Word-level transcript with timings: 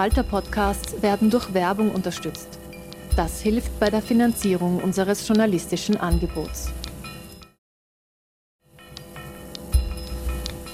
Falter-Podcasts 0.00 1.02
werden 1.02 1.28
durch 1.28 1.52
Werbung 1.52 1.90
unterstützt. 1.90 2.48
Das 3.16 3.42
hilft 3.42 3.78
bei 3.78 3.90
der 3.90 4.00
Finanzierung 4.00 4.78
unseres 4.78 5.28
journalistischen 5.28 5.98
Angebots. 5.98 6.70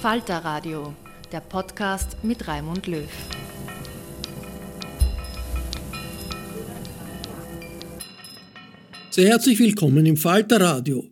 Falter 0.01 0.37
Radio, 0.37 0.93
der 1.29 1.41
Podcast 1.41 2.15
mit 2.23 2.47
Raimund 2.47 2.87
Löw. 2.87 3.09
Sehr 9.09 9.27
herzlich 9.27 9.59
willkommen 9.59 10.05
im 10.05 10.15
Falter 10.15 10.61
Radio. 10.61 11.03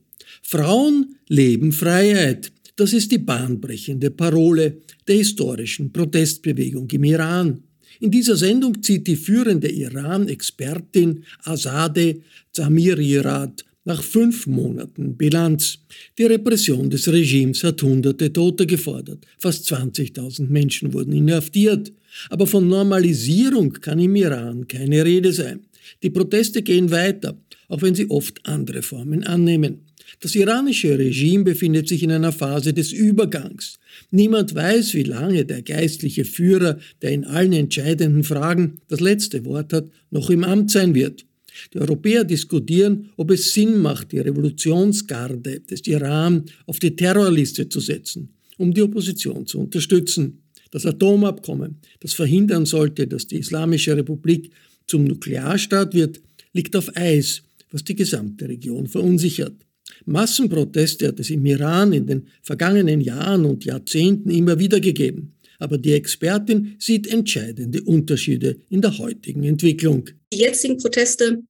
Frauen 0.42 1.18
leben 1.28 1.74
Freiheit. 1.74 2.54
Das 2.78 2.94
ist 2.94 3.12
die 3.12 3.18
bahnbrechende 3.18 4.10
Parole 4.10 4.78
der 5.06 5.16
historischen 5.18 5.92
Protestbewegung 5.92 6.90
im 6.92 7.04
Iran. 7.04 7.65
In 8.00 8.12
dieser 8.12 8.36
Sendung 8.36 8.82
zieht 8.82 9.08
die 9.08 9.16
führende 9.16 9.70
Iran-Expertin 9.70 11.24
Azadeh 11.44 12.22
Zamirirat 12.52 13.66
nach 13.84 14.02
fünf 14.02 14.48
Monaten 14.48 15.16
Bilanz. 15.16 15.80
Die 16.18 16.24
Repression 16.24 16.90
des 16.90 17.08
Regimes 17.08 17.64
hat 17.64 17.82
hunderte 17.82 18.34
Tote 18.34 18.66
gefordert. 18.66 19.26
Fast 19.38 19.72
20.000 19.72 20.48
Menschen 20.48 20.94
wurden 20.94 21.14
inhaftiert. 21.14 21.92
Aber 22.30 22.48
von 22.48 22.68
Normalisierung 22.68 23.74
kann 23.74 24.00
im 24.00 24.16
Iran 24.16 24.68
keine 24.68 25.04
Rede 25.04 25.34
sein. 25.34 25.60
Die 26.02 26.10
Proteste 26.10 26.62
gehen 26.62 26.90
weiter 26.90 27.38
auch 27.68 27.82
wenn 27.82 27.96
sie 27.96 28.10
oft 28.10 28.46
andere 28.46 28.82
Formen 28.82 29.24
annehmen. 29.24 29.82
Das 30.20 30.36
iranische 30.36 30.98
Regime 30.98 31.44
befindet 31.44 31.88
sich 31.88 32.04
in 32.04 32.12
einer 32.12 32.32
Phase 32.32 32.74
des 32.74 32.92
Übergangs. 32.92 33.80
Niemand 34.12 34.56
weiß, 34.56 34.94
wie 34.94 35.04
lange 35.04 35.46
der 35.46 35.62
geistliche 35.62 36.26
Führer, 36.26 36.80
der 37.02 37.12
in 37.12 37.26
allen 37.26 37.54
entscheidenden 37.54 38.24
Fragen 38.24 38.80
das 38.88 39.00
letzte 39.00 39.46
Wort 39.46 39.74
hat, 39.74 39.90
noch 40.12 40.30
im 40.30 40.44
Amt 40.44 40.72
sein 40.72 40.96
wird. 40.96 41.26
Die 41.74 41.80
Europäer 41.80 42.24
diskutieren, 42.24 43.10
ob 43.16 43.32
es 43.32 43.54
Sinn 43.54 43.80
macht, 43.80 44.12
die 44.12 44.20
Revolutionsgarde 44.20 45.62
des 45.62 45.88
Iran 45.88 46.46
auf 46.66 46.80
die 46.80 46.96
Terrorliste 46.96 47.70
zu 47.70 47.80
setzen, 47.80 48.30
um 48.58 48.74
die 48.74 48.82
Opposition 48.82 49.46
zu 49.48 49.60
unterstützen. 49.60 50.42
Das 50.72 50.86
Atomabkommen, 50.86 51.78
das 52.02 52.14
verhindern 52.14 52.66
sollte, 52.66 53.08
dass 53.08 53.28
die 53.28 53.38
Islamische 53.38 53.96
Republik 53.96 54.52
zum 54.88 55.06
Nuklearstaat 55.06 55.94
wird, 55.94 56.20
liegt 56.52 56.76
auf 56.76 56.96
Eis 56.98 57.44
was 57.76 57.84
die 57.84 57.96
gesamte 57.96 58.48
Region 58.48 58.88
verunsichert. 58.88 59.65
Massenproteste 60.06 61.08
hat 61.08 61.20
es 61.20 61.30
im 61.30 61.46
Iran 61.46 61.94
in 61.94 62.08
den 62.08 62.28
vergangenen 62.42 63.02
Jahren 63.02 63.46
und 63.46 63.66
Jahrzehnten 63.66 64.30
immer 64.30 64.60
wieder 64.60 64.80
gegeben. 64.80 65.36
Aber 65.60 65.78
die 65.78 65.94
Expertin 65.94 66.76
sieht 66.80 67.08
entscheidende 67.08 67.82
Unterschiede 67.84 68.58
in 68.70 68.82
der 68.82 68.98
heutigen 68.98 69.44
Entwicklung. 69.44 70.10
Die 70.34 70.40
jetzigen 70.40 70.78
Proteste 70.78 71.44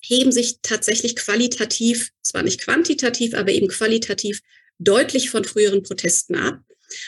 heben 0.00 0.32
sich 0.32 0.58
tatsächlich 0.62 1.16
qualitativ, 1.16 2.12
zwar 2.22 2.42
nicht 2.42 2.60
quantitativ, 2.60 3.34
aber 3.34 3.50
eben 3.50 3.68
qualitativ 3.68 4.42
deutlich 4.78 5.30
von 5.30 5.44
früheren 5.44 5.82
Protesten 5.82 6.36
ab. 6.36 6.60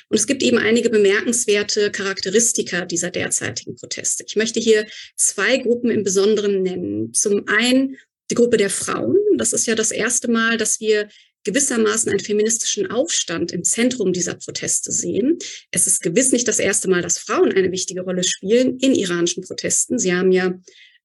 Und 0.08 0.18
es 0.18 0.26
gibt 0.26 0.42
eben 0.42 0.58
einige 0.58 0.90
bemerkenswerte 0.90 1.90
Charakteristika 1.90 2.84
dieser 2.84 3.10
derzeitigen 3.10 3.76
Proteste. 3.76 4.24
Ich 4.26 4.36
möchte 4.36 4.60
hier 4.60 4.86
zwei 5.16 5.56
Gruppen 5.56 5.90
im 5.90 6.02
Besonderen 6.02 6.62
nennen. 6.62 7.14
Zum 7.14 7.48
einen 7.48 7.96
die 8.30 8.34
Gruppe 8.34 8.56
der 8.56 8.70
Frauen. 8.70 9.16
Das 9.36 9.52
ist 9.52 9.66
ja 9.66 9.74
das 9.74 9.90
erste 9.90 10.30
Mal, 10.30 10.56
dass 10.56 10.80
wir 10.80 11.08
gewissermaßen 11.44 12.10
einen 12.10 12.20
feministischen 12.20 12.90
Aufstand 12.90 13.52
im 13.52 13.64
Zentrum 13.64 14.12
dieser 14.12 14.34
Proteste 14.34 14.92
sehen. 14.92 15.38
Es 15.70 15.86
ist 15.86 16.02
gewiss 16.02 16.32
nicht 16.32 16.46
das 16.46 16.58
erste 16.58 16.88
Mal, 16.88 17.02
dass 17.02 17.18
Frauen 17.18 17.52
eine 17.52 17.72
wichtige 17.72 18.02
Rolle 18.02 18.24
spielen 18.24 18.78
in 18.78 18.94
iranischen 18.94 19.42
Protesten. 19.42 19.98
Sie 19.98 20.14
haben 20.14 20.32
ja 20.32 20.52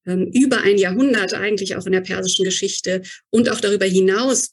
ähm, 0.06 0.30
über 0.32 0.60
ein 0.60 0.78
Jahrhundert 0.78 1.34
eigentlich 1.34 1.76
auch 1.76 1.86
in 1.86 1.92
der 1.92 2.02
persischen 2.02 2.44
Geschichte 2.44 3.02
und 3.30 3.48
auch 3.48 3.60
darüber 3.60 3.86
hinaus 3.86 4.50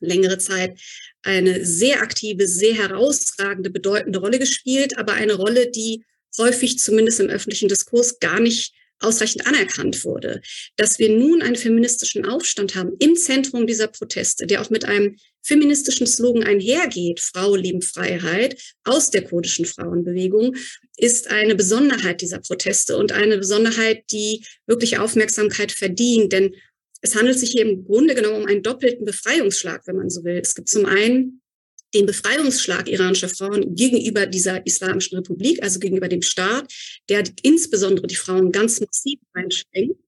längere 0.00 0.38
Zeit 0.38 0.78
eine 1.22 1.64
sehr 1.64 2.00
aktive, 2.00 2.46
sehr 2.46 2.74
herausragende, 2.74 3.70
bedeutende 3.70 4.20
Rolle 4.20 4.38
gespielt, 4.38 4.96
aber 4.96 5.14
eine 5.14 5.34
Rolle, 5.34 5.68
die 5.70 6.04
häufig 6.38 6.78
zumindest 6.78 7.18
im 7.18 7.28
öffentlichen 7.28 7.68
Diskurs 7.68 8.20
gar 8.20 8.38
nicht 8.38 8.72
ausreichend 9.00 9.46
anerkannt 9.46 10.04
wurde. 10.04 10.40
Dass 10.76 10.98
wir 10.98 11.08
nun 11.08 11.42
einen 11.42 11.56
feministischen 11.56 12.26
Aufstand 12.26 12.74
haben 12.74 12.92
im 12.98 13.16
Zentrum 13.16 13.66
dieser 13.66 13.88
Proteste, 13.88 14.46
der 14.46 14.60
auch 14.60 14.70
mit 14.70 14.84
einem 14.84 15.16
feministischen 15.42 16.06
Slogan 16.06 16.42
einhergeht, 16.42 17.20
Frau 17.20 17.54
lieben 17.56 17.82
Freiheit, 17.82 18.60
aus 18.84 19.10
der 19.10 19.22
kurdischen 19.22 19.64
Frauenbewegung, 19.64 20.56
ist 20.96 21.30
eine 21.30 21.54
Besonderheit 21.54 22.20
dieser 22.20 22.40
Proteste 22.40 22.96
und 22.96 23.12
eine 23.12 23.38
Besonderheit, 23.38 24.04
die 24.12 24.44
wirklich 24.66 24.98
Aufmerksamkeit 24.98 25.72
verdient. 25.72 26.32
Denn 26.32 26.54
es 27.00 27.14
handelt 27.14 27.38
sich 27.38 27.52
hier 27.52 27.62
im 27.62 27.84
Grunde 27.84 28.14
genommen 28.14 28.42
um 28.42 28.46
einen 28.46 28.62
doppelten 28.62 29.04
Befreiungsschlag, 29.04 29.86
wenn 29.86 29.96
man 29.96 30.10
so 30.10 30.24
will. 30.24 30.38
Es 30.38 30.54
gibt 30.54 30.68
zum 30.68 30.84
einen 30.84 31.40
den 31.94 32.06
Befreiungsschlag 32.06 32.88
iranischer 32.88 33.28
Frauen 33.28 33.74
gegenüber 33.74 34.26
dieser 34.26 34.64
Islamischen 34.66 35.18
Republik, 35.18 35.62
also 35.62 35.78
gegenüber 35.78 36.08
dem 36.08 36.22
Staat, 36.22 36.72
der 37.08 37.24
insbesondere 37.42 38.06
die 38.06 38.16
Frauen 38.16 38.52
ganz 38.52 38.80
massiv 38.80 39.18
einschränkt. 39.32 39.98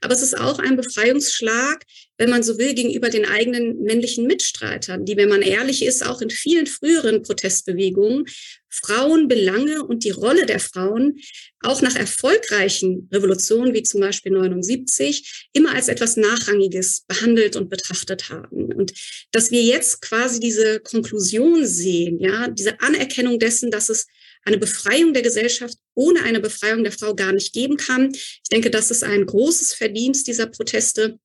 Aber 0.00 0.14
es 0.14 0.22
ist 0.22 0.36
auch 0.36 0.58
ein 0.58 0.76
Befreiungsschlag, 0.76 1.84
wenn 2.18 2.30
man 2.30 2.42
so 2.42 2.58
will, 2.58 2.74
gegenüber 2.74 3.08
den 3.08 3.24
eigenen 3.24 3.82
männlichen 3.82 4.26
Mitstreitern, 4.26 5.04
die, 5.04 5.16
wenn 5.16 5.28
man 5.28 5.42
ehrlich 5.42 5.84
ist, 5.84 6.04
auch 6.04 6.20
in 6.20 6.30
vielen 6.30 6.66
früheren 6.66 7.22
Protestbewegungen 7.22 8.26
Frauenbelange 8.72 9.84
und 9.84 10.04
die 10.04 10.10
Rolle 10.10 10.46
der 10.46 10.60
Frauen 10.60 11.18
auch 11.60 11.82
nach 11.82 11.94
erfolgreichen 11.94 13.08
Revolutionen 13.12 13.74
wie 13.74 13.82
zum 13.82 14.00
Beispiel 14.00 14.32
79 14.32 15.48
immer 15.52 15.74
als 15.74 15.88
etwas 15.88 16.16
Nachrangiges 16.16 17.04
behandelt 17.06 17.56
und 17.56 17.68
betrachtet 17.68 18.30
haben. 18.30 18.72
Und 18.72 18.92
dass 19.30 19.50
wir 19.50 19.62
jetzt 19.62 20.00
quasi 20.00 20.40
diese 20.40 20.80
Konklusion 20.80 21.66
sehen, 21.66 22.18
ja, 22.18 22.48
diese 22.48 22.80
Anerkennung 22.80 23.38
dessen, 23.38 23.70
dass 23.70 23.88
es 23.88 24.06
eine 24.44 24.58
Befreiung 24.58 25.12
der 25.12 25.22
Gesellschaft 25.22 25.78
ohne 25.94 26.22
eine 26.22 26.40
Befreiung 26.40 26.82
der 26.82 26.92
Frau 26.92 27.14
gar 27.14 27.32
nicht 27.32 27.52
geben 27.52 27.76
kann. 27.76 28.12
Ich 28.12 28.48
denke, 28.50 28.70
das 28.70 28.90
ist 28.90 29.04
ein 29.04 29.26
großes 29.26 29.74
Verdienst 29.74 30.26
dieser 30.26 30.46
Proteste. 30.46 31.18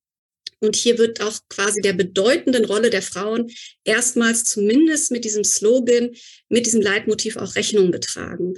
Und 0.60 0.76
hier 0.76 0.98
wird 0.98 1.20
auch 1.20 1.38
quasi 1.48 1.80
der 1.80 1.92
bedeutenden 1.92 2.64
Rolle 2.64 2.90
der 2.90 3.02
Frauen 3.02 3.50
erstmals 3.84 4.44
zumindest 4.44 5.10
mit 5.10 5.24
diesem 5.24 5.44
Slogan, 5.44 6.10
mit 6.48 6.66
diesem 6.66 6.82
Leitmotiv 6.82 7.36
auch 7.36 7.54
Rechnung 7.54 7.92
getragen. 7.92 8.54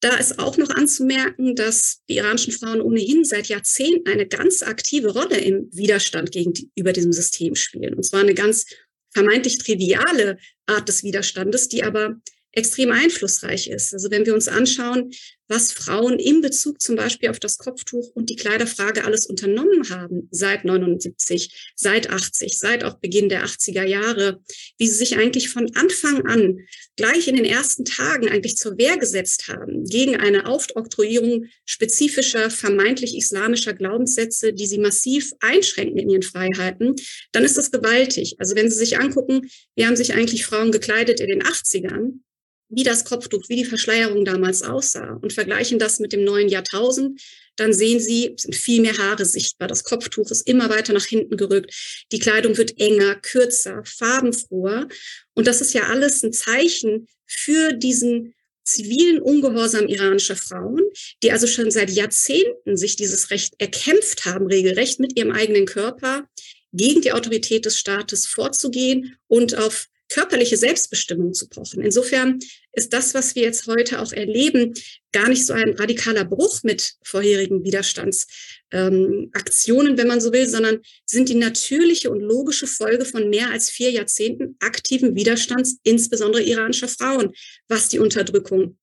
Da 0.00 0.16
ist 0.16 0.38
auch 0.38 0.56
noch 0.56 0.70
anzumerken, 0.70 1.56
dass 1.56 2.02
die 2.08 2.16
iranischen 2.16 2.52
Frauen 2.52 2.80
ohnehin 2.80 3.24
seit 3.24 3.48
Jahrzehnten 3.48 4.08
eine 4.08 4.26
ganz 4.26 4.62
aktive 4.62 5.12
Rolle 5.12 5.38
im 5.38 5.68
Widerstand 5.72 6.30
gegenüber 6.30 6.92
diesem 6.92 7.12
System 7.12 7.56
spielen. 7.56 7.94
Und 7.94 8.04
zwar 8.04 8.20
eine 8.20 8.34
ganz 8.34 8.66
vermeintlich 9.12 9.58
triviale 9.58 10.38
Art 10.66 10.88
des 10.88 11.02
Widerstandes, 11.02 11.68
die 11.68 11.82
aber 11.82 12.20
extrem 12.52 12.92
einflussreich 12.92 13.68
ist. 13.68 13.92
Also 13.92 14.10
wenn 14.10 14.26
wir 14.26 14.34
uns 14.34 14.48
anschauen, 14.48 15.10
was 15.48 15.72
Frauen 15.72 16.18
in 16.18 16.40
Bezug 16.40 16.80
zum 16.80 16.96
Beispiel 16.96 17.30
auf 17.30 17.40
das 17.40 17.58
Kopftuch 17.58 18.10
und 18.14 18.30
die 18.30 18.36
Kleiderfrage 18.36 19.04
alles 19.04 19.26
unternommen 19.26 19.88
haben 19.90 20.28
seit 20.30 20.64
79, 20.64 21.72
seit 21.74 22.10
80, 22.10 22.58
seit 22.58 22.84
auch 22.84 22.98
Beginn 22.98 23.28
der 23.28 23.44
80er 23.44 23.84
Jahre, 23.84 24.40
wie 24.76 24.86
sie 24.86 24.94
sich 24.94 25.16
eigentlich 25.16 25.48
von 25.48 25.74
Anfang 25.74 26.26
an 26.26 26.58
gleich 26.96 27.28
in 27.28 27.36
den 27.36 27.44
ersten 27.44 27.84
Tagen 27.84 28.28
eigentlich 28.28 28.56
zur 28.56 28.76
Wehr 28.76 28.98
gesetzt 28.98 29.48
haben 29.48 29.84
gegen 29.84 30.16
eine 30.16 30.46
Aufoktroyierung 30.46 31.46
spezifischer, 31.64 32.50
vermeintlich 32.50 33.16
islamischer 33.16 33.72
Glaubenssätze, 33.72 34.52
die 34.52 34.66
sie 34.66 34.78
massiv 34.78 35.32
einschränken 35.40 35.98
in 35.98 36.10
ihren 36.10 36.22
Freiheiten, 36.22 36.94
dann 37.32 37.44
ist 37.44 37.56
das 37.56 37.70
gewaltig. 37.70 38.36
Also 38.38 38.54
wenn 38.54 38.70
Sie 38.70 38.76
sich 38.76 38.98
angucken, 38.98 39.48
wie 39.74 39.86
haben 39.86 39.96
sich 39.96 40.14
eigentlich 40.14 40.44
Frauen 40.44 40.72
gekleidet 40.72 41.20
in 41.20 41.28
den 41.28 41.42
80ern, 41.42 42.20
wie 42.68 42.82
das 42.82 43.04
Kopftuch, 43.04 43.48
wie 43.48 43.56
die 43.56 43.64
Verschleierung 43.64 44.24
damals 44.24 44.62
aussah 44.62 45.18
und 45.22 45.32
vergleichen 45.32 45.78
das 45.78 46.00
mit 46.00 46.12
dem 46.12 46.24
neuen 46.24 46.48
Jahrtausend, 46.48 47.20
dann 47.56 47.72
sehen 47.72 47.98
Sie, 47.98 48.34
es 48.36 48.42
sind 48.42 48.54
viel 48.54 48.80
mehr 48.80 48.96
Haare 48.96 49.24
sichtbar. 49.24 49.66
Das 49.68 49.84
Kopftuch 49.84 50.30
ist 50.30 50.46
immer 50.46 50.70
weiter 50.70 50.92
nach 50.92 51.04
hinten 51.04 51.36
gerückt. 51.36 51.74
Die 52.12 52.20
Kleidung 52.20 52.56
wird 52.56 52.78
enger, 52.78 53.16
kürzer, 53.16 53.82
farbenfroher. 53.84 54.88
Und 55.34 55.46
das 55.46 55.60
ist 55.60 55.74
ja 55.74 55.88
alles 55.88 56.22
ein 56.22 56.32
Zeichen 56.32 57.08
für 57.26 57.72
diesen 57.72 58.34
zivilen 58.64 59.20
Ungehorsam 59.20 59.88
iranischer 59.88 60.36
Frauen, 60.36 60.82
die 61.22 61.32
also 61.32 61.46
schon 61.46 61.70
seit 61.70 61.90
Jahrzehnten 61.90 62.76
sich 62.76 62.96
dieses 62.96 63.30
Recht 63.30 63.54
erkämpft 63.58 64.26
haben, 64.26 64.46
regelrecht 64.46 65.00
mit 65.00 65.18
ihrem 65.18 65.32
eigenen 65.32 65.66
Körper 65.66 66.28
gegen 66.72 67.00
die 67.00 67.12
Autorität 67.12 67.64
des 67.64 67.78
Staates 67.78 68.26
vorzugehen 68.26 69.16
und 69.26 69.56
auf 69.56 69.88
körperliche 70.08 70.56
Selbstbestimmung 70.56 71.34
zu 71.34 71.48
pochen. 71.48 71.82
Insofern 71.82 72.38
ist 72.72 72.92
das, 72.92 73.14
was 73.14 73.34
wir 73.34 73.42
jetzt 73.42 73.66
heute 73.66 74.00
auch 74.00 74.12
erleben, 74.12 74.74
gar 75.12 75.28
nicht 75.28 75.44
so 75.44 75.52
ein 75.52 75.74
radikaler 75.74 76.24
Bruch 76.24 76.62
mit 76.62 76.94
vorherigen 77.02 77.64
Widerstandsaktionen, 77.64 79.92
ähm, 79.92 79.98
wenn 79.98 80.06
man 80.06 80.20
so 80.20 80.32
will, 80.32 80.48
sondern 80.48 80.80
sind 81.04 81.28
die 81.28 81.34
natürliche 81.34 82.10
und 82.10 82.20
logische 82.20 82.66
Folge 82.66 83.04
von 83.04 83.28
mehr 83.28 83.50
als 83.50 83.70
vier 83.70 83.90
Jahrzehnten 83.90 84.56
aktiven 84.60 85.14
Widerstands, 85.14 85.78
insbesondere 85.82 86.42
iranischer 86.42 86.88
Frauen, 86.88 87.32
was 87.68 87.88
die 87.88 87.98
Unterdrückung 87.98 88.78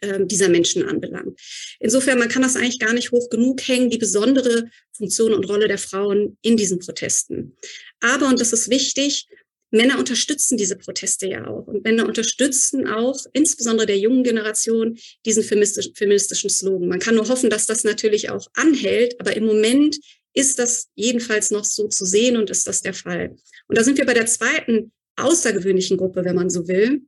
äh, 0.00 0.24
dieser 0.26 0.48
Menschen 0.48 0.84
anbelangt. 0.84 1.38
Insofern, 1.80 2.18
man 2.18 2.28
kann 2.28 2.42
das 2.42 2.56
eigentlich 2.56 2.78
gar 2.78 2.92
nicht 2.92 3.10
hoch 3.10 3.30
genug 3.30 3.66
hängen, 3.66 3.90
die 3.90 3.98
besondere 3.98 4.70
Funktion 4.92 5.34
und 5.34 5.48
Rolle 5.48 5.68
der 5.68 5.78
Frauen 5.78 6.36
in 6.42 6.56
diesen 6.56 6.78
Protesten. 6.78 7.56
Aber, 8.00 8.28
und 8.28 8.40
das 8.40 8.52
ist 8.52 8.70
wichtig, 8.70 9.26
Männer 9.70 9.98
unterstützen 9.98 10.56
diese 10.56 10.76
Proteste 10.76 11.26
ja 11.26 11.46
auch. 11.46 11.66
Und 11.66 11.84
Männer 11.84 12.06
unterstützen 12.06 12.86
auch, 12.86 13.18
insbesondere 13.32 13.86
der 13.86 13.98
jungen 13.98 14.24
Generation, 14.24 14.98
diesen 15.26 15.42
feministischen, 15.42 15.94
feministischen 15.94 16.50
Slogan. 16.50 16.88
Man 16.88 17.00
kann 17.00 17.16
nur 17.16 17.28
hoffen, 17.28 17.50
dass 17.50 17.66
das 17.66 17.84
natürlich 17.84 18.30
auch 18.30 18.46
anhält. 18.54 19.20
Aber 19.20 19.36
im 19.36 19.44
Moment 19.44 19.98
ist 20.32 20.58
das 20.58 20.88
jedenfalls 20.94 21.50
noch 21.50 21.64
so 21.64 21.88
zu 21.88 22.04
sehen 22.04 22.36
und 22.36 22.50
ist 22.50 22.66
das 22.66 22.82
der 22.82 22.94
Fall. 22.94 23.36
Und 23.66 23.78
da 23.78 23.84
sind 23.84 23.98
wir 23.98 24.06
bei 24.06 24.14
der 24.14 24.26
zweiten 24.26 24.92
außergewöhnlichen 25.16 25.96
Gruppe, 25.96 26.24
wenn 26.24 26.36
man 26.36 26.48
so 26.48 26.68
will. 26.68 27.02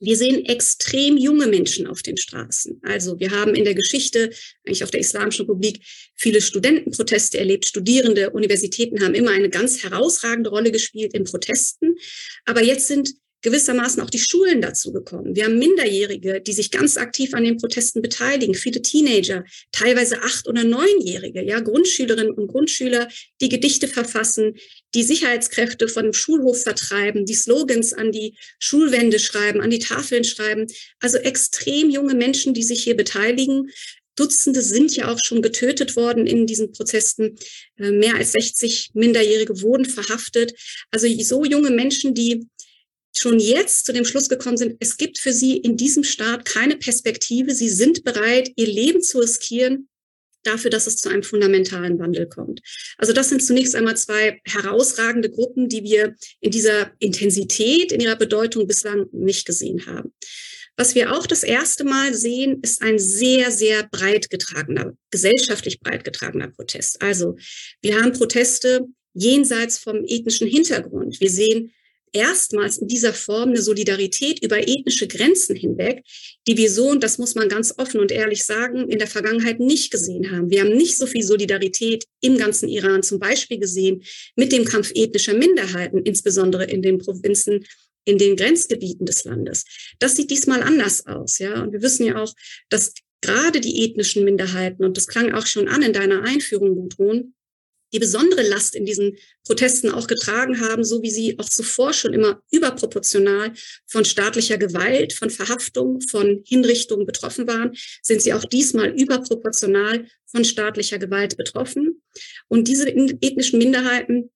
Wir 0.00 0.16
sehen 0.16 0.44
extrem 0.44 1.16
junge 1.16 1.46
Menschen 1.46 1.86
auf 1.86 2.02
den 2.02 2.16
Straßen. 2.16 2.80
Also 2.84 3.18
wir 3.18 3.32
haben 3.32 3.54
in 3.54 3.64
der 3.64 3.74
Geschichte, 3.74 4.30
eigentlich 4.64 4.84
auf 4.84 4.90
der 4.90 5.00
Islamischen 5.00 5.42
Republik, 5.42 5.80
viele 6.14 6.40
Studentenproteste 6.40 7.38
erlebt. 7.38 7.66
Studierende, 7.66 8.30
Universitäten 8.30 9.02
haben 9.02 9.14
immer 9.14 9.32
eine 9.32 9.50
ganz 9.50 9.82
herausragende 9.82 10.50
Rolle 10.50 10.70
gespielt 10.70 11.14
in 11.14 11.24
Protesten. 11.24 11.96
Aber 12.44 12.62
jetzt 12.62 12.86
sind 12.86 13.14
gewissermaßen 13.42 14.02
auch 14.02 14.10
die 14.10 14.18
Schulen 14.18 14.60
dazu 14.60 14.92
gekommen. 14.92 15.36
Wir 15.36 15.44
haben 15.44 15.58
Minderjährige, 15.58 16.40
die 16.40 16.52
sich 16.52 16.70
ganz 16.70 16.96
aktiv 16.96 17.34
an 17.34 17.44
den 17.44 17.56
Protesten 17.56 18.02
beteiligen, 18.02 18.54
viele 18.54 18.82
Teenager, 18.82 19.44
teilweise 19.72 20.22
acht- 20.22 20.48
oder 20.48 20.64
neunjährige, 20.64 21.42
ja, 21.42 21.60
Grundschülerinnen 21.60 22.32
und 22.32 22.48
Grundschüler, 22.48 23.08
die 23.40 23.48
Gedichte 23.48 23.86
verfassen, 23.88 24.54
die 24.94 25.02
Sicherheitskräfte 25.02 25.88
von 25.88 26.04
dem 26.04 26.12
Schulhof 26.12 26.62
vertreiben, 26.62 27.26
die 27.26 27.34
Slogans 27.34 27.92
an 27.92 28.10
die 28.10 28.36
Schulwände 28.58 29.18
schreiben, 29.18 29.60
an 29.60 29.70
die 29.70 29.78
Tafeln 29.78 30.24
schreiben. 30.24 30.66
Also 31.00 31.18
extrem 31.18 31.90
junge 31.90 32.14
Menschen, 32.14 32.54
die 32.54 32.62
sich 32.62 32.82
hier 32.82 32.96
beteiligen. 32.96 33.70
Dutzende 34.16 34.62
sind 34.62 34.96
ja 34.96 35.12
auch 35.12 35.18
schon 35.24 35.42
getötet 35.42 35.94
worden 35.94 36.26
in 36.26 36.46
diesen 36.46 36.72
Protesten. 36.72 37.36
Äh, 37.76 37.92
mehr 37.92 38.16
als 38.16 38.32
60 38.32 38.90
Minderjährige 38.94 39.62
wurden 39.62 39.84
verhaftet. 39.84 40.54
Also 40.90 41.06
so 41.22 41.44
junge 41.44 41.70
Menschen, 41.70 42.14
die 42.14 42.48
schon 43.20 43.38
jetzt 43.38 43.86
zu 43.86 43.92
dem 43.92 44.04
Schluss 44.04 44.28
gekommen 44.28 44.56
sind, 44.56 44.76
es 44.80 44.96
gibt 44.96 45.18
für 45.18 45.32
sie 45.32 45.56
in 45.56 45.76
diesem 45.76 46.04
Staat 46.04 46.44
keine 46.44 46.76
Perspektive. 46.76 47.54
Sie 47.54 47.68
sind 47.68 48.04
bereit, 48.04 48.50
ihr 48.56 48.66
Leben 48.66 49.02
zu 49.02 49.18
riskieren 49.18 49.88
dafür, 50.42 50.70
dass 50.70 50.86
es 50.86 50.96
zu 50.96 51.08
einem 51.08 51.22
fundamentalen 51.22 51.98
Wandel 51.98 52.26
kommt. 52.26 52.60
Also 52.96 53.12
das 53.12 53.28
sind 53.28 53.42
zunächst 53.42 53.74
einmal 53.74 53.96
zwei 53.96 54.40
herausragende 54.44 55.30
Gruppen, 55.30 55.68
die 55.68 55.82
wir 55.82 56.14
in 56.40 56.50
dieser 56.50 56.92
Intensität, 56.98 57.92
in 57.92 58.00
ihrer 58.00 58.16
Bedeutung 58.16 58.66
bislang 58.66 59.06
nicht 59.12 59.46
gesehen 59.46 59.86
haben. 59.86 60.12
Was 60.76 60.94
wir 60.94 61.12
auch 61.12 61.26
das 61.26 61.42
erste 61.42 61.82
Mal 61.82 62.14
sehen, 62.14 62.60
ist 62.62 62.82
ein 62.82 63.00
sehr, 63.00 63.50
sehr 63.50 63.88
breit 63.88 64.30
getragener, 64.30 64.92
gesellschaftlich 65.10 65.80
breit 65.80 66.04
getragener 66.04 66.48
Protest. 66.48 67.02
Also 67.02 67.36
wir 67.82 68.00
haben 68.00 68.12
Proteste 68.12 68.86
jenseits 69.12 69.78
vom 69.78 70.04
ethnischen 70.06 70.46
Hintergrund. 70.46 71.20
Wir 71.20 71.30
sehen 71.30 71.72
erstmals 72.12 72.78
in 72.78 72.88
dieser 72.88 73.12
Form 73.12 73.50
eine 73.50 73.62
Solidarität 73.62 74.42
über 74.42 74.58
ethnische 74.58 75.08
Grenzen 75.08 75.56
hinweg, 75.56 76.02
die 76.46 76.56
wir 76.56 76.70
so, 76.70 76.88
und 76.88 77.02
das 77.02 77.18
muss 77.18 77.34
man 77.34 77.48
ganz 77.48 77.74
offen 77.76 78.00
und 78.00 78.12
ehrlich 78.12 78.44
sagen, 78.44 78.88
in 78.88 78.98
der 78.98 79.08
Vergangenheit 79.08 79.60
nicht 79.60 79.90
gesehen 79.90 80.30
haben. 80.30 80.50
Wir 80.50 80.60
haben 80.60 80.76
nicht 80.76 80.96
so 80.96 81.06
viel 81.06 81.22
Solidarität 81.22 82.04
im 82.20 82.36
ganzen 82.36 82.68
Iran 82.68 83.02
zum 83.02 83.18
Beispiel 83.18 83.58
gesehen 83.58 84.02
mit 84.36 84.52
dem 84.52 84.64
Kampf 84.64 84.92
ethnischer 84.94 85.34
Minderheiten, 85.34 85.98
insbesondere 85.98 86.64
in 86.64 86.82
den 86.82 86.98
Provinzen 86.98 87.64
in 88.04 88.16
den 88.16 88.36
Grenzgebieten 88.36 89.04
des 89.04 89.24
Landes. 89.24 89.64
Das 89.98 90.16
sieht 90.16 90.30
diesmal 90.30 90.62
anders 90.62 91.06
aus, 91.06 91.38
ja. 91.38 91.62
Und 91.62 91.72
wir 91.72 91.82
wissen 91.82 92.06
ja 92.06 92.22
auch, 92.22 92.32
dass 92.70 92.94
gerade 93.20 93.60
die 93.60 93.84
ethnischen 93.84 94.24
Minderheiten, 94.24 94.84
und 94.84 94.96
das 94.96 95.06
klang 95.06 95.32
auch 95.32 95.46
schon 95.46 95.68
an 95.68 95.82
in 95.82 95.92
deiner 95.92 96.22
Einführung, 96.22 96.74
Gudrun, 96.74 97.34
die 97.92 97.98
besondere 97.98 98.42
Last 98.42 98.74
in 98.74 98.84
diesen 98.84 99.16
Protesten 99.46 99.90
auch 99.90 100.06
getragen 100.06 100.60
haben, 100.60 100.84
so 100.84 101.02
wie 101.02 101.10
sie 101.10 101.38
auch 101.38 101.48
zuvor 101.48 101.92
schon 101.92 102.12
immer 102.12 102.42
überproportional 102.50 103.52
von 103.86 104.04
staatlicher 104.04 104.58
Gewalt, 104.58 105.12
von 105.12 105.30
Verhaftung, 105.30 106.00
von 106.02 106.42
Hinrichtungen 106.46 107.06
betroffen 107.06 107.46
waren, 107.46 107.72
sind 108.02 108.22
sie 108.22 108.32
auch 108.34 108.44
diesmal 108.44 108.90
überproportional 108.90 110.06
von 110.26 110.44
staatlicher 110.44 110.98
Gewalt 110.98 111.36
betroffen. 111.36 112.02
Und 112.48 112.68
diese 112.68 112.88
ethnischen 112.88 113.58
Minderheiten 113.58 114.30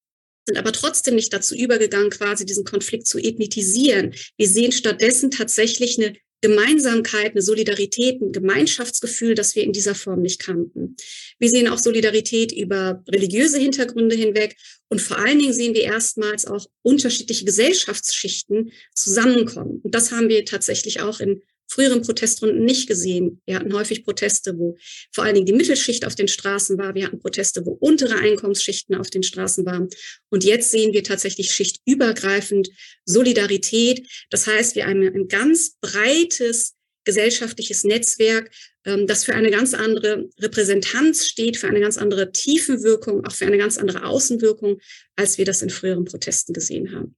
sind 0.46 0.56
aber 0.56 0.72
trotzdem 0.72 1.14
nicht 1.14 1.32
dazu 1.32 1.54
übergegangen, 1.54 2.10
quasi 2.10 2.44
diesen 2.44 2.64
Konflikt 2.64 3.06
zu 3.06 3.18
ethnitisieren. 3.18 4.14
Wir 4.36 4.48
sehen 4.48 4.72
stattdessen 4.72 5.30
tatsächlich 5.30 5.98
eine 5.98 6.14
Gemeinsamkeit, 6.42 7.32
eine 7.32 7.42
Solidarität, 7.42 8.20
ein 8.20 8.32
Gemeinschaftsgefühl, 8.32 9.34
das 9.34 9.54
wir 9.54 9.62
in 9.62 9.72
dieser 9.72 9.94
Form 9.94 10.22
nicht 10.22 10.40
kannten. 10.40 10.96
Wir 11.38 11.48
sehen 11.48 11.68
auch 11.68 11.78
Solidarität 11.78 12.52
über 12.52 13.02
religiöse 13.08 13.58
Hintergründe 13.58 14.16
hinweg 14.16 14.56
und 14.88 15.00
vor 15.00 15.18
allen 15.18 15.38
Dingen 15.38 15.54
sehen 15.54 15.74
wir 15.74 15.84
erstmals 15.84 16.46
auch 16.46 16.66
unterschiedliche 16.82 17.44
Gesellschaftsschichten 17.44 18.72
zusammenkommen. 18.94 19.80
Und 19.82 19.94
das 19.94 20.10
haben 20.10 20.28
wir 20.28 20.44
tatsächlich 20.44 21.00
auch 21.00 21.20
in 21.20 21.42
früheren 21.72 22.02
Protestrunden 22.02 22.64
nicht 22.64 22.86
gesehen. 22.86 23.40
Wir 23.46 23.56
hatten 23.56 23.72
häufig 23.72 24.04
Proteste, 24.04 24.58
wo 24.58 24.76
vor 25.10 25.24
allen 25.24 25.34
Dingen 25.34 25.46
die 25.46 25.54
Mittelschicht 25.54 26.06
auf 26.06 26.14
den 26.14 26.28
Straßen 26.28 26.76
war. 26.76 26.94
Wir 26.94 27.06
hatten 27.06 27.18
Proteste, 27.18 27.64
wo 27.64 27.72
untere 27.72 28.16
Einkommensschichten 28.16 28.94
auf 28.94 29.08
den 29.08 29.22
Straßen 29.22 29.64
waren. 29.64 29.88
Und 30.28 30.44
jetzt 30.44 30.70
sehen 30.70 30.92
wir 30.92 31.02
tatsächlich 31.02 31.52
schichtübergreifend 31.52 32.68
Solidarität. 33.06 34.06
Das 34.30 34.46
heißt, 34.46 34.76
wir 34.76 34.86
haben 34.86 35.02
ein 35.02 35.28
ganz 35.28 35.76
breites 35.80 36.74
gesellschaftliches 37.04 37.84
Netzwerk, 37.84 38.50
ähm, 38.84 39.06
das 39.06 39.24
für 39.24 39.34
eine 39.34 39.50
ganz 39.50 39.74
andere 39.74 40.28
Repräsentanz 40.38 41.26
steht, 41.26 41.56
für 41.56 41.68
eine 41.68 41.80
ganz 41.80 41.98
andere 41.98 42.32
Tiefenwirkung, 42.32 43.24
auch 43.24 43.32
für 43.32 43.46
eine 43.46 43.58
ganz 43.58 43.78
andere 43.78 44.04
Außenwirkung, 44.04 44.78
als 45.16 45.38
wir 45.38 45.44
das 45.44 45.62
in 45.62 45.70
früheren 45.70 46.04
Protesten 46.04 46.52
gesehen 46.52 46.94
haben. 46.94 47.16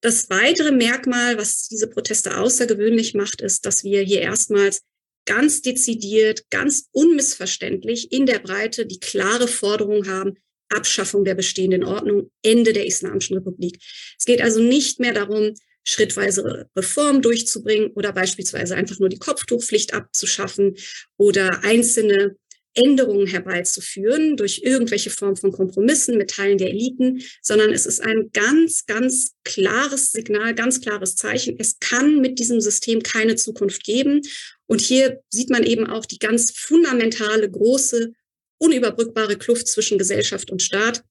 Das 0.00 0.30
weitere 0.30 0.72
Merkmal, 0.72 1.36
was 1.36 1.68
diese 1.68 1.88
Proteste 1.88 2.38
außergewöhnlich 2.38 3.14
macht, 3.14 3.42
ist, 3.42 3.66
dass 3.66 3.84
wir 3.84 4.02
hier 4.02 4.22
erstmals 4.22 4.82
ganz 5.26 5.60
dezidiert, 5.60 6.48
ganz 6.50 6.88
unmissverständlich 6.92 8.10
in 8.10 8.26
der 8.26 8.38
Breite 8.38 8.86
die 8.86 8.98
klare 8.98 9.46
Forderung 9.46 10.08
haben, 10.08 10.38
Abschaffung 10.70 11.24
der 11.24 11.34
bestehenden 11.34 11.84
Ordnung, 11.84 12.30
Ende 12.42 12.72
der 12.72 12.86
Islamischen 12.86 13.36
Republik. 13.36 13.78
Es 14.18 14.24
geht 14.24 14.40
also 14.40 14.60
nicht 14.60 15.00
mehr 15.00 15.12
darum, 15.12 15.54
schrittweise 15.84 16.68
Reformen 16.76 17.22
durchzubringen 17.22 17.90
oder 17.92 18.12
beispielsweise 18.12 18.76
einfach 18.76 18.98
nur 18.98 19.08
die 19.08 19.18
Kopftuchpflicht 19.18 19.94
abzuschaffen 19.94 20.76
oder 21.16 21.64
einzelne 21.64 22.36
Änderungen 22.74 23.26
herbeizuführen 23.26 24.36
durch 24.36 24.62
irgendwelche 24.62 25.10
Form 25.10 25.36
von 25.36 25.52
Kompromissen 25.52 26.16
mit 26.16 26.30
Teilen 26.30 26.58
der 26.58 26.70
Eliten, 26.70 27.22
sondern 27.42 27.72
es 27.72 27.86
ist 27.86 28.00
ein 28.00 28.30
ganz, 28.32 28.86
ganz 28.86 29.32
klares 29.44 30.12
Signal, 30.12 30.54
ganz 30.54 30.80
klares 30.80 31.16
Zeichen. 31.16 31.56
Es 31.58 31.78
kann 31.80 32.20
mit 32.20 32.38
diesem 32.38 32.60
System 32.60 33.02
keine 33.02 33.36
Zukunft 33.36 33.84
geben. 33.84 34.22
Und 34.66 34.80
hier 34.80 35.20
sieht 35.30 35.50
man 35.50 35.64
eben 35.64 35.86
auch 35.86 36.06
die 36.06 36.18
ganz 36.18 36.52
fundamentale, 36.52 37.50
große, 37.50 38.12
unüberbrückbare 38.58 39.36
Kluft 39.36 39.66
zwischen 39.66 39.98
Gesellschaft 39.98 40.50
und 40.50 40.62
Staat. 40.62 41.02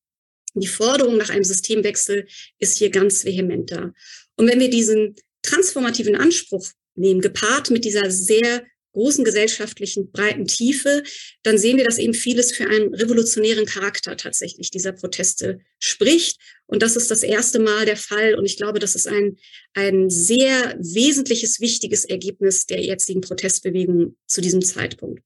Die 0.53 0.67
Forderung 0.67 1.17
nach 1.17 1.29
einem 1.29 1.43
Systemwechsel 1.43 2.25
ist 2.57 2.77
hier 2.77 2.89
ganz 2.89 3.25
vehement 3.25 3.71
da. 3.71 3.93
Und 4.35 4.49
wenn 4.49 4.59
wir 4.59 4.69
diesen 4.69 5.15
transformativen 5.41 6.15
Anspruch 6.15 6.69
nehmen, 6.95 7.21
gepaart 7.21 7.69
mit 7.69 7.85
dieser 7.85 8.09
sehr 8.09 8.63
großen 8.99 9.23
gesellschaftlichen 9.23 10.11
breiten 10.11 10.45
Tiefe, 10.45 11.03
dann 11.43 11.57
sehen 11.57 11.77
wir, 11.77 11.85
dass 11.85 11.97
eben 11.97 12.13
vieles 12.13 12.51
für 12.51 12.67
einen 12.67 12.93
revolutionären 12.93 13.65
Charakter 13.65 14.17
tatsächlich 14.17 14.71
dieser 14.71 14.91
Proteste 14.91 15.59
spricht. 15.79 16.37
Und 16.67 16.83
das 16.83 16.97
ist 16.97 17.09
das 17.09 17.23
erste 17.23 17.59
Mal 17.59 17.85
der 17.85 17.95
Fall. 17.95 18.35
Und 18.35 18.45
ich 18.45 18.57
glaube, 18.57 18.79
das 18.79 18.95
ist 18.95 19.07
ein, 19.07 19.37
ein 19.73 20.09
sehr 20.09 20.77
wesentliches, 20.79 21.61
wichtiges 21.61 22.03
Ergebnis 22.03 22.65
der 22.65 22.81
jetzigen 22.81 23.21
Protestbewegung 23.21 24.17
zu 24.27 24.41
diesem 24.41 24.61
Zeitpunkt. 24.61 25.23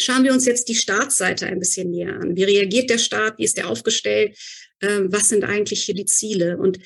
Schauen 0.00 0.24
wir 0.24 0.32
uns 0.32 0.44
jetzt 0.44 0.68
die 0.68 0.74
Staatsseite 0.74 1.46
ein 1.46 1.60
bisschen 1.60 1.90
näher 1.90 2.14
an. 2.20 2.36
Wie 2.36 2.44
reagiert 2.44 2.90
der 2.90 2.98
Staat? 2.98 3.38
Wie 3.38 3.44
ist 3.44 3.58
er 3.58 3.68
aufgestellt? 3.68 4.36
Ähm, 4.80 5.12
was 5.12 5.28
sind 5.28 5.44
eigentlich 5.44 5.84
hier 5.84 5.94
die 5.94 6.04
Ziele? 6.04 6.56
Und 6.58 6.78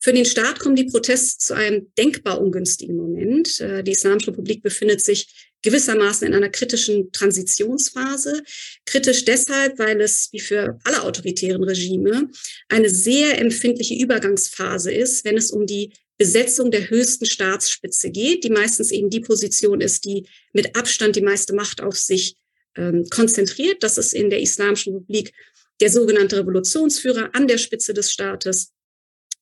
für 0.00 0.12
den 0.12 0.24
Staat 0.24 0.60
kommen 0.60 0.76
die 0.76 0.84
Proteste 0.84 1.38
zu 1.38 1.54
einem 1.54 1.92
denkbar 1.98 2.40
ungünstigen 2.40 2.96
Moment. 2.96 3.60
Äh, 3.60 3.82
die 3.82 3.92
Islamische 3.92 4.28
Republik 4.28 4.62
befindet 4.62 5.02
sich 5.02 5.47
gewissermaßen 5.62 6.26
in 6.26 6.34
einer 6.34 6.50
kritischen 6.50 7.10
Transitionsphase. 7.12 8.42
Kritisch 8.86 9.24
deshalb, 9.24 9.78
weil 9.78 10.00
es, 10.00 10.28
wie 10.32 10.40
für 10.40 10.78
alle 10.84 11.02
autoritären 11.02 11.64
Regime, 11.64 12.30
eine 12.68 12.90
sehr 12.90 13.38
empfindliche 13.38 13.94
Übergangsphase 13.94 14.92
ist, 14.92 15.24
wenn 15.24 15.36
es 15.36 15.50
um 15.50 15.66
die 15.66 15.92
Besetzung 16.16 16.70
der 16.70 16.90
höchsten 16.90 17.26
Staatsspitze 17.26 18.10
geht, 18.10 18.44
die 18.44 18.50
meistens 18.50 18.90
eben 18.90 19.08
die 19.08 19.20
Position 19.20 19.80
ist, 19.80 20.04
die 20.04 20.26
mit 20.52 20.76
Abstand 20.76 21.14
die 21.16 21.22
meiste 21.22 21.54
Macht 21.54 21.80
auf 21.80 21.96
sich 21.96 22.36
ähm, 22.76 23.04
konzentriert. 23.08 23.82
Das 23.82 23.98
ist 23.98 24.14
in 24.14 24.28
der 24.28 24.40
Islamischen 24.40 24.94
Republik 24.94 25.32
der 25.80 25.90
sogenannte 25.90 26.38
Revolutionsführer 26.38 27.30
an 27.34 27.46
der 27.46 27.58
Spitze 27.58 27.94
des 27.94 28.10
Staates, 28.10 28.72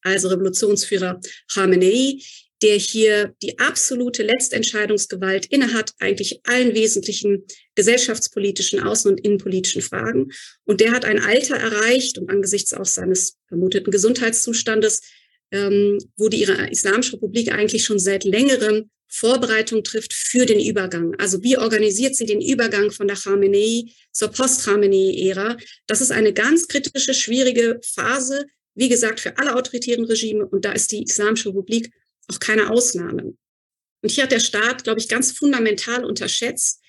also 0.02 0.28
Revolutionsführer 0.28 1.20
Khamenei. 1.52 2.18
Der 2.62 2.76
hier 2.76 3.34
die 3.42 3.58
absolute 3.58 4.22
Letztentscheidungsgewalt 4.22 5.46
innehat, 5.46 5.92
eigentlich 5.98 6.40
allen 6.44 6.74
wesentlichen 6.74 7.44
gesellschaftspolitischen, 7.74 8.80
außen- 8.80 9.08
und 9.08 9.20
innenpolitischen 9.20 9.82
Fragen. 9.82 10.32
Und 10.64 10.80
der 10.80 10.92
hat 10.92 11.04
ein 11.04 11.20
Alter 11.20 11.56
erreicht 11.56 12.18
und 12.18 12.30
angesichts 12.30 12.72
auch 12.72 12.86
seines 12.86 13.36
vermuteten 13.48 13.90
Gesundheitszustandes, 13.90 15.02
ähm, 15.52 15.98
wo 16.16 16.28
die 16.28 16.42
Islamische 16.42 17.14
Republik 17.14 17.52
eigentlich 17.52 17.84
schon 17.84 17.98
seit 17.98 18.24
längerem 18.24 18.90
Vorbereitung 19.08 19.84
trifft 19.84 20.12
für 20.12 20.46
den 20.46 20.60
Übergang. 20.60 21.14
Also 21.18 21.42
wie 21.42 21.58
organisiert 21.58 22.16
sie 22.16 22.26
den 22.26 22.40
Übergang 22.40 22.90
von 22.90 23.06
der 23.06 23.16
Khamenei 23.16 23.84
zur 24.12 24.28
Post-Khamenei-Ära? 24.28 25.56
Das 25.86 26.00
ist 26.00 26.10
eine 26.10 26.32
ganz 26.32 26.66
kritische, 26.66 27.14
schwierige 27.14 27.80
Phase, 27.84 28.46
wie 28.74 28.88
gesagt, 28.88 29.20
für 29.20 29.38
alle 29.38 29.54
autoritären 29.54 30.04
Regime. 30.04 30.46
Und 30.46 30.64
da 30.64 30.72
ist 30.72 30.90
die 30.90 31.04
Islamische 31.04 31.50
Republik 31.50 31.90
auch 32.28 32.40
keine 32.40 32.70
Ausnahme. 32.70 33.34
Und 34.02 34.10
hier 34.10 34.24
hat 34.24 34.32
der 34.32 34.40
Staat, 34.40 34.84
glaube 34.84 35.00
ich, 35.00 35.08
ganz 35.08 35.32
fundamental 35.32 36.04
unterschätzt, 36.04 36.80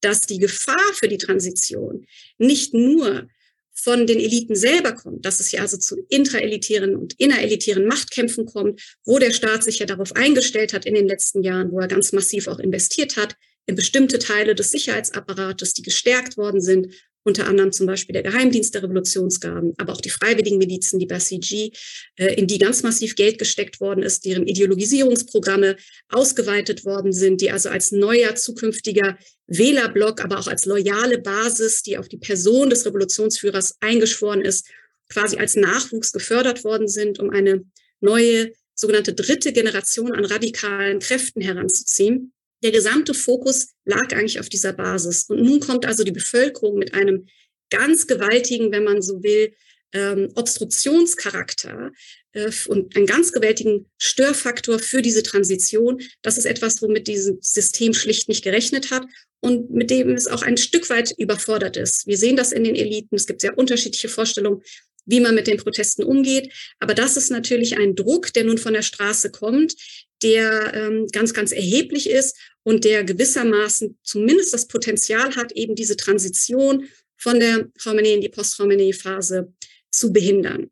dass 0.00 0.20
die 0.20 0.38
Gefahr 0.38 0.92
für 0.94 1.08
die 1.08 1.18
Transition 1.18 2.06
nicht 2.38 2.74
nur 2.74 3.28
von 3.72 4.06
den 4.06 4.20
Eliten 4.20 4.54
selber 4.54 4.92
kommt, 4.92 5.26
dass 5.26 5.40
es 5.40 5.48
hier 5.48 5.60
also 5.60 5.76
zu 5.76 5.96
intraelitären 6.08 6.94
und 6.94 7.14
innerelitären 7.18 7.86
Machtkämpfen 7.86 8.46
kommt, 8.46 8.80
wo 9.04 9.18
der 9.18 9.32
Staat 9.32 9.64
sich 9.64 9.80
ja 9.80 9.86
darauf 9.86 10.14
eingestellt 10.14 10.72
hat 10.72 10.86
in 10.86 10.94
den 10.94 11.08
letzten 11.08 11.42
Jahren, 11.42 11.72
wo 11.72 11.80
er 11.80 11.88
ganz 11.88 12.12
massiv 12.12 12.46
auch 12.46 12.60
investiert 12.60 13.16
hat 13.16 13.36
in 13.66 13.74
bestimmte 13.74 14.18
Teile 14.18 14.54
des 14.54 14.70
Sicherheitsapparates, 14.70 15.74
die 15.74 15.82
gestärkt 15.82 16.36
worden 16.36 16.60
sind 16.60 16.94
unter 17.24 17.48
anderem 17.48 17.72
zum 17.72 17.86
Beispiel 17.86 18.12
der 18.12 18.22
Geheimdienst 18.22 18.74
der 18.74 18.82
Revolutionsgarden, 18.82 19.74
aber 19.78 19.92
auch 19.92 20.00
die 20.00 20.10
freiwilligen 20.10 20.58
Milizen, 20.58 20.98
die 20.98 21.06
Basiji, 21.06 21.72
äh, 22.16 22.34
in 22.34 22.46
die 22.46 22.58
ganz 22.58 22.82
massiv 22.82 23.16
Geld 23.16 23.38
gesteckt 23.38 23.80
worden 23.80 24.02
ist, 24.02 24.24
deren 24.24 24.46
Ideologisierungsprogramme 24.46 25.76
ausgeweitet 26.10 26.84
worden 26.84 27.12
sind, 27.12 27.40
die 27.40 27.50
also 27.50 27.70
als 27.70 27.92
neuer 27.92 28.34
zukünftiger 28.34 29.18
Wählerblock, 29.46 30.22
aber 30.22 30.38
auch 30.38 30.46
als 30.46 30.66
loyale 30.66 31.18
Basis, 31.18 31.82
die 31.82 31.98
auf 31.98 32.08
die 32.08 32.18
Person 32.18 32.70
des 32.70 32.86
Revolutionsführers 32.86 33.76
eingeschworen 33.80 34.42
ist, 34.42 34.68
quasi 35.08 35.36
als 35.36 35.56
Nachwuchs 35.56 36.12
gefördert 36.12 36.64
worden 36.64 36.88
sind, 36.88 37.18
um 37.18 37.30
eine 37.30 37.64
neue 38.00 38.52
sogenannte 38.74 39.14
dritte 39.14 39.52
Generation 39.52 40.12
an 40.12 40.24
radikalen 40.24 40.98
Kräften 40.98 41.40
heranzuziehen. 41.40 42.32
Der 42.64 42.72
gesamte 42.72 43.12
Fokus 43.12 43.74
lag 43.84 44.14
eigentlich 44.14 44.40
auf 44.40 44.48
dieser 44.48 44.72
Basis. 44.72 45.26
Und 45.28 45.42
nun 45.42 45.60
kommt 45.60 45.84
also 45.84 46.02
die 46.02 46.12
Bevölkerung 46.12 46.78
mit 46.78 46.94
einem 46.94 47.26
ganz 47.68 48.06
gewaltigen, 48.06 48.72
wenn 48.72 48.84
man 48.84 49.02
so 49.02 49.22
will, 49.22 49.52
ähm, 49.92 50.30
Obstruktionscharakter 50.34 51.92
äh, 52.32 52.50
und 52.68 52.96
einen 52.96 53.04
ganz 53.04 53.32
gewaltigen 53.32 53.90
Störfaktor 53.98 54.78
für 54.78 55.02
diese 55.02 55.22
Transition. 55.22 56.00
Das 56.22 56.38
ist 56.38 56.46
etwas, 56.46 56.80
womit 56.80 57.06
dieses 57.06 57.36
System 57.42 57.92
schlicht 57.92 58.30
nicht 58.30 58.42
gerechnet 58.42 58.90
hat 58.90 59.04
und 59.40 59.70
mit 59.70 59.90
dem 59.90 60.14
es 60.14 60.26
auch 60.26 60.40
ein 60.40 60.56
Stück 60.56 60.88
weit 60.88 61.12
überfordert 61.18 61.76
ist. 61.76 62.06
Wir 62.06 62.16
sehen 62.16 62.34
das 62.34 62.50
in 62.50 62.64
den 62.64 62.76
Eliten. 62.76 63.14
Es 63.14 63.26
gibt 63.26 63.42
sehr 63.42 63.58
unterschiedliche 63.58 64.08
Vorstellungen, 64.08 64.62
wie 65.04 65.20
man 65.20 65.34
mit 65.34 65.48
den 65.48 65.58
Protesten 65.58 66.02
umgeht. 66.02 66.50
Aber 66.80 66.94
das 66.94 67.18
ist 67.18 67.30
natürlich 67.30 67.76
ein 67.76 67.94
Druck, 67.94 68.32
der 68.32 68.44
nun 68.44 68.56
von 68.56 68.72
der 68.72 68.80
Straße 68.80 69.30
kommt, 69.30 69.74
der 70.22 70.72
ähm, 70.74 71.06
ganz, 71.12 71.34
ganz 71.34 71.52
erheblich 71.52 72.08
ist 72.08 72.38
und 72.64 72.84
der 72.84 73.04
gewissermaßen 73.04 73.98
zumindest 74.02 74.52
das 74.52 74.66
Potenzial 74.66 75.36
hat, 75.36 75.52
eben 75.52 75.74
diese 75.74 75.96
Transition 75.96 76.88
von 77.16 77.38
der 77.38 77.68
Khamenei 77.80 78.14
in 78.14 78.20
die 78.20 78.28
Post-Khamenei-Phase 78.28 79.52
zu 79.90 80.12
behindern. 80.12 80.70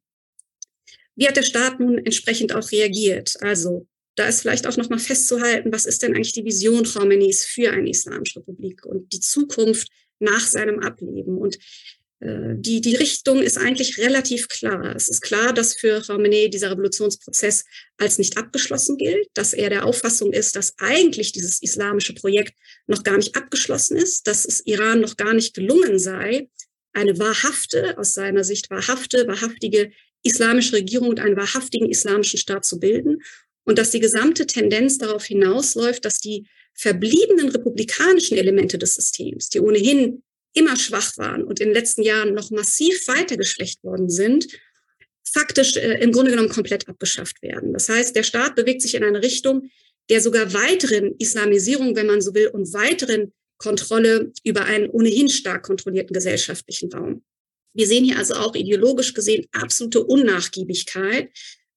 Wie 1.14 1.28
hat 1.28 1.36
der 1.36 1.42
Staat 1.42 1.78
nun 1.78 1.98
entsprechend 1.98 2.54
auch 2.54 2.72
reagiert? 2.72 3.36
Also 3.40 3.86
da 4.16 4.26
ist 4.26 4.40
vielleicht 4.40 4.66
auch 4.66 4.76
nochmal 4.76 4.98
festzuhalten, 4.98 5.72
was 5.72 5.86
ist 5.86 6.02
denn 6.02 6.14
eigentlich 6.14 6.32
die 6.32 6.44
Vision 6.44 6.84
Khameneis 6.84 7.44
für 7.44 7.70
eine 7.70 7.90
islamische 7.90 8.40
Republik 8.40 8.84
und 8.84 9.12
die 9.12 9.20
Zukunft 9.20 9.88
nach 10.18 10.46
seinem 10.46 10.80
Ableben? 10.80 11.38
Und 11.38 11.58
die, 12.24 12.80
die 12.80 12.94
Richtung 12.94 13.42
ist 13.42 13.58
eigentlich 13.58 13.98
relativ 13.98 14.46
klar. 14.46 14.94
Es 14.94 15.08
ist 15.08 15.22
klar, 15.22 15.52
dass 15.52 15.74
für 15.74 16.00
Khamenei 16.02 16.46
dieser 16.46 16.70
Revolutionsprozess 16.70 17.64
als 17.96 18.18
nicht 18.18 18.38
abgeschlossen 18.38 18.96
gilt, 18.96 19.28
dass 19.34 19.52
er 19.52 19.70
der 19.70 19.84
Auffassung 19.86 20.32
ist, 20.32 20.54
dass 20.54 20.74
eigentlich 20.78 21.32
dieses 21.32 21.60
islamische 21.62 22.14
Projekt 22.14 22.54
noch 22.86 23.02
gar 23.02 23.16
nicht 23.16 23.34
abgeschlossen 23.34 23.96
ist, 23.96 24.28
dass 24.28 24.44
es 24.44 24.64
Iran 24.66 25.00
noch 25.00 25.16
gar 25.16 25.34
nicht 25.34 25.54
gelungen 25.54 25.98
sei, 25.98 26.48
eine 26.92 27.18
wahrhafte, 27.18 27.98
aus 27.98 28.14
seiner 28.14 28.44
Sicht 28.44 28.70
wahrhafte, 28.70 29.26
wahrhaftige 29.26 29.90
islamische 30.22 30.74
Regierung 30.74 31.08
und 31.08 31.18
einen 31.18 31.36
wahrhaftigen 31.36 31.90
islamischen 31.90 32.38
Staat 32.38 32.64
zu 32.64 32.78
bilden 32.78 33.18
und 33.64 33.78
dass 33.78 33.90
die 33.90 34.00
gesamte 34.00 34.46
Tendenz 34.46 34.98
darauf 34.98 35.24
hinausläuft, 35.24 36.04
dass 36.04 36.20
die 36.20 36.46
verbliebenen 36.74 37.48
republikanischen 37.48 38.38
Elemente 38.38 38.78
des 38.78 38.94
Systems, 38.94 39.48
die 39.48 39.60
ohnehin 39.60 40.22
immer 40.54 40.76
schwach 40.76 41.16
waren 41.16 41.44
und 41.44 41.60
in 41.60 41.68
den 41.68 41.74
letzten 41.74 42.02
Jahren 42.02 42.34
noch 42.34 42.50
massiv 42.50 43.08
weiter 43.08 43.36
geschwächt 43.36 43.82
worden 43.84 44.10
sind, 44.10 44.46
faktisch 45.24 45.76
äh, 45.76 45.98
im 46.00 46.12
Grunde 46.12 46.30
genommen 46.30 46.50
komplett 46.50 46.88
abgeschafft 46.88 47.42
werden. 47.42 47.72
Das 47.72 47.88
heißt, 47.88 48.14
der 48.14 48.22
Staat 48.22 48.54
bewegt 48.54 48.82
sich 48.82 48.94
in 48.94 49.04
eine 49.04 49.22
Richtung 49.22 49.70
der 50.08 50.20
sogar 50.20 50.52
weiteren 50.52 51.14
Islamisierung, 51.18 51.96
wenn 51.96 52.06
man 52.06 52.20
so 52.20 52.34
will, 52.34 52.48
und 52.48 52.72
weiteren 52.72 53.32
Kontrolle 53.58 54.32
über 54.44 54.64
einen 54.64 54.90
ohnehin 54.90 55.28
stark 55.28 55.62
kontrollierten 55.62 56.12
gesellschaftlichen 56.12 56.92
Raum. 56.92 57.24
Wir 57.74 57.86
sehen 57.86 58.04
hier 58.04 58.18
also 58.18 58.34
auch 58.34 58.54
ideologisch 58.54 59.14
gesehen 59.14 59.46
absolute 59.52 60.04
Unnachgiebigkeit, 60.04 61.30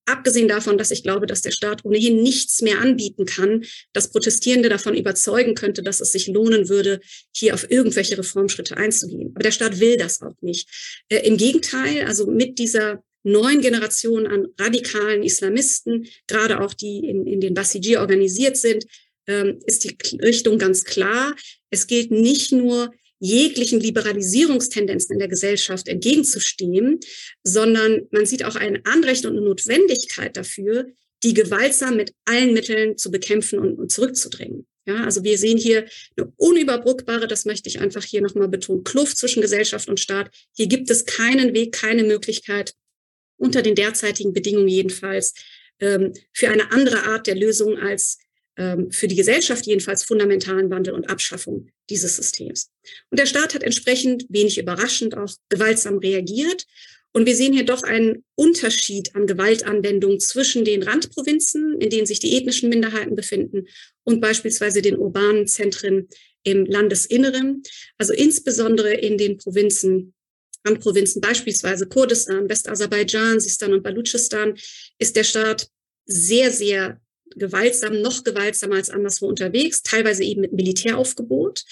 Abgesehen 0.06 0.48
davon, 0.48 0.78
dass 0.78 0.92
ich 0.92 1.04
glaube, 1.04 1.26
dass 1.26 1.42
der 1.42 1.52
Staat 1.52 1.84
ohnehin 1.84 2.22
nichts 2.22 2.62
mehr 2.62 2.80
anbieten 2.80 3.26
kann, 3.26 3.64
dass 3.92 4.12
Protestierende 4.12 4.70
davon 4.70 4.96
überzeugen 4.96 5.56
könnte, 5.56 5.82
dass 5.82 6.00
es 6.00 6.12
sich 6.12 6.28
lohnen 6.28 6.70
würde, 6.70 7.00
hier 7.34 7.54
auf 7.56 7.70
irgendwelche 7.72 8.18
Reformschritte 8.18 8.78
einzugehen. 8.78 9.32
Aber 9.34 9.44
der 9.44 9.52
Staat 9.52 9.80
will 9.80 9.98
das 9.98 10.22
auch 10.22 10.36
nicht. 10.42 10.70
Äh, 11.10 11.28
Im 11.28 11.38
Gegenteil, 11.38 12.06
also 12.06 12.28
mit 12.28 12.60
dieser 12.60 13.04
neuen 13.24 13.62
Generation 13.62 14.28
an 14.28 14.48
radikalen 14.60 15.24
Islamisten, 15.24 16.08
gerade 16.28 16.62
auch 16.62 16.74
die 16.74 17.00
in, 17.00 17.26
in 17.26 17.42
den 17.42 17.56
Basiji 17.56 17.98
organisiert 17.98 18.58
sind, 18.58 18.86
ähm, 19.28 19.60
ist 19.66 19.84
die 19.84 19.98
Richtung 20.18 20.60
ganz 20.60 20.84
klar. 20.84 21.36
Es 21.72 21.88
gilt 21.88 22.12
nicht 22.12 22.52
nur, 22.52 22.92
jeglichen 23.26 23.80
Liberalisierungstendenzen 23.80 25.14
in 25.14 25.20
der 25.20 25.28
Gesellschaft 25.28 25.88
entgegenzustehen, 25.88 27.00
sondern 27.44 28.08
man 28.12 28.26
sieht 28.26 28.44
auch 28.44 28.56
ein 28.56 28.86
Anrecht 28.86 29.26
und 29.26 29.34
eine 29.34 29.46
Notwendigkeit 29.46 30.38
dafür, 30.38 30.88
die 31.24 31.34
gewaltsam 31.34 31.96
mit 31.96 32.14
allen 32.26 32.54
Mitteln 32.54 32.98
zu 32.98 33.10
bekämpfen 33.12 33.60
und, 33.60 33.80
und 33.80 33.92
zurückzudrängen. 33.92 34.68
Ja, 34.88 35.04
also 35.04 35.24
wir 35.24 35.38
sehen 35.40 35.58
hier 35.58 35.86
eine 36.16 36.32
unüberbrückbare, 36.38 37.28
das 37.28 37.46
möchte 37.46 37.68
ich 37.70 37.80
einfach 37.80 38.04
hier 38.04 38.22
nochmal 38.22 38.48
betonen, 38.48 38.84
Kluft 38.84 39.18
zwischen 39.18 39.42
Gesellschaft 39.42 39.90
und 39.90 40.00
Staat. 40.00 40.30
Hier 40.56 40.68
gibt 40.68 40.92
es 40.92 41.06
keinen 41.06 41.56
Weg, 41.56 41.74
keine 41.74 42.04
Möglichkeit, 42.04 42.76
unter 43.38 43.64
den 43.64 43.74
derzeitigen 43.74 44.34
Bedingungen 44.34 44.68
jedenfalls, 44.68 45.34
ähm, 45.80 46.14
für 46.32 46.50
eine 46.50 46.72
andere 46.72 47.04
Art 47.04 47.26
der 47.26 47.36
Lösung 47.36 47.80
als 47.80 48.20
für 48.56 49.08
die 49.08 49.16
Gesellschaft 49.16 49.66
jedenfalls 49.66 50.04
fundamentalen 50.04 50.70
Wandel 50.70 50.94
und 50.94 51.10
Abschaffung 51.10 51.70
dieses 51.90 52.16
Systems. 52.16 52.72
Und 53.10 53.20
der 53.20 53.26
Staat 53.26 53.54
hat 53.54 53.64
entsprechend 53.64 54.26
wenig 54.30 54.58
überraschend 54.58 55.18
auch 55.18 55.34
gewaltsam 55.50 55.98
reagiert. 55.98 56.66
Und 57.12 57.26
wir 57.26 57.36
sehen 57.36 57.54
hier 57.54 57.66
doch 57.66 57.84
einen 57.84 58.24
Unterschied 58.36 59.16
an 59.16 59.26
Gewaltanwendung 59.28 60.20
zwischen 60.20 60.66
den 60.66 60.84
Randprovinzen, 60.84 61.80
in 61.80 61.90
denen 61.90 62.06
sich 62.06 62.20
die 62.20 62.36
ethnischen 62.38 62.70
Minderheiten 62.70 63.16
befinden, 63.16 63.68
und 64.04 64.22
beispielsweise 64.22 64.82
den 64.82 64.98
urbanen 64.98 65.48
Zentren 65.48 66.08
im 66.44 66.66
Landesinneren. 66.66 67.64
Also 67.98 68.14
insbesondere 68.14 68.94
in 68.94 69.18
den 69.18 69.38
Provinzen 69.38 70.14
Randprovinzen, 70.66 71.22
beispielsweise 71.22 71.88
Kurdistan, 71.88 72.50
Westaserbaidschan, 72.50 73.40
Sistan 73.40 73.74
und 73.74 73.84
Baluchistan, 73.84 74.58
ist 74.98 75.16
der 75.16 75.24
Staat 75.24 75.70
sehr, 76.06 76.52
sehr 76.52 77.00
gewaltsam, 77.36 78.02
noch 78.02 78.24
gewaltsamer 78.24 78.76
als 78.76 78.90
anderswo 78.90 79.28
unterwegs, 79.28 79.84
teilweise 79.84 80.24
eben 80.24 80.42
mit 80.42 80.54
Militäraufgebot. 80.54 81.64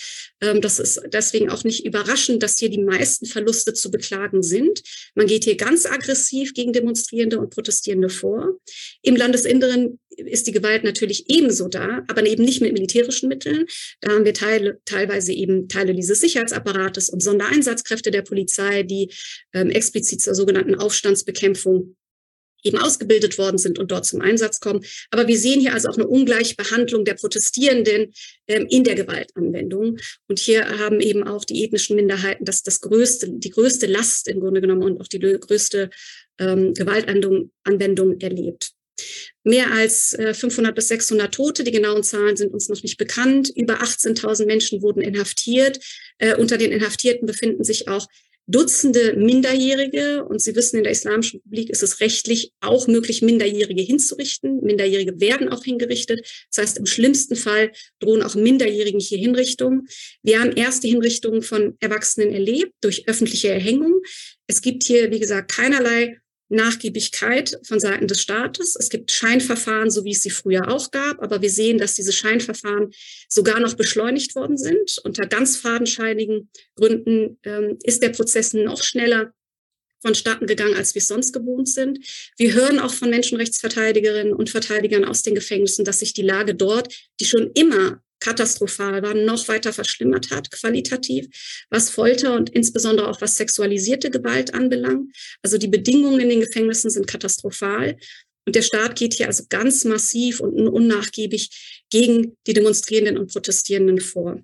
Ähm, 0.41 0.61
das 0.61 0.79
ist 0.79 1.01
deswegen 1.11 1.49
auch 1.49 1.63
nicht 1.63 1.85
überraschend, 1.85 2.43
dass 2.43 2.57
hier 2.57 2.69
die 2.69 2.81
meisten 2.81 3.25
Verluste 3.25 3.73
zu 3.73 3.91
beklagen 3.91 4.43
sind. 4.43 4.81
Man 5.15 5.27
geht 5.27 5.43
hier 5.43 5.55
ganz 5.55 5.85
aggressiv 5.85 6.53
gegen 6.53 6.73
Demonstrierende 6.73 7.39
und 7.39 7.51
Protestierende 7.51 8.09
vor. 8.09 8.59
Im 9.01 9.15
Landesinneren 9.15 9.99
ist 10.17 10.47
die 10.47 10.51
Gewalt 10.51 10.83
natürlich 10.83 11.29
ebenso 11.29 11.67
da, 11.67 12.03
aber 12.07 12.25
eben 12.25 12.43
nicht 12.43 12.61
mit 12.61 12.73
militärischen 12.73 13.29
Mitteln. 13.29 13.65
Da 14.01 14.11
haben 14.11 14.25
wir 14.25 14.33
Teile, 14.33 14.79
teilweise 14.85 15.33
eben 15.33 15.67
Teile 15.67 15.93
dieses 15.93 16.21
Sicherheitsapparates 16.21 17.09
und 17.09 17.21
Sondereinsatzkräfte 17.21 18.11
der 18.11 18.21
Polizei, 18.21 18.83
die 18.83 19.11
ähm, 19.53 19.69
explizit 19.69 20.21
zur 20.21 20.35
sogenannten 20.35 20.75
Aufstandsbekämpfung 20.75 21.95
eben 22.63 22.77
ausgebildet 22.77 23.37
worden 23.37 23.57
sind 23.57 23.79
und 23.79 23.91
dort 23.91 24.05
zum 24.05 24.21
Einsatz 24.21 24.59
kommen. 24.59 24.83
Aber 25.11 25.27
wir 25.27 25.37
sehen 25.37 25.59
hier 25.59 25.73
also 25.73 25.89
auch 25.89 25.97
eine 25.97 26.07
Ungleichbehandlung 26.07 27.05
der 27.05 27.15
Protestierenden 27.15 28.13
ähm, 28.47 28.67
in 28.69 28.83
der 28.83 28.95
Gewaltanwendung. 28.95 29.97
Und 30.27 30.39
hier 30.39 30.79
haben 30.79 30.99
eben 30.99 31.23
auch 31.23 31.45
die 31.45 31.63
ethnischen 31.63 31.95
Minderheiten 31.95 32.45
das, 32.45 32.63
das 32.63 32.81
größte, 32.81 33.29
die 33.29 33.49
größte 33.49 33.87
Last 33.87 34.27
im 34.27 34.39
Grunde 34.39 34.61
genommen 34.61 34.83
und 34.83 35.01
auch 35.01 35.07
die 35.07 35.19
größte 35.19 35.89
ähm, 36.39 36.73
Gewaltanwendung 36.73 37.51
Anwendung 37.63 38.19
erlebt. 38.19 38.71
Mehr 39.43 39.71
als 39.71 40.15
500 40.17 40.71
äh, 40.71 40.75
bis 40.75 40.87
600 40.87 41.33
Tote, 41.33 41.63
die 41.63 41.71
genauen 41.71 42.03
Zahlen 42.03 42.37
sind 42.37 42.53
uns 42.53 42.69
noch 42.69 42.81
nicht 42.83 42.97
bekannt. 42.97 43.51
Über 43.55 43.81
18.000 43.81 44.45
Menschen 44.45 44.81
wurden 44.81 45.01
inhaftiert. 45.01 45.79
Äh, 46.17 46.35
unter 46.35 46.57
den 46.57 46.71
Inhaftierten 46.71 47.25
befinden 47.25 47.63
sich 47.63 47.87
auch 47.87 48.07
Dutzende 48.47 49.15
Minderjährige. 49.15 50.25
Und 50.25 50.41
Sie 50.41 50.55
wissen, 50.55 50.77
in 50.77 50.83
der 50.83 50.91
Islamischen 50.91 51.39
Republik 51.39 51.69
ist 51.69 51.83
es 51.83 51.99
rechtlich 52.01 52.51
auch 52.59 52.87
möglich, 52.87 53.21
Minderjährige 53.21 53.81
hinzurichten. 53.81 54.61
Minderjährige 54.61 55.19
werden 55.19 55.49
auch 55.49 55.63
hingerichtet. 55.63 56.27
Das 56.51 56.63
heißt, 56.63 56.77
im 56.77 56.85
schlimmsten 56.85 57.35
Fall 57.35 57.71
drohen 57.99 58.23
auch 58.23 58.35
Minderjährigen 58.35 58.99
hier 58.99 59.17
Hinrichtungen. 59.17 59.87
Wir 60.23 60.39
haben 60.39 60.51
erste 60.51 60.87
Hinrichtungen 60.87 61.41
von 61.41 61.77
Erwachsenen 61.79 62.33
erlebt 62.33 62.73
durch 62.81 63.07
öffentliche 63.07 63.49
Erhängung. 63.49 64.01
Es 64.47 64.61
gibt 64.61 64.83
hier, 64.83 65.11
wie 65.11 65.19
gesagt, 65.19 65.51
keinerlei 65.51 66.17
Nachgiebigkeit 66.53 67.59
von 67.63 67.79
Seiten 67.79 68.07
des 68.07 68.21
Staates. 68.21 68.75
Es 68.79 68.89
gibt 68.89 69.11
Scheinverfahren, 69.11 69.89
so 69.89 70.05
wie 70.05 70.11
es 70.11 70.21
sie 70.21 70.29
früher 70.29 70.69
auch 70.69 70.91
gab, 70.91 71.21
aber 71.21 71.41
wir 71.41 71.49
sehen, 71.49 71.77
dass 71.77 71.95
diese 71.95 72.13
Scheinverfahren 72.13 72.91
sogar 73.27 73.59
noch 73.59 73.73
beschleunigt 73.73 74.35
worden 74.35 74.57
sind. 74.57 74.99
Unter 75.03 75.27
ganz 75.27 75.57
fadenscheinigen 75.57 76.49
Gründen 76.75 77.39
ähm, 77.43 77.77
ist 77.83 78.03
der 78.03 78.09
Prozess 78.09 78.53
noch 78.53 78.83
schneller 78.83 79.33
vonstatten 80.03 80.45
gegangen, 80.45 80.75
als 80.75 80.93
wir 80.93 80.99
es 80.99 81.07
sonst 81.07 81.31
gewohnt 81.31 81.69
sind. 81.69 81.99
Wir 82.37 82.53
hören 82.53 82.77
auch 82.77 82.93
von 82.93 83.09
Menschenrechtsverteidigerinnen 83.09 84.33
und 84.33 84.49
Verteidigern 84.49 85.05
aus 85.05 85.23
den 85.23 85.33
Gefängnissen, 85.33 85.85
dass 85.85 85.99
sich 85.99 86.13
die 86.13 86.21
Lage 86.21 86.53
dort, 86.53 86.93
die 87.19 87.25
schon 87.25 87.51
immer 87.55 88.02
katastrophal 88.23 89.03
war, 89.03 89.13
noch 89.13 89.47
weiter 89.47 89.73
verschlimmert 89.73 90.31
hat, 90.31 90.49
qualitativ, 90.49 91.27
was 91.69 91.89
Folter 91.89 92.35
und 92.35 92.49
insbesondere 92.49 93.09
auch 93.09 93.21
was 93.21 93.35
sexualisierte 93.37 94.09
Gewalt 94.09 94.53
anbelangt. 94.53 95.15
Also 95.41 95.57
die 95.57 95.67
Bedingungen 95.67 96.21
in 96.21 96.29
den 96.29 96.39
Gefängnissen 96.39 96.89
sind 96.89 97.05
katastrophal. 97.05 97.97
Und 98.45 98.55
der 98.55 98.61
Staat 98.61 98.97
geht 98.97 99.13
hier 99.13 99.27
also 99.27 99.43
ganz 99.49 99.85
massiv 99.85 100.39
und 100.39 100.67
unnachgiebig 100.67 101.85
gegen 101.89 102.37
die 102.47 102.53
Demonstrierenden 102.53 103.17
und 103.17 103.31
Protestierenden 103.31 103.99
vor. 103.99 104.41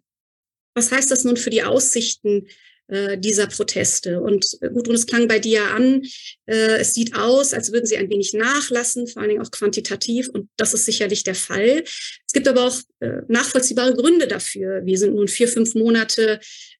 Was 0.75 0.91
heißt 0.91 1.12
das 1.12 1.24
nun 1.24 1.38
für 1.38 1.50
die 1.50 1.63
Aussichten 1.63 2.48
äh, 2.89 3.19
dieser 3.19 3.45
Proteste. 3.45 4.19
Und 4.19 4.57
äh, 4.62 4.69
gut, 4.71 4.88
und 4.88 4.95
es 4.95 5.05
klang 5.05 5.27
bei 5.27 5.38
dir 5.38 5.63
an, 5.75 6.01
äh, 6.48 6.77
es 6.79 6.95
sieht 6.95 7.15
aus, 7.15 7.53
als 7.53 7.71
würden 7.71 7.86
sie 7.86 7.98
ein 7.98 8.09
wenig 8.09 8.33
nachlassen, 8.33 9.05
vor 9.07 9.21
allen 9.21 9.29
Dingen 9.29 9.43
auch 9.43 9.51
quantitativ. 9.51 10.27
Und 10.29 10.50
das 10.57 10.74
ist 10.74 10.86
sicherlich 10.86 11.24
der 11.24 11.36
Fall. 11.36 11.83
Es 12.29 12.33
gibt 12.33 12.48
aber 12.48 12.67
auch 12.67 12.79
äh, 13.00 13.24
nachvollziehbare 13.27 13.95
Gründe 13.95 14.27
dafür. 14.27 14.86
Wir 14.86 15.00
sind 15.00 15.15
nun 15.15 15.27
vier, 15.27 15.48
fünf 15.48 15.74
Monate 15.74 16.39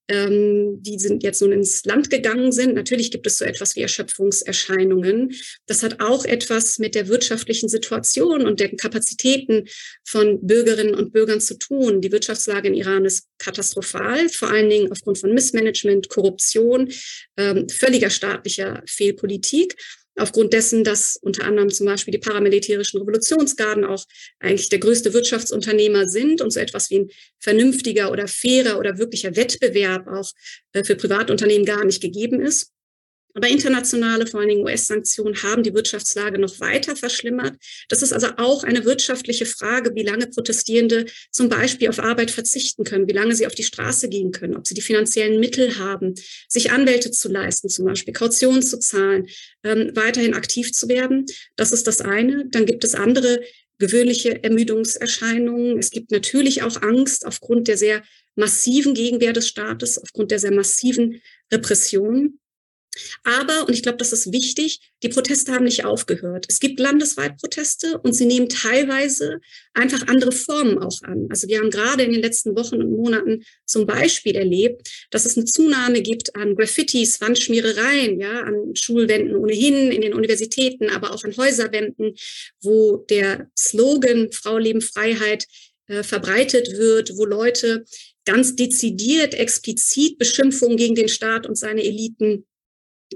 ähm, 0.10 0.82
die 0.82 0.98
sind 0.98 1.24
jetzt 1.24 1.42
nun 1.42 1.52
ins 1.52 1.86
Land 1.86 2.10
gegangen 2.10 2.52
sind. 2.52 2.74
Natürlich 2.74 3.12
gibt 3.12 3.28
es 3.28 3.38
so 3.38 3.46
etwas 3.46 3.76
wie 3.76 3.82
Erschöpfungserscheinungen. 3.82 5.36
Das 5.68 5.84
hat 5.84 6.02
auch 6.02 6.26
etwas 6.26 6.80
mit 6.80 6.96
der 6.96 7.08
wirtschaftlichen 7.08 7.70
Situation 7.70 8.46
und 8.46 8.60
den 8.60 8.76
Kapazitäten 8.76 9.68
von 10.04 10.46
Bürgerinnen 10.46 10.96
und 10.96 11.14
Bürgern 11.14 11.40
zu 11.40 11.58
tun. 11.58 12.02
Die 12.02 12.12
Wirtschaftslage 12.12 12.68
in 12.68 12.74
Iran 12.74 13.06
ist 13.06 13.28
katastrophal, 13.38 14.30
vor 14.30 14.50
allen 14.50 14.70
Dingen 14.70 14.92
aufgrund 14.92 15.20
von 15.20 15.34
Missmanagement, 15.34 16.10
Korruption, 16.10 16.92
ähm, 17.38 17.70
völliger 17.70 18.10
staatlicher 18.10 18.82
Fehlpolitik 18.88 19.76
aufgrund 20.20 20.54
dessen, 20.54 20.84
dass 20.84 21.18
unter 21.22 21.46
anderem 21.46 21.70
zum 21.70 21.86
Beispiel 21.86 22.12
die 22.12 22.20
paramilitärischen 22.20 23.00
Revolutionsgarden 23.00 23.86
auch 23.86 24.06
eigentlich 24.40 24.70
der 24.70 24.80
größte 24.80 25.14
Wirtschaftsunternehmer 25.14 26.08
sind 26.08 26.42
und 26.42 26.52
so 26.52 26.60
etwas 26.60 26.90
wie 26.90 27.00
ein 27.00 27.10
vernünftiger 27.40 28.12
oder 28.12 28.28
fairer 28.28 28.78
oder 28.80 28.98
wirklicher 28.98 29.36
Wettbewerb 29.36 30.08
auch 30.08 30.32
äh, 30.74 30.84
für 30.84 30.96
Privatunternehmen 30.96 31.66
gar 31.66 31.86
nicht 31.86 32.02
gegeben 32.02 32.42
ist. 32.42 32.72
Aber 33.34 33.48
internationale, 33.48 34.26
vor 34.26 34.40
allen 34.40 34.50
Dingen 34.50 34.64
US-Sanktionen, 34.64 35.42
haben 35.44 35.64
die 35.64 35.74
Wirtschaftslage 35.74 36.40
noch 36.40 36.60
weiter 36.60 36.96
verschlimmert. 36.96 37.56
Das 37.88 38.02
ist 38.02 38.12
also 38.12 38.28
auch 38.38 38.64
eine 38.64 38.86
wirtschaftliche 38.86 39.46
Frage, 39.46 39.94
wie 39.96 40.04
lange 40.04 40.28
Protestierende 40.28 41.06
zum 41.32 41.48
Beispiel 41.48 41.90
auf 41.90 42.00
Arbeit 42.00 42.32
verzichten 42.32 42.84
können, 42.84 43.08
wie 43.08 43.14
lange 43.14 43.36
sie 43.36 43.46
auf 43.46 43.56
die 43.56 43.64
Straße 43.64 44.10
gehen 44.10 44.32
können, 44.32 44.56
ob 44.56 44.68
sie 44.68 44.74
die 44.74 44.82
finanziellen 44.82 45.40
Mittel 45.40 45.78
haben, 45.78 46.16
sich 46.48 46.72
Anwälte 46.72 47.12
zu 47.12 47.30
leisten, 47.30 47.70
zum 47.70 47.86
Beispiel 47.86 48.14
Kautionen 48.14 48.64
zu 48.64 48.80
zahlen, 48.80 49.28
ähm, 49.64 49.92
weiterhin 49.94 50.34
aktiv 50.34 50.72
zu 50.72 50.90
werden. 50.90 51.26
Das 51.56 51.72
ist 51.72 51.88
das 51.88 52.02
eine. 52.02 52.46
Dann 52.50 52.66
gibt 52.66 52.84
es 52.84 52.96
andere 52.96 53.42
gewöhnliche 53.78 54.44
Ermüdungserscheinungen. 54.44 55.80
Es 55.80 55.90
gibt 55.90 56.12
natürlich 56.12 56.64
auch 56.64 56.82
Angst 56.82 57.26
aufgrund 57.26 57.68
der 57.68 57.78
sehr 57.78 58.04
massiven 58.36 58.94
Gegenwehr 58.94 59.34
des 59.34 59.48
Staates, 59.48 59.98
aufgrund 59.98 60.32
der 60.32 60.40
sehr 60.40 60.52
massiven 60.52 61.22
Repression. 61.52 62.40
Aber, 63.24 63.68
und 63.68 63.74
ich 63.74 63.84
glaube, 63.84 63.98
das 63.98 64.14
ist 64.14 64.32
wichtig, 64.32 64.80
die 65.04 65.10
Proteste 65.10 65.52
haben 65.52 65.66
nicht 65.66 65.86
aufgehört. 65.86 66.46
Es 66.50 66.60
gibt 66.60 66.80
landesweit 66.80 67.38
Proteste 67.38 68.00
und 68.00 68.14
sie 68.14 68.26
nehmen 68.26 68.50
teilweise 68.50 69.40
einfach 69.74 70.08
andere 70.08 70.32
Formen 70.32 70.80
auch 70.80 71.02
an. 71.04 71.28
Also 71.30 71.48
wir 71.48 71.60
haben 71.60 71.70
gerade 71.70 72.04
in 72.04 72.12
den 72.12 72.22
letzten 72.22 72.56
Wochen 72.56 72.82
und 72.82 72.92
Monaten 72.92 73.44
zum 73.66 73.86
Beispiel 73.86 74.36
erlebt, 74.36 74.90
dass 75.12 75.26
es 75.26 75.38
eine 75.38 75.46
Zunahme 75.46 76.02
gibt 76.02 76.36
an 76.36 76.56
Graffitis, 76.56 77.22
Wandschmierereien, 77.22 78.20
ja, 78.20 78.42
an 78.42 78.74
Schulwänden 78.76 79.36
ohnehin, 79.36 79.92
in 79.92 80.02
den 80.02 80.14
Universitäten, 80.14 80.90
aber 80.90 81.14
auch 81.14 81.24
an 81.24 81.38
Häuserwänden, 81.38 82.16
wo 82.62 82.98
der 83.10 83.50
Slogan 83.58 84.32
Frau, 84.32 84.58
Leben, 84.58 84.82
Freiheit 84.82 85.46
äh, 85.88 86.04
verbreitet 86.04 86.78
wird, 86.78 87.18
wo 87.18 87.26
Leute 87.26 87.86
ganz 88.26 88.56
dezidiert, 88.56 89.34
explizit 89.34 90.18
Beschimpfungen 90.18 90.78
gegen 90.78 90.96
den 90.96 91.10
Staat 91.10 91.48
und 91.48 91.58
seine 91.58 91.84
Eliten 91.84 92.46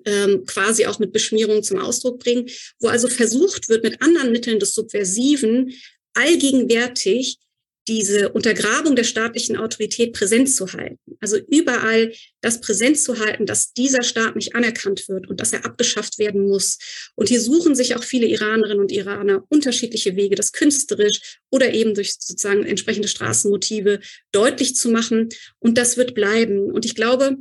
ähm, 0.05 0.45
quasi 0.45 0.85
auch 0.85 0.99
mit 0.99 1.13
Beschmierung 1.13 1.63
zum 1.63 1.79
Ausdruck 1.79 2.19
bringen, 2.19 2.49
wo 2.79 2.87
also 2.87 3.07
versucht 3.07 3.69
wird, 3.69 3.83
mit 3.83 4.01
anderen 4.01 4.31
Mitteln 4.31 4.59
des 4.59 4.73
Subversiven 4.73 5.73
allgegenwärtig 6.13 7.39
diese 7.87 8.29
Untergrabung 8.29 8.95
der 8.95 9.03
staatlichen 9.03 9.57
Autorität 9.57 10.13
präsent 10.13 10.49
zu 10.49 10.71
halten. 10.71 11.17
Also 11.19 11.37
überall 11.49 12.13
das 12.41 12.61
präsent 12.61 12.97
zu 12.97 13.19
halten, 13.19 13.45
dass 13.45 13.73
dieser 13.73 14.03
Staat 14.03 14.35
nicht 14.35 14.55
anerkannt 14.55 15.09
wird 15.09 15.29
und 15.29 15.41
dass 15.41 15.51
er 15.51 15.65
abgeschafft 15.65 16.17
werden 16.17 16.47
muss. 16.47 16.77
Und 17.15 17.27
hier 17.27 17.41
suchen 17.41 17.75
sich 17.75 17.95
auch 17.95 18.03
viele 18.03 18.27
Iranerinnen 18.27 18.79
und 18.79 18.91
Iraner 18.91 19.43
unterschiedliche 19.49 20.15
Wege, 20.15 20.35
das 20.35 20.53
künstlerisch 20.53 21.39
oder 21.49 21.73
eben 21.73 21.93
durch 21.93 22.13
sozusagen 22.13 22.65
entsprechende 22.65 23.09
Straßenmotive 23.09 23.99
deutlich 24.31 24.75
zu 24.75 24.89
machen. 24.89 25.29
Und 25.59 25.77
das 25.77 25.97
wird 25.97 26.15
bleiben. 26.15 26.71
Und 26.71 26.85
ich 26.85 26.95
glaube, 26.95 27.37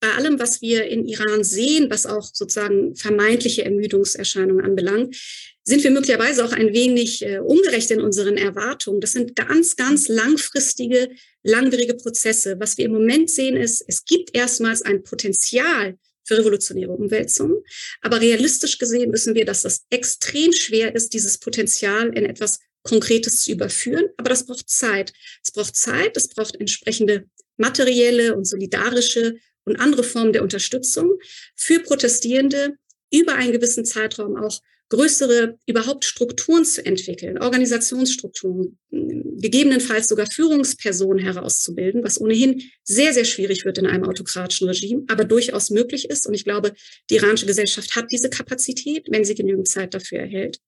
bei 0.00 0.10
allem, 0.12 0.38
was 0.38 0.62
wir 0.62 0.86
in 0.86 1.06
Iran 1.06 1.42
sehen, 1.44 1.90
was 1.90 2.06
auch 2.06 2.30
sozusagen 2.32 2.94
vermeintliche 2.94 3.64
Ermüdungserscheinungen 3.64 4.64
anbelangt, 4.64 5.16
sind 5.64 5.84
wir 5.84 5.90
möglicherweise 5.90 6.44
auch 6.44 6.52
ein 6.52 6.72
wenig 6.72 7.24
äh, 7.24 7.40
ungerecht 7.40 7.90
in 7.90 8.00
unseren 8.00 8.36
Erwartungen. 8.36 9.00
Das 9.00 9.12
sind 9.12 9.36
ganz, 9.36 9.76
ganz 9.76 10.08
langfristige, 10.08 11.10
langwierige 11.42 11.94
Prozesse. 11.94 12.56
Was 12.58 12.78
wir 12.78 12.86
im 12.86 12.92
Moment 12.92 13.30
sehen, 13.30 13.56
ist, 13.56 13.84
es 13.86 14.04
gibt 14.04 14.34
erstmals 14.34 14.82
ein 14.82 15.02
Potenzial 15.02 15.98
für 16.24 16.38
revolutionäre 16.38 16.92
Umwälzungen. 16.92 17.62
Aber 18.00 18.20
realistisch 18.20 18.78
gesehen 18.78 19.12
wissen 19.12 19.34
wir, 19.34 19.44
dass 19.44 19.62
das 19.62 19.84
extrem 19.90 20.52
schwer 20.52 20.94
ist, 20.94 21.12
dieses 21.12 21.38
Potenzial 21.38 22.08
in 22.08 22.24
etwas 22.24 22.60
Konkretes 22.82 23.42
zu 23.42 23.52
überführen. 23.52 24.06
Aber 24.16 24.30
das 24.30 24.46
braucht 24.46 24.70
Zeit. 24.70 25.12
Es 25.44 25.50
braucht 25.50 25.76
Zeit, 25.76 26.16
es 26.16 26.28
braucht 26.28 26.58
entsprechende 26.58 27.26
materielle 27.58 28.34
und 28.34 28.46
solidarische 28.46 29.36
und 29.68 29.76
andere 29.76 30.02
Formen 30.02 30.32
der 30.32 30.42
Unterstützung 30.42 31.18
für 31.54 31.80
Protestierende 31.80 32.74
über 33.12 33.34
einen 33.34 33.52
gewissen 33.52 33.84
Zeitraum 33.84 34.36
auch 34.36 34.60
größere 34.90 35.58
überhaupt 35.66 36.04
Strukturen 36.04 36.64
zu 36.64 36.84
entwickeln, 36.84 37.38
Organisationsstrukturen, 37.38 38.78
gegebenenfalls 38.90 40.08
sogar 40.08 40.26
Führungspersonen 40.30 41.22
herauszubilden, 41.22 42.02
was 42.02 42.20
ohnehin 42.20 42.62
sehr, 42.84 43.12
sehr 43.12 43.26
schwierig 43.26 43.64
wird 43.64 43.78
in 43.78 43.86
einem 43.86 44.04
autokratischen 44.04 44.66
Regime, 44.68 45.04
aber 45.08 45.24
durchaus 45.24 45.70
möglich 45.70 46.08
ist. 46.08 46.26
Und 46.26 46.34
ich 46.34 46.44
glaube, 46.44 46.72
die 47.10 47.16
iranische 47.16 47.46
Gesellschaft 47.46 47.96
hat 47.96 48.06
diese 48.10 48.30
Kapazität, 48.30 49.06
wenn 49.10 49.24
sie 49.24 49.34
genügend 49.34 49.68
Zeit 49.68 49.92
dafür 49.92 50.20
erhält. 50.20 50.58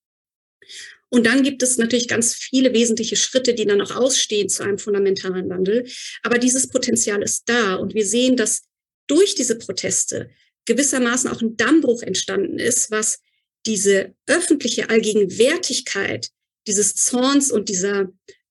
Und 1.09 1.27
dann 1.27 1.43
gibt 1.43 1.63
es 1.63 1.77
natürlich 1.77 2.07
ganz 2.07 2.35
viele 2.35 2.73
wesentliche 2.73 3.17
Schritte, 3.17 3.55
die 3.55 3.67
dann 3.67 3.79
noch 3.79 3.97
ausstehen 3.97 4.49
zu 4.49 4.63
einem 4.63 4.79
fundamentalen 4.79 5.49
Wandel. 5.49 5.87
Aber 6.23 6.39
dieses 6.39 6.69
Potenzial 6.69 7.23
ist 7.23 7.49
da. 7.49 7.75
Und 7.75 7.95
wir 7.95 8.07
sehen, 8.07 8.37
dass 8.37 8.70
durch 9.11 9.35
diese 9.35 9.59
Proteste 9.59 10.31
gewissermaßen 10.67 11.31
auch 11.31 11.43
ein 11.43 11.57
Dammbruch 11.57 12.03
entstanden 12.03 12.59
ist, 12.59 12.91
was 12.91 13.21
diese 13.67 14.15
öffentliche 14.27 14.89
Allgegenwärtigkeit 14.89 16.31
dieses 16.67 16.95
Zorns 16.95 17.51
und 17.51 17.69
dieser 17.69 18.09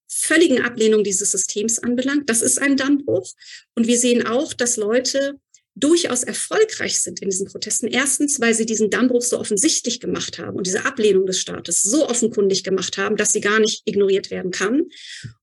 völligen 0.08 0.62
Ablehnung 0.62 1.04
dieses 1.04 1.32
Systems 1.32 1.80
anbelangt. 1.80 2.30
Das 2.30 2.42
ist 2.42 2.60
ein 2.60 2.76
Dammbruch. 2.76 3.32
Und 3.76 3.88
wir 3.88 3.98
sehen 3.98 4.26
auch, 4.26 4.54
dass 4.54 4.76
Leute, 4.76 5.40
durchaus 5.80 6.24
erfolgreich 6.24 7.00
sind 7.00 7.22
in 7.22 7.30
diesen 7.30 7.48
Protesten. 7.48 7.88
Erstens, 7.88 8.40
weil 8.40 8.54
sie 8.54 8.66
diesen 8.66 8.90
Dammbruch 8.90 9.22
so 9.22 9.40
offensichtlich 9.40 10.00
gemacht 10.00 10.38
haben 10.40 10.58
und 10.58 10.68
diese 10.68 10.86
Ablehnung 10.86 11.26
des 11.26 11.40
Staates 11.40 11.82
so 11.82 12.08
offenkundig 12.08 12.64
gemacht 12.64 12.98
haben, 12.98 13.16
dass 13.16 13.34
sie 13.34 13.42
gar 13.42 13.60
nicht 13.60 13.82
ignoriert 13.86 14.32
werden 14.32 14.52
kann. 14.52 14.86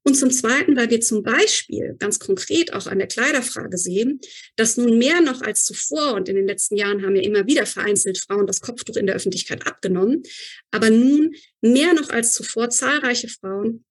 Und 0.03 0.15
zum 0.15 0.31
Zweiten, 0.31 0.77
weil 0.77 0.91
wir 0.91 1.01
zum 1.01 1.23
Beispiel 1.23 1.97
ganz 1.99 2.19
konkret 2.19 2.73
auch 2.73 2.87
an 2.87 2.99
der 2.99 3.09
Kleiderfrage 3.09 3.79
sehen, 3.79 4.21
dass 4.57 4.77
nun 4.77 4.99
mehr 4.99 5.21
noch 5.21 5.43
als 5.43 5.65
zuvor 5.65 6.15
und 6.15 6.29
in 6.29 6.37
den 6.37 6.47
letzten 6.47 6.77
Jahren 6.77 7.03
haben 7.05 7.17
ja 7.17 7.23
immer 7.23 7.47
wieder 7.47 7.67
vereinzelt 7.67 8.19
Frauen 8.19 8.47
das 8.47 8.61
Kopftuch 8.61 8.97
in 8.97 9.07
der 9.07 9.17
Öffentlichkeit 9.17 9.67
abgenommen, 9.67 10.23
aber 10.71 10.91
nun 10.91 11.35
mehr 11.61 11.95
noch 11.95 12.11
als 12.11 12.33
zuvor 12.33 12.71
zahlreiche 12.71 13.29
Frauen 13.29 13.85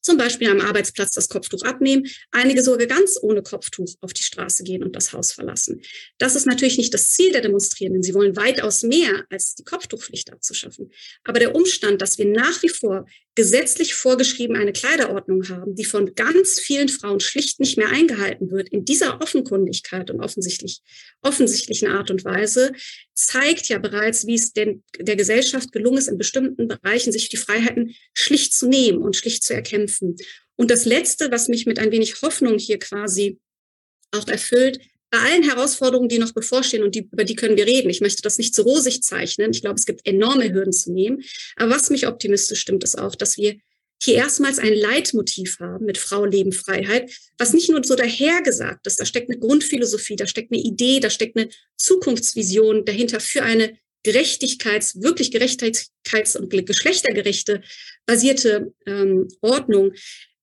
zum 0.00 0.16
Beispiel 0.16 0.50
am 0.50 0.60
Arbeitsplatz 0.60 1.12
das 1.12 1.28
Kopftuch 1.28 1.62
abnehmen, 1.62 2.06
einige 2.30 2.62
sogar 2.62 2.86
ganz 2.86 3.18
ohne 3.20 3.42
Kopftuch 3.42 3.94
auf 4.00 4.12
die 4.12 4.22
Straße 4.22 4.64
gehen 4.64 4.82
und 4.82 4.96
das 4.96 5.12
Haus 5.12 5.32
verlassen. 5.32 5.82
Das 6.18 6.34
ist 6.34 6.46
natürlich 6.46 6.78
nicht 6.78 6.94
das 6.94 7.10
Ziel 7.10 7.32
der 7.32 7.42
Demonstrierenden. 7.42 8.02
Sie 8.02 8.14
wollen 8.14 8.36
weitaus 8.36 8.82
mehr 8.82 9.24
als 9.30 9.54
die 9.54 9.64
Kopftuchpflicht 9.64 10.32
abzuschaffen. 10.32 10.90
Aber 11.24 11.38
der 11.38 11.54
Umstand, 11.54 12.02
dass 12.02 12.18
wir 12.18 12.26
nach 12.26 12.62
wie 12.62 12.68
vor 12.68 13.06
gesetzlich 13.34 13.94
vorgeschrieben 13.94 14.56
eine 14.56 14.72
Kleiderordnung 14.72 15.48
haben, 15.48 15.74
die 15.74 15.84
von 15.84 16.14
ganz 16.14 16.58
vielen 16.58 16.88
Frauen 16.88 17.20
schlicht 17.20 17.60
nicht 17.60 17.78
mehr 17.78 17.88
eingehalten 17.88 18.50
wird, 18.50 18.68
in 18.68 18.84
dieser 18.84 19.22
Offenkundigkeit 19.22 20.10
und 20.10 20.20
offensichtlich, 20.20 20.80
offensichtlichen 21.22 21.88
Art 21.88 22.10
und 22.10 22.24
Weise, 22.24 22.72
zeigt 23.14 23.68
ja 23.68 23.78
bereits, 23.78 24.26
wie 24.26 24.34
es 24.34 24.52
denn 24.52 24.82
der 24.98 25.16
Gesellschaft 25.16 25.72
gelungen 25.72 25.98
ist, 25.98 26.08
in 26.08 26.18
bestimmten 26.18 26.68
Bereichen 26.68 27.12
sich 27.12 27.28
die 27.28 27.36
Freiheiten 27.36 27.94
schlicht 28.14 28.52
zu 28.52 28.68
nehmen 28.68 28.98
und 28.98 29.16
schlicht 29.16 29.44
zu 29.44 29.54
erkämpfen. 29.90 30.16
Und 30.56 30.70
das 30.70 30.84
Letzte, 30.84 31.30
was 31.30 31.48
mich 31.48 31.66
mit 31.66 31.78
ein 31.78 31.90
wenig 31.90 32.22
Hoffnung 32.22 32.58
hier 32.58 32.78
quasi 32.78 33.38
auch 34.12 34.28
erfüllt, 34.28 34.80
bei 35.12 35.18
allen 35.18 35.42
Herausforderungen, 35.42 36.08
die 36.08 36.18
noch 36.18 36.32
bevorstehen 36.32 36.84
und 36.84 36.94
die, 36.94 37.08
über 37.10 37.24
die 37.24 37.34
können 37.34 37.56
wir 37.56 37.66
reden. 37.66 37.90
Ich 37.90 38.00
möchte 38.00 38.22
das 38.22 38.38
nicht 38.38 38.54
zu 38.54 38.62
rosig 38.62 39.02
zeichnen. 39.02 39.50
Ich 39.50 39.60
glaube, 39.60 39.76
es 39.76 39.86
gibt 39.86 40.06
enorme 40.06 40.52
Hürden 40.52 40.72
zu 40.72 40.92
nehmen. 40.92 41.22
Aber 41.56 41.70
was 41.70 41.90
mich 41.90 42.06
optimistisch 42.06 42.60
stimmt, 42.60 42.84
ist 42.84 42.96
auch, 42.96 43.16
dass 43.16 43.36
wir 43.36 43.56
hier 44.00 44.14
erstmals 44.14 44.58
ein 44.58 44.72
Leitmotiv 44.72 45.58
haben 45.58 45.84
mit 45.84 45.98
Frau, 45.98 46.24
Leben, 46.24 46.52
Freiheit, 46.52 47.10
was 47.38 47.52
nicht 47.52 47.68
nur 47.70 47.82
so 47.82 47.96
dahergesagt 47.96 48.86
ist. 48.86 49.00
Da 49.00 49.04
steckt 49.04 49.28
eine 49.28 49.38
Grundphilosophie, 49.38 50.16
da 50.16 50.26
steckt 50.26 50.52
eine 50.52 50.62
Idee, 50.62 51.00
da 51.00 51.10
steckt 51.10 51.36
eine 51.36 51.48
Zukunftsvision 51.76 52.84
dahinter 52.84 53.18
für 53.18 53.42
eine 53.42 53.76
Gerechtigkeits-, 54.04 55.02
wirklich 55.02 55.30
Gerechtigkeits- 55.30 56.36
und 56.36 56.50
geschlechtergerechte 56.50 57.62
basierte 58.06 58.72
ähm, 58.86 59.28
Ordnung, 59.40 59.92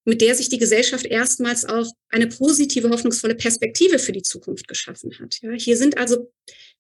mit 0.06 0.22
der 0.22 0.36
sich 0.36 0.48
die 0.48 0.58
Gesellschaft 0.58 1.06
erstmals 1.06 1.65
auch 1.65 1.91
eine 2.10 2.28
positive, 2.28 2.89
hoffnungsvolle 2.89 3.36
Perspektive 3.36 4.00
für 4.00 4.13
die 4.13 4.22
Zukunft 4.22 4.67
geschaffen 4.67 5.12
hat. 5.20 5.39
Ja, 5.41 5.52
hier 5.52 5.76
sind 5.76 5.98
also 5.98 6.32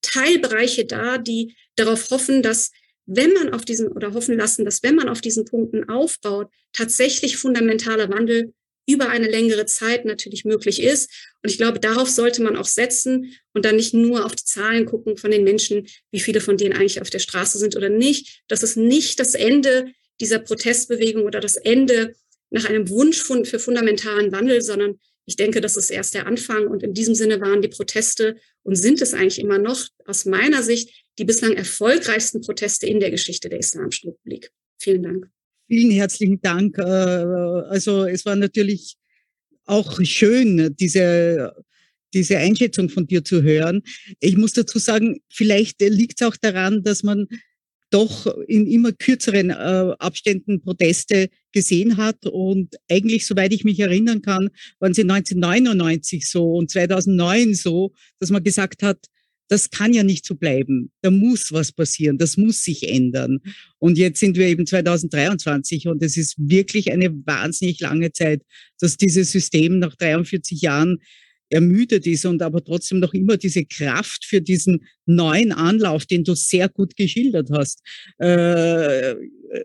Teilbereiche 0.01 0.85
da, 0.85 1.17
die 1.17 1.55
darauf 1.75 2.09
hoffen, 2.09 2.41
dass 2.41 2.71
wenn 3.05 3.33
man 3.33 3.53
auf 3.53 3.65
diesen 3.65 3.89
oder 3.89 4.13
hoffen 4.13 4.37
lassen, 4.37 4.65
dass 4.65 4.83
wenn 4.83 4.95
man 4.95 5.09
auf 5.09 5.21
diesen 5.21 5.45
Punkten 5.45 5.89
aufbaut, 5.89 6.49
tatsächlich 6.73 7.37
fundamentaler 7.37 8.09
Wandel 8.09 8.53
über 8.87 9.09
eine 9.09 9.27
längere 9.27 9.65
Zeit 9.65 10.05
natürlich 10.05 10.45
möglich 10.45 10.81
ist. 10.81 11.11
Und 11.43 11.49
ich 11.51 11.57
glaube, 11.57 11.79
darauf 11.79 12.09
sollte 12.09 12.41
man 12.41 12.55
auch 12.55 12.65
setzen 12.65 13.35
und 13.53 13.65
dann 13.65 13.75
nicht 13.75 13.93
nur 13.93 14.25
auf 14.25 14.35
die 14.35 14.45
Zahlen 14.45 14.85
gucken 14.85 15.17
von 15.17 15.29
den 15.29 15.43
Menschen, 15.43 15.87
wie 16.11 16.19
viele 16.19 16.41
von 16.41 16.57
denen 16.57 16.73
eigentlich 16.73 17.01
auf 17.01 17.09
der 17.09 17.19
Straße 17.19 17.57
sind 17.59 17.75
oder 17.75 17.89
nicht. 17.89 18.43
Das 18.47 18.63
ist 18.63 18.77
nicht 18.77 19.19
das 19.19 19.35
Ende 19.35 19.91
dieser 20.19 20.39
Protestbewegung 20.39 21.23
oder 21.23 21.39
das 21.39 21.57
Ende 21.57 22.15
nach 22.49 22.65
einem 22.65 22.89
Wunsch 22.89 23.21
für 23.21 23.59
fundamentalen 23.59 24.31
Wandel, 24.31 24.61
sondern 24.61 24.99
ich 25.25 25.35
denke, 25.35 25.59
das 25.59 25.75
ist 25.75 25.89
erst 25.89 26.13
der 26.13 26.25
Anfang. 26.25 26.67
Und 26.67 26.83
in 26.83 26.93
diesem 26.93 27.13
Sinne 27.13 27.41
waren 27.41 27.61
die 27.61 27.67
Proteste 27.67 28.37
und 28.63 28.77
sind 28.77 29.01
es 29.01 29.13
eigentlich 29.13 29.39
immer 29.39 29.57
noch 29.57 29.85
aus 30.05 30.25
meiner 30.25 30.63
Sicht 30.63 30.89
die 31.19 31.25
bislang 31.25 31.53
erfolgreichsten 31.53 32.41
Proteste 32.41 32.87
in 32.87 33.01
der 33.01 33.11
Geschichte 33.11 33.49
der 33.49 33.59
Islamischen 33.59 34.11
Republik. 34.11 34.51
Vielen 34.79 35.03
Dank. 35.03 35.29
Vielen 35.67 35.91
herzlichen 35.91 36.41
Dank. 36.41 36.77
Äh, 36.77 36.81
also 36.81 38.05
es 38.05 38.25
war 38.25 38.35
natürlich 38.35 38.95
auch 39.65 39.99
schön, 40.03 40.75
diese 40.79 41.53
diese 42.13 42.37
Einschätzung 42.37 42.89
von 42.89 43.05
dir 43.05 43.23
zu 43.23 43.43
hören. 43.43 43.81
Ich 44.19 44.37
muss 44.37 44.53
dazu 44.53 44.79
sagen, 44.79 45.19
vielleicht 45.29 45.81
liegt 45.81 46.21
es 46.21 46.27
auch 46.27 46.37
daran, 46.37 46.83
dass 46.83 47.03
man 47.03 47.27
doch 47.89 48.25
in 48.47 48.67
immer 48.67 48.91
kürzeren 48.91 49.49
äh, 49.49 49.53
Abständen 49.99 50.61
Proteste 50.61 51.29
gesehen 51.53 51.97
hat. 51.97 52.25
Und 52.25 52.75
eigentlich, 52.89 53.25
soweit 53.25 53.53
ich 53.53 53.63
mich 53.63 53.79
erinnern 53.79 54.21
kann, 54.21 54.49
waren 54.79 54.93
sie 54.93 55.03
1999 55.03 56.29
so 56.29 56.53
und 56.53 56.69
2009 56.69 57.53
so, 57.53 57.93
dass 58.19 58.29
man 58.29 58.43
gesagt 58.43 58.83
hat, 58.83 58.99
das 59.47 59.69
kann 59.69 59.93
ja 59.93 60.03
nicht 60.03 60.25
so 60.25 60.35
bleiben. 60.35 60.91
Da 61.01 61.11
muss 61.11 61.51
was 61.51 61.71
passieren. 61.71 62.17
Das 62.17 62.37
muss 62.37 62.63
sich 62.63 62.89
ändern. 62.89 63.39
Und 63.79 63.97
jetzt 63.97 64.19
sind 64.19 64.37
wir 64.37 64.47
eben 64.47 64.65
2023 64.65 65.87
und 65.87 66.03
es 66.03 66.17
ist 66.17 66.35
wirklich 66.37 66.91
eine 66.91 67.11
wahnsinnig 67.25 67.79
lange 67.79 68.11
Zeit, 68.11 68.41
dass 68.79 68.97
dieses 68.97 69.31
System 69.31 69.79
nach 69.79 69.95
43 69.95 70.61
Jahren 70.61 70.97
ermüdet 71.49 72.05
ist 72.05 72.25
und 72.25 72.41
aber 72.41 72.63
trotzdem 72.63 72.99
noch 72.99 73.13
immer 73.13 73.37
diese 73.37 73.63
Kraft 73.65 74.25
für 74.25 74.41
diesen 74.41 74.85
neuen 75.05 75.51
Anlauf, 75.51 76.05
den 76.05 76.23
du 76.23 76.35
sehr 76.35 76.67
gut 76.67 76.95
geschildert 76.95 77.49
hast, 77.51 77.81
äh, 78.19 79.15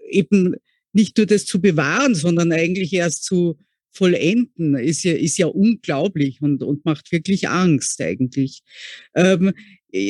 eben 0.08 0.54
nicht 0.92 1.16
nur 1.16 1.26
das 1.26 1.44
zu 1.44 1.60
bewahren, 1.60 2.14
sondern 2.14 2.52
eigentlich 2.52 2.92
erst 2.92 3.24
zu 3.24 3.58
vollenden, 3.92 4.74
ist 4.74 5.04
ja, 5.04 5.12
ist 5.12 5.38
ja 5.38 5.46
unglaublich 5.46 6.40
und, 6.40 6.62
und 6.62 6.84
macht 6.84 7.12
wirklich 7.12 7.48
Angst 7.48 8.00
eigentlich. 8.00 8.62
Ähm, 9.14 9.52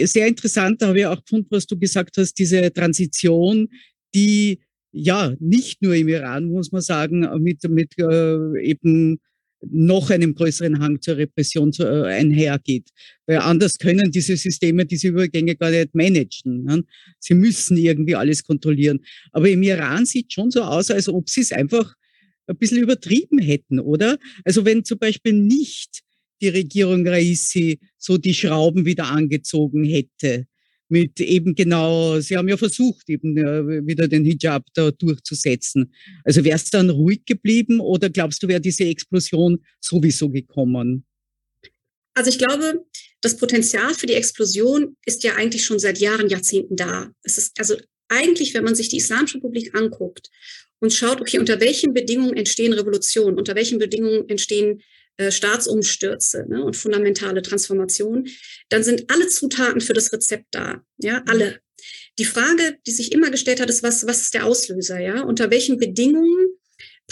sehr 0.05 0.29
interessant, 0.29 0.81
da 0.81 0.89
habe 0.89 1.01
ich 1.01 1.07
auch 1.07 1.23
gefunden, 1.23 1.49
was 1.51 1.67
du 1.67 1.79
gesagt 1.79 2.17
hast, 2.17 2.35
diese 2.35 2.73
Transition, 2.73 3.69
die 4.15 4.61
ja 4.93 5.35
nicht 5.41 5.83
nur 5.83 5.95
im 5.95 6.09
Iran, 6.09 6.47
muss 6.47 6.71
man 6.71 6.83
sagen, 6.83 7.29
mit, 7.43 7.69
mit 7.69 7.99
äh, 7.99 8.63
eben 8.63 9.19
noch 9.71 10.11
einem 10.11 10.35
größeren 10.35 10.79
Hang 10.81 11.01
zur 11.01 11.17
Repression 11.17 11.73
zu, 11.73 11.85
äh, 11.85 12.07
einhergeht. 12.09 12.89
Weil 13.27 13.39
anders 13.39 13.79
können 13.79 14.11
diese 14.11 14.37
Systeme 14.37 14.85
diese 14.85 15.09
Übergänge 15.09 15.57
gar 15.57 15.71
nicht 15.71 15.95
managen. 15.95 16.65
Ne? 16.65 16.85
Sie 17.19 17.35
müssen 17.35 17.77
irgendwie 17.77 18.17
alles 18.17 18.43
kontrollieren. 18.43 19.01
Aber 19.31 19.49
im 19.49 19.63
Iran 19.63 20.05
sieht 20.05 20.33
schon 20.33 20.51
so 20.51 20.63
aus, 20.63 20.91
als 20.91 21.09
ob 21.09 21.29
sie 21.29 21.43
es 21.43 21.53
einfach 21.53 21.95
ein 22.47 22.57
bisschen 22.57 22.79
übertrieben 22.79 23.39
hätten, 23.39 23.79
oder? 23.79 24.19
Also 24.45 24.65
wenn 24.65 24.85
zum 24.85 24.99
Beispiel 24.99 25.33
nicht 25.33 26.03
die 26.41 26.49
Regierung 26.49 27.07
Raisi 27.07 27.79
so 27.99 28.19
die 28.19 28.35
Schrauben 28.35 28.85
wieder 28.85 29.07
angezogen 29.07 29.85
hätte, 29.85 30.47
mit 30.89 31.21
eben 31.21 31.55
genau, 31.55 32.21
sie 32.21 32.37
haben 32.37 32.49
ja 32.49 32.57
versucht, 32.59 33.09
eben 33.09 33.37
äh, 33.39 33.87
wieder 33.87 34.09
den 34.09 34.27
Hijab 34.27 34.67
da 34.75 34.91
durchzusetzen. 34.91 35.95
Also 36.23 36.45
wär's 36.45 36.69
dann 36.69 36.91
ruhig 36.91 37.25
geblieben 37.25 37.81
oder 37.81 38.11
glaubst 38.11 38.43
du, 38.43 38.49
wäre 38.49 38.61
diese 38.61 38.85
Explosion 38.85 39.65
sowieso 39.81 40.29
gekommen? 40.29 41.07
Also 42.15 42.29
ich 42.29 42.37
glaube, 42.37 42.85
das 43.23 43.39
Potenzial 43.39 43.95
für 43.95 44.07
die 44.07 44.13
Explosion 44.13 44.97
ist 45.07 45.25
ja 45.25 45.37
eigentlich 45.37 45.65
schon 45.65 45.79
seit 45.79 45.99
Jahren, 45.99 46.29
Jahrzehnten 46.29 46.77
da. 46.77 47.11
Es 47.23 47.39
ist 47.39 47.59
also 47.59 47.75
eigentlich, 48.09 48.53
wenn 48.53 48.65
man 48.65 48.75
sich 48.75 48.91
die 48.91 48.99
Islamische 48.99 49.39
Republik 49.39 49.75
anguckt 49.75 50.29
und 50.83 50.93
schaut, 50.93 51.21
okay, 51.21 51.39
unter 51.39 51.61
welchen 51.61 51.95
Bedingungen 51.95 52.37
entstehen 52.37 52.73
Revolutionen, 52.73 53.39
unter 53.39 53.55
welchen 53.55 53.79
Bedingungen 53.79 54.29
entstehen 54.29 54.83
äh, 55.17 55.31
Staatsumstürze 55.31 56.45
ne, 56.49 56.65
und 56.65 56.77
fundamentale 56.77 57.41
Transformationen, 57.41 58.29
dann 58.69 58.83
sind 58.83 59.09
alle 59.09 59.29
Zutaten 59.29 59.81
für 59.81 59.93
das 59.93 60.13
Rezept 60.13 60.47
da. 60.51 60.85
Ja, 60.99 61.23
alle. 61.29 61.61
Die 62.19 62.25
Frage, 62.25 62.79
die 62.87 62.91
sich 62.91 63.13
immer 63.13 63.31
gestellt 63.31 63.61
hat, 63.61 63.71
ist, 63.71 63.85
was, 63.85 64.07
was 64.09 64.23
ist 64.23 64.35
der 64.35 64.45
Auslöser? 64.45 64.99
Ja, 64.99 65.23
unter 65.23 65.51
welchen 65.53 65.79
Bedingungen 65.79 66.42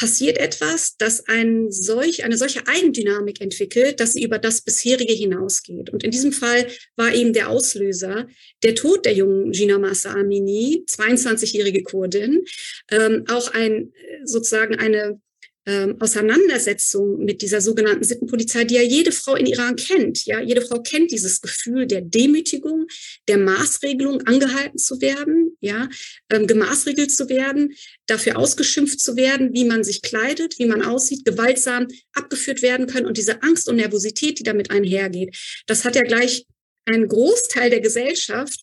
passiert 0.00 0.38
etwas, 0.38 0.96
das 0.96 1.28
ein 1.28 1.70
solch, 1.70 2.24
eine 2.24 2.38
solche 2.38 2.66
Eigendynamik 2.66 3.42
entwickelt, 3.42 4.00
dass 4.00 4.14
sie 4.14 4.22
über 4.22 4.38
das 4.38 4.62
bisherige 4.62 5.12
hinausgeht. 5.12 5.90
Und 5.90 6.02
in 6.02 6.10
diesem 6.10 6.32
Fall 6.32 6.66
war 6.96 7.12
eben 7.12 7.34
der 7.34 7.50
Auslöser 7.50 8.26
der 8.62 8.74
Tod 8.74 9.04
der 9.04 9.12
jungen 9.12 9.52
Gina 9.52 9.78
Masa 9.78 10.12
Amini, 10.12 10.84
22-jährige 10.88 11.82
Kurdin, 11.82 12.44
ähm, 12.90 13.24
auch 13.28 13.52
ein 13.52 13.92
sozusagen 14.24 14.74
eine 14.76 15.20
ähm, 15.66 16.00
Auseinandersetzung 16.00 17.18
mit 17.24 17.42
dieser 17.42 17.60
sogenannten 17.60 18.02
Sittenpolizei, 18.04 18.64
die 18.64 18.76
ja 18.76 18.82
jede 18.82 19.12
Frau 19.12 19.34
in 19.34 19.46
Iran 19.46 19.76
kennt. 19.76 20.24
Ja, 20.24 20.40
jede 20.40 20.62
Frau 20.62 20.80
kennt 20.80 21.10
dieses 21.10 21.40
Gefühl 21.40 21.86
der 21.86 22.00
Demütigung, 22.00 22.86
der 23.28 23.38
Maßregelung, 23.38 24.22
angehalten 24.22 24.78
zu 24.78 25.00
werden, 25.00 25.56
ja, 25.60 25.88
ähm, 26.30 26.46
gemaßregelt 26.46 27.12
zu 27.12 27.28
werden, 27.28 27.74
dafür 28.06 28.38
ausgeschimpft 28.38 29.00
zu 29.00 29.16
werden, 29.16 29.52
wie 29.52 29.64
man 29.64 29.84
sich 29.84 30.02
kleidet, 30.02 30.58
wie 30.58 30.66
man 30.66 30.82
aussieht, 30.82 31.24
gewaltsam 31.24 31.88
abgeführt 32.14 32.62
werden 32.62 32.86
können 32.86 33.06
und 33.06 33.18
diese 33.18 33.42
Angst 33.42 33.68
und 33.68 33.76
Nervosität, 33.76 34.38
die 34.38 34.44
damit 34.44 34.70
einhergeht. 34.70 35.36
Das 35.66 35.84
hat 35.84 35.94
ja 35.94 36.02
gleich 36.02 36.46
einen 36.86 37.06
Großteil 37.06 37.70
der 37.70 37.80
Gesellschaft 37.80 38.60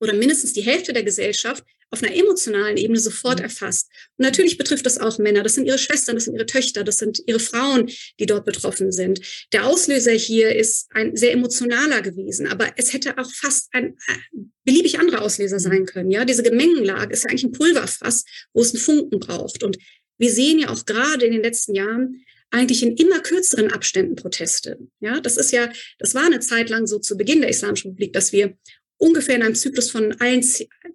oder 0.00 0.12
mindestens 0.12 0.52
die 0.52 0.62
Hälfte 0.62 0.92
der 0.92 1.04
Gesellschaft 1.04 1.64
auf 1.90 2.02
einer 2.02 2.14
emotionalen 2.14 2.76
Ebene 2.76 2.98
sofort 2.98 3.38
mhm. 3.38 3.44
erfasst. 3.44 3.88
Und 4.16 4.24
natürlich 4.24 4.58
betrifft 4.58 4.86
das 4.86 4.98
auch 4.98 5.18
Männer. 5.18 5.42
Das 5.42 5.54
sind 5.54 5.66
ihre 5.66 5.78
Schwestern, 5.78 6.16
das 6.16 6.24
sind 6.24 6.34
ihre 6.34 6.46
Töchter, 6.46 6.84
das 6.84 6.98
sind 6.98 7.22
ihre 7.26 7.40
Frauen, 7.40 7.90
die 8.18 8.26
dort 8.26 8.44
betroffen 8.44 8.92
sind. 8.92 9.20
Der 9.52 9.66
Auslöser 9.66 10.12
hier 10.12 10.54
ist 10.54 10.88
ein 10.90 11.16
sehr 11.16 11.32
emotionaler 11.32 12.02
gewesen, 12.02 12.46
aber 12.46 12.72
es 12.76 12.92
hätte 12.92 13.18
auch 13.18 13.30
fast 13.32 13.68
ein 13.72 13.96
beliebig 14.64 14.98
anderer 14.98 15.22
Auslöser 15.22 15.60
sein 15.60 15.82
mhm. 15.82 15.86
können. 15.86 16.10
Ja, 16.10 16.24
diese 16.24 16.42
Gemengenlage 16.42 17.12
ist 17.12 17.24
ja 17.24 17.30
eigentlich 17.30 17.44
ein 17.44 17.52
Pulverfass, 17.52 18.24
wo 18.52 18.62
es 18.62 18.74
einen 18.74 18.82
Funken 18.82 19.20
braucht. 19.20 19.62
Und 19.62 19.78
wir 20.18 20.30
sehen 20.30 20.58
ja 20.58 20.70
auch 20.70 20.84
gerade 20.86 21.26
in 21.26 21.32
den 21.32 21.42
letzten 21.42 21.74
Jahren, 21.74 22.24
eigentlich 22.50 22.82
in 22.82 22.96
immer 22.96 23.20
kürzeren 23.20 23.72
Abständen 23.72 24.14
Proteste. 24.14 24.78
Ja, 25.00 25.20
das 25.20 25.36
ist 25.36 25.52
ja, 25.52 25.70
das 25.98 26.14
war 26.14 26.24
eine 26.24 26.40
Zeit 26.40 26.70
lang 26.70 26.86
so 26.86 26.98
zu 26.98 27.16
Beginn 27.16 27.40
der 27.40 27.50
Islamischen 27.50 27.90
Republik, 27.90 28.12
dass 28.12 28.32
wir 28.32 28.56
ungefähr 28.98 29.36
in 29.36 29.42
einem 29.42 29.54
Zyklus 29.54 29.90
von 29.90 30.12
allen 30.20 30.42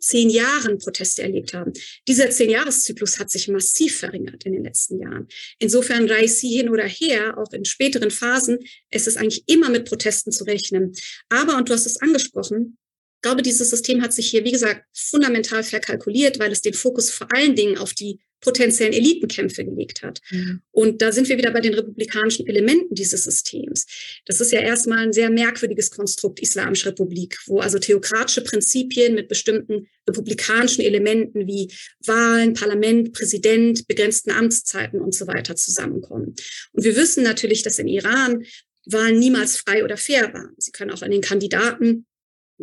zehn 0.01 0.29
Jahren 0.29 0.79
Proteste 0.79 1.21
erlebt 1.21 1.53
haben. 1.53 1.71
Dieser 2.07 2.29
Zehn-Jahres-Zyklus 2.29 3.19
hat 3.19 3.29
sich 3.29 3.47
massiv 3.47 3.99
verringert 3.99 4.43
in 4.45 4.53
den 4.53 4.63
letzten 4.63 4.99
Jahren. 4.99 5.27
Insofern 5.59 6.09
Raisi 6.09 6.49
hin 6.49 6.69
oder 6.69 6.85
her, 6.85 7.37
auch 7.37 7.53
in 7.53 7.65
späteren 7.65 8.11
Phasen, 8.11 8.59
es 8.89 9.07
ist 9.07 9.17
eigentlich 9.17 9.43
immer 9.47 9.69
mit 9.69 9.85
Protesten 9.85 10.31
zu 10.31 10.43
rechnen. 10.43 10.93
Aber, 11.29 11.57
und 11.57 11.69
du 11.69 11.73
hast 11.73 11.85
es 11.85 12.01
angesprochen, 12.01 12.77
ich 13.17 13.29
glaube, 13.29 13.43
dieses 13.43 13.69
System 13.69 14.01
hat 14.01 14.13
sich 14.13 14.31
hier, 14.31 14.43
wie 14.43 14.51
gesagt, 14.51 14.83
fundamental 14.93 15.63
verkalkuliert, 15.63 16.39
weil 16.39 16.51
es 16.51 16.61
den 16.61 16.73
Fokus 16.73 17.11
vor 17.11 17.27
allen 17.31 17.55
Dingen 17.55 17.77
auf 17.77 17.93
die 17.93 18.19
potenziellen 18.41 18.93
Elitenkämpfe 18.93 19.63
gelegt 19.63 20.01
hat. 20.03 20.19
Mhm. 20.31 20.61
Und 20.71 21.01
da 21.01 21.11
sind 21.11 21.29
wir 21.29 21.37
wieder 21.37 21.51
bei 21.51 21.61
den 21.61 21.73
republikanischen 21.73 22.47
Elementen 22.47 22.95
dieses 22.95 23.23
Systems. 23.23 23.85
Das 24.25 24.41
ist 24.41 24.51
ja 24.51 24.59
erstmal 24.59 24.99
ein 24.99 25.13
sehr 25.13 25.29
merkwürdiges 25.29 25.91
Konstrukt 25.91 26.39
Islamische 26.39 26.89
Republik, 26.89 27.37
wo 27.45 27.59
also 27.59 27.79
theokratische 27.79 28.43
Prinzipien 28.43 29.15
mit 29.15 29.27
bestimmten 29.27 29.87
republikanischen 30.07 30.83
Elementen 30.83 31.47
wie 31.47 31.71
Wahlen, 32.05 32.53
Parlament, 32.53 33.13
Präsident, 33.13 33.87
begrenzten 33.87 34.31
Amtszeiten 34.31 34.99
und 34.99 35.13
so 35.13 35.27
weiter 35.27 35.55
zusammenkommen. 35.55 36.35
Und 36.73 36.83
wir 36.83 36.95
wissen 36.95 37.23
natürlich, 37.23 37.61
dass 37.63 37.79
in 37.79 37.87
Iran 37.87 38.43
Wahlen 38.85 39.19
niemals 39.19 39.57
frei 39.57 39.83
oder 39.83 39.95
fair 39.95 40.33
waren. 40.33 40.55
Sie 40.57 40.71
können 40.71 40.91
auch 40.91 41.03
an 41.03 41.11
den 41.11 41.21
Kandidaten 41.21 42.07
da 42.07 42.10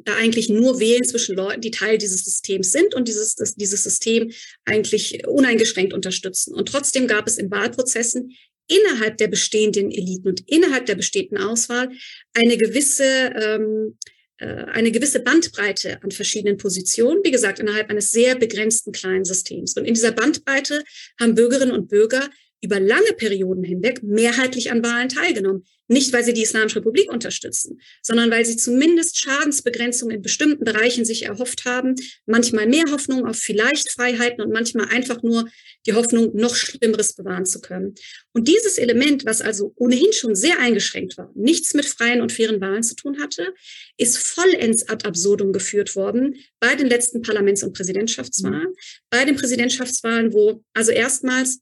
eigentlich 0.06 0.48
nur 0.48 0.80
wählen 0.80 1.04
zwischen 1.04 1.36
Leuten, 1.36 1.60
die 1.60 1.70
Teil 1.70 1.98
dieses 1.98 2.24
Systems 2.24 2.72
sind 2.72 2.94
und 2.94 3.08
dieses, 3.08 3.34
dieses 3.56 3.82
System 3.82 4.30
eigentlich 4.64 5.26
uneingeschränkt 5.26 5.92
unterstützen. 5.92 6.54
Und 6.54 6.68
trotzdem 6.68 7.06
gab 7.06 7.26
es 7.26 7.38
in 7.38 7.50
Wahlprozessen 7.50 8.32
innerhalb 8.68 9.16
der 9.16 9.28
bestehenden 9.28 9.90
Eliten 9.90 10.28
und 10.28 10.42
innerhalb 10.46 10.86
der 10.86 10.94
bestehenden 10.94 11.38
Auswahl 11.38 11.90
eine 12.34 12.56
gewisse, 12.56 13.04
ähm, 13.04 13.96
äh, 14.38 14.46
eine 14.46 14.92
gewisse 14.92 15.20
Bandbreite 15.20 16.02
an 16.02 16.10
verschiedenen 16.10 16.58
Positionen, 16.58 17.20
wie 17.24 17.30
gesagt, 17.30 17.58
innerhalb 17.58 17.90
eines 17.90 18.10
sehr 18.10 18.36
begrenzten 18.36 18.92
kleinen 18.92 19.24
Systems. 19.24 19.74
Und 19.76 19.86
in 19.86 19.94
dieser 19.94 20.12
Bandbreite 20.12 20.84
haben 21.18 21.34
Bürgerinnen 21.34 21.72
und 21.72 21.88
Bürger 21.88 22.28
über 22.60 22.78
lange 22.78 23.12
Perioden 23.16 23.64
hinweg 23.64 24.02
mehrheitlich 24.02 24.70
an 24.70 24.84
Wahlen 24.84 25.08
teilgenommen. 25.08 25.64
Nicht, 25.88 26.12
weil 26.12 26.22
sie 26.22 26.34
die 26.34 26.42
Islamische 26.42 26.76
Republik 26.76 27.10
unterstützen, 27.10 27.80
sondern 28.02 28.30
weil 28.30 28.44
sie 28.44 28.56
zumindest 28.56 29.18
Schadensbegrenzung 29.18 30.10
in 30.10 30.20
bestimmten 30.20 30.64
Bereichen 30.64 31.06
sich 31.06 31.24
erhofft 31.24 31.64
haben. 31.64 31.94
Manchmal 32.26 32.66
mehr 32.66 32.84
Hoffnung 32.90 33.26
auf 33.26 33.36
vielleicht 33.36 33.90
Freiheiten 33.90 34.42
und 34.42 34.52
manchmal 34.52 34.88
einfach 34.88 35.22
nur 35.22 35.48
die 35.86 35.94
Hoffnung, 35.94 36.36
noch 36.36 36.54
Schlimmeres 36.54 37.14
bewahren 37.14 37.46
zu 37.46 37.60
können. 37.60 37.94
Und 38.34 38.46
dieses 38.48 38.76
Element, 38.76 39.24
was 39.24 39.40
also 39.40 39.72
ohnehin 39.76 40.12
schon 40.12 40.34
sehr 40.34 40.58
eingeschränkt 40.58 41.16
war, 41.16 41.32
nichts 41.34 41.72
mit 41.72 41.86
freien 41.86 42.20
und 42.20 42.32
fairen 42.32 42.60
Wahlen 42.60 42.82
zu 42.82 42.94
tun 42.94 43.20
hatte, 43.20 43.54
ist 43.96 44.18
vollends 44.18 44.88
ad 44.88 45.06
absurdum 45.06 45.52
geführt 45.52 45.96
worden 45.96 46.36
bei 46.60 46.74
den 46.74 46.88
letzten 46.88 47.22
Parlaments- 47.22 47.62
und 47.62 47.72
Präsidentschaftswahlen. 47.72 48.74
Bei 49.08 49.24
den 49.24 49.36
Präsidentschaftswahlen, 49.36 50.34
wo 50.34 50.62
also 50.74 50.92
erstmals 50.92 51.60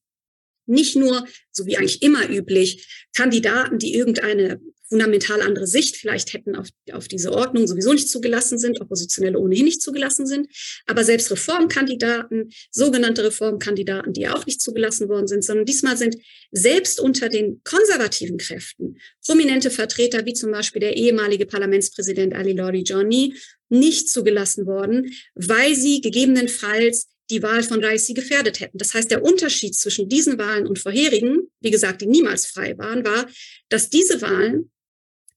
nicht 0.67 0.97
nur, 0.97 1.27
so 1.53 1.67
wie 1.67 1.77
eigentlich 1.77 2.03
immer 2.03 2.29
üblich, 2.29 3.07
Kandidaten, 3.15 3.79
die 3.79 3.95
irgendeine 3.95 4.61
fundamental 4.89 5.43
andere 5.43 5.67
Sicht 5.67 5.97
vielleicht 5.97 6.33
hätten 6.33 6.55
auf, 6.55 6.69
auf 6.93 7.09
diese 7.09 7.33
Ordnung 7.33 7.67
sowieso 7.67 7.93
nicht 7.93 8.09
zugelassen 8.09 8.59
sind, 8.59 8.81
Oppositionelle 8.81 9.39
ohnehin 9.39 9.65
nicht 9.65 9.83
zugelassen 9.83 10.27
sind, 10.27 10.49
aber 10.87 11.05
selbst 11.05 11.31
Reformkandidaten, 11.31 12.51
sogenannte 12.71 13.25
Reformkandidaten, 13.25 14.13
die 14.13 14.29
auch 14.29 14.47
nicht 14.47 14.61
zugelassen 14.61 15.09
worden 15.09 15.27
sind, 15.27 15.45
sondern 15.45 15.67
diesmal 15.67 15.97
sind 15.97 16.17
selbst 16.53 17.01
unter 17.01 17.29
den 17.29 17.61
konservativen 17.65 18.39
Kräften 18.39 18.99
prominente 19.25 19.71
Vertreter, 19.71 20.25
wie 20.25 20.35
zum 20.35 20.53
Beispiel 20.53 20.81
der 20.81 20.97
ehemalige 20.97 21.47
Parlamentspräsident 21.47 22.35
Ali 22.35 22.53
Lori 22.53 22.83
Johnny, 22.83 23.35
nicht 23.69 24.09
zugelassen 24.09 24.67
worden, 24.67 25.13
weil 25.35 25.75
sie 25.75 26.01
gegebenenfalls 26.01 27.09
die 27.31 27.43
Wahl 27.43 27.63
von 27.63 27.83
Raisi 27.83 28.15
gefährdet 28.15 28.61
hätten. 28.61 28.79
Das 28.79 28.95
heißt, 28.95 29.11
der 29.11 29.23
Unterschied 29.23 29.75
zwischen 29.75 30.09
diesen 30.09 30.39
Wahlen 30.39 30.67
und 30.67 30.79
vorherigen, 30.79 31.51
wie 31.61 31.71
gesagt, 31.71 32.03
die 32.03 32.07
niemals 32.07 32.47
frei 32.47 32.77
waren, 32.79 33.05
war, 33.05 33.27
dass 33.69 33.91
diese 33.91 34.21
Wahlen 34.23 34.71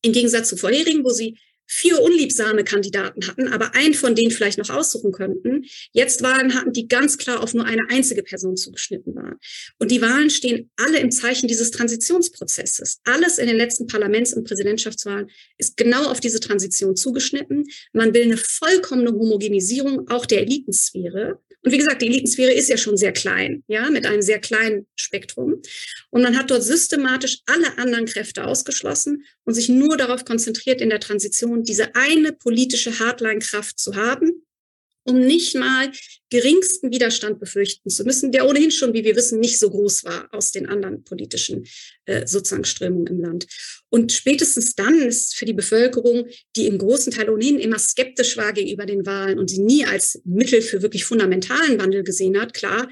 im 0.01 0.13
Gegensatz 0.13 0.49
zu 0.49 0.57
vorherigen, 0.57 1.03
wo 1.03 1.09
sie 1.09 1.37
vier 1.71 2.01
unliebsame 2.01 2.63
Kandidaten 2.63 3.27
hatten, 3.27 3.47
aber 3.47 3.75
einen 3.75 3.93
von 3.93 4.15
denen 4.15 4.31
vielleicht 4.31 4.57
noch 4.57 4.71
aussuchen 4.71 5.11
könnten, 5.11 5.65
jetzt 5.93 6.23
Wahlen 6.23 6.55
hatten, 6.55 6.73
die 6.73 6.87
ganz 6.87 7.19
klar 7.19 7.43
auf 7.43 7.53
nur 7.53 7.65
eine 7.65 7.83
einzige 7.89 8.23
Person 8.23 8.57
zugeschnitten 8.57 9.15
waren. 9.15 9.35
Und 9.77 9.91
die 9.91 10.01
Wahlen 10.01 10.31
stehen 10.31 10.71
alle 10.77 10.97
im 10.97 11.11
Zeichen 11.11 11.47
dieses 11.47 11.69
Transitionsprozesses. 11.69 12.99
Alles 13.03 13.37
in 13.37 13.47
den 13.47 13.55
letzten 13.55 13.85
Parlaments- 13.85 14.33
und 14.33 14.47
Präsidentschaftswahlen 14.47 15.29
ist 15.59 15.77
genau 15.77 16.05
auf 16.05 16.19
diese 16.19 16.39
Transition 16.39 16.95
zugeschnitten. 16.95 17.65
Man 17.93 18.15
will 18.15 18.23
eine 18.23 18.37
vollkommene 18.37 19.11
Homogenisierung 19.11 20.09
auch 20.09 20.25
der 20.25 20.41
Elitensphäre. 20.41 21.39
Und 21.61 21.73
wie 21.73 21.77
gesagt, 21.77 22.01
die 22.01 22.07
Elitensphäre 22.07 22.53
ist 22.53 22.69
ja 22.69 22.77
schon 22.77 22.95
sehr 22.95 23.11
klein, 23.11 23.63
ja, 23.67 23.89
mit 23.89 24.05
einem 24.05 24.21
sehr 24.21 24.39
kleinen 24.39 24.87
Spektrum. 24.95 25.61
Und 26.09 26.21
man 26.21 26.37
hat 26.37 26.49
dort 26.51 26.63
systematisch 26.63 27.39
alle 27.45 27.77
anderen 27.77 28.05
Kräfte 28.05 28.45
ausgeschlossen 28.45 29.25
und 29.43 29.55
sich 29.55 29.67
nur 29.67 29.97
darauf 29.97 30.23
konzentriert, 30.23 30.79
in 30.79 30.89
der 30.89 31.01
Transition 31.01 31.58
diese 31.63 31.95
eine 31.95 32.33
politische 32.33 32.99
Hardline-Kraft 32.99 33.79
zu 33.79 33.95
haben, 33.95 34.43
um 35.03 35.19
nicht 35.19 35.55
mal 35.55 35.91
geringsten 36.29 36.91
Widerstand 36.91 37.39
befürchten 37.39 37.89
zu 37.89 38.03
müssen, 38.03 38.31
der 38.31 38.47
ohnehin 38.47 38.69
schon, 38.69 38.93
wie 38.93 39.03
wir 39.03 39.15
wissen, 39.15 39.39
nicht 39.39 39.57
so 39.57 39.69
groß 39.69 40.03
war 40.03 40.27
aus 40.31 40.51
den 40.51 40.67
anderen 40.67 41.03
politischen 41.03 41.65
äh, 42.05 42.27
sozusagen 42.27 42.65
Strömungen 42.65 43.07
im 43.07 43.19
Land. 43.19 43.47
Und 43.89 44.11
spätestens 44.11 44.75
dann 44.75 45.01
ist 45.01 45.35
für 45.35 45.45
die 45.45 45.53
Bevölkerung, 45.53 46.27
die 46.55 46.67
im 46.67 46.77
großen 46.77 47.11
Teil 47.11 47.29
ohnehin 47.29 47.59
immer 47.59 47.79
skeptisch 47.79 48.37
war 48.37 48.53
gegenüber 48.53 48.85
den 48.85 49.05
Wahlen 49.05 49.39
und 49.39 49.49
sie 49.49 49.61
nie 49.61 49.85
als 49.85 50.21
Mittel 50.25 50.61
für 50.61 50.81
wirklich 50.81 51.05
fundamentalen 51.05 51.79
Wandel 51.79 52.03
gesehen 52.03 52.39
hat, 52.39 52.53
klar, 52.53 52.87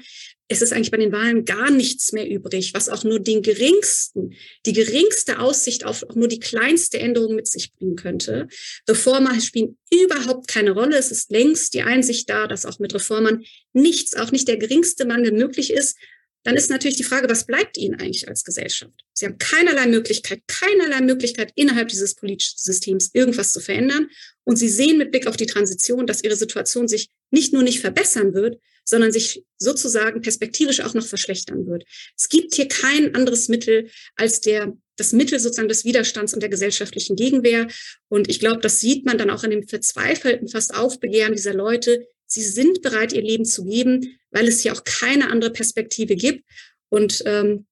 es 0.48 0.62
ist 0.62 0.72
eigentlich 0.72 0.90
bei 0.90 0.96
den 0.96 1.12
Wahlen 1.12 1.44
gar 1.44 1.70
nichts 1.70 2.12
mehr 2.12 2.26
übrig, 2.26 2.72
was 2.72 2.88
auch 2.88 3.04
nur 3.04 3.20
den 3.20 3.42
geringsten, 3.42 4.34
die 4.64 4.72
geringste 4.72 5.40
Aussicht 5.40 5.84
auf 5.84 6.02
auch 6.04 6.14
nur 6.14 6.28
die 6.28 6.40
kleinste 6.40 6.98
Änderung 6.98 7.34
mit 7.34 7.46
sich 7.46 7.72
bringen 7.72 7.96
könnte. 7.96 8.48
Reformer 8.88 9.38
spielen 9.40 9.76
überhaupt 9.92 10.48
keine 10.48 10.70
Rolle. 10.70 10.96
Es 10.96 11.10
ist 11.10 11.30
längst 11.30 11.74
die 11.74 11.82
Einsicht 11.82 12.30
da, 12.30 12.46
dass 12.46 12.64
auch 12.64 12.78
mit 12.78 12.94
Reformern 12.94 13.44
nichts, 13.74 14.16
auch 14.16 14.32
nicht 14.32 14.48
der 14.48 14.56
geringste 14.56 15.06
Wandel 15.06 15.32
möglich 15.32 15.70
ist. 15.70 15.96
Dann 16.44 16.56
ist 16.56 16.70
natürlich 16.70 16.96
die 16.96 17.04
Frage, 17.04 17.28
was 17.28 17.44
bleibt 17.44 17.76
Ihnen 17.76 18.00
eigentlich 18.00 18.26
als 18.26 18.42
Gesellschaft? 18.42 19.04
Sie 19.12 19.26
haben 19.26 19.36
keinerlei 19.36 19.86
Möglichkeit, 19.86 20.40
keinerlei 20.46 21.02
Möglichkeit 21.02 21.52
innerhalb 21.56 21.88
dieses 21.88 22.14
politischen 22.14 22.56
Systems 22.56 23.10
irgendwas 23.12 23.52
zu 23.52 23.60
verändern. 23.60 24.08
Und 24.44 24.56
Sie 24.56 24.68
sehen 24.70 24.96
mit 24.96 25.10
Blick 25.10 25.26
auf 25.26 25.36
die 25.36 25.46
Transition, 25.46 26.06
dass 26.06 26.24
Ihre 26.24 26.36
Situation 26.36 26.88
sich 26.88 27.10
nicht 27.30 27.52
nur 27.52 27.62
nicht 27.62 27.80
verbessern 27.80 28.32
wird, 28.32 28.58
sondern 28.88 29.12
sich 29.12 29.44
sozusagen 29.58 30.22
perspektivisch 30.22 30.80
auch 30.80 30.94
noch 30.94 31.06
verschlechtern 31.06 31.66
wird. 31.66 31.84
Es 32.16 32.30
gibt 32.30 32.54
hier 32.54 32.68
kein 32.68 33.14
anderes 33.14 33.48
Mittel 33.48 33.90
als 34.16 34.40
der, 34.40 34.74
das 34.96 35.12
Mittel 35.12 35.38
sozusagen 35.38 35.68
des 35.68 35.84
Widerstands 35.84 36.32
und 36.32 36.40
der 36.40 36.48
gesellschaftlichen 36.48 37.14
Gegenwehr. 37.14 37.68
Und 38.08 38.30
ich 38.30 38.40
glaube, 38.40 38.60
das 38.60 38.80
sieht 38.80 39.04
man 39.04 39.18
dann 39.18 39.28
auch 39.28 39.44
in 39.44 39.50
dem 39.50 39.68
verzweifelten 39.68 40.48
fast 40.48 40.74
Aufbegehren 40.74 41.34
dieser 41.34 41.52
Leute. 41.52 42.06
Sie 42.26 42.42
sind 42.42 42.80
bereit, 42.80 43.12
ihr 43.12 43.20
Leben 43.20 43.44
zu 43.44 43.66
geben, 43.66 44.18
weil 44.30 44.48
es 44.48 44.62
hier 44.62 44.72
auch 44.72 44.84
keine 44.84 45.30
andere 45.30 45.50
Perspektive 45.50 46.16
gibt. 46.16 46.44
Und 46.88 47.22
ähm, 47.26 47.66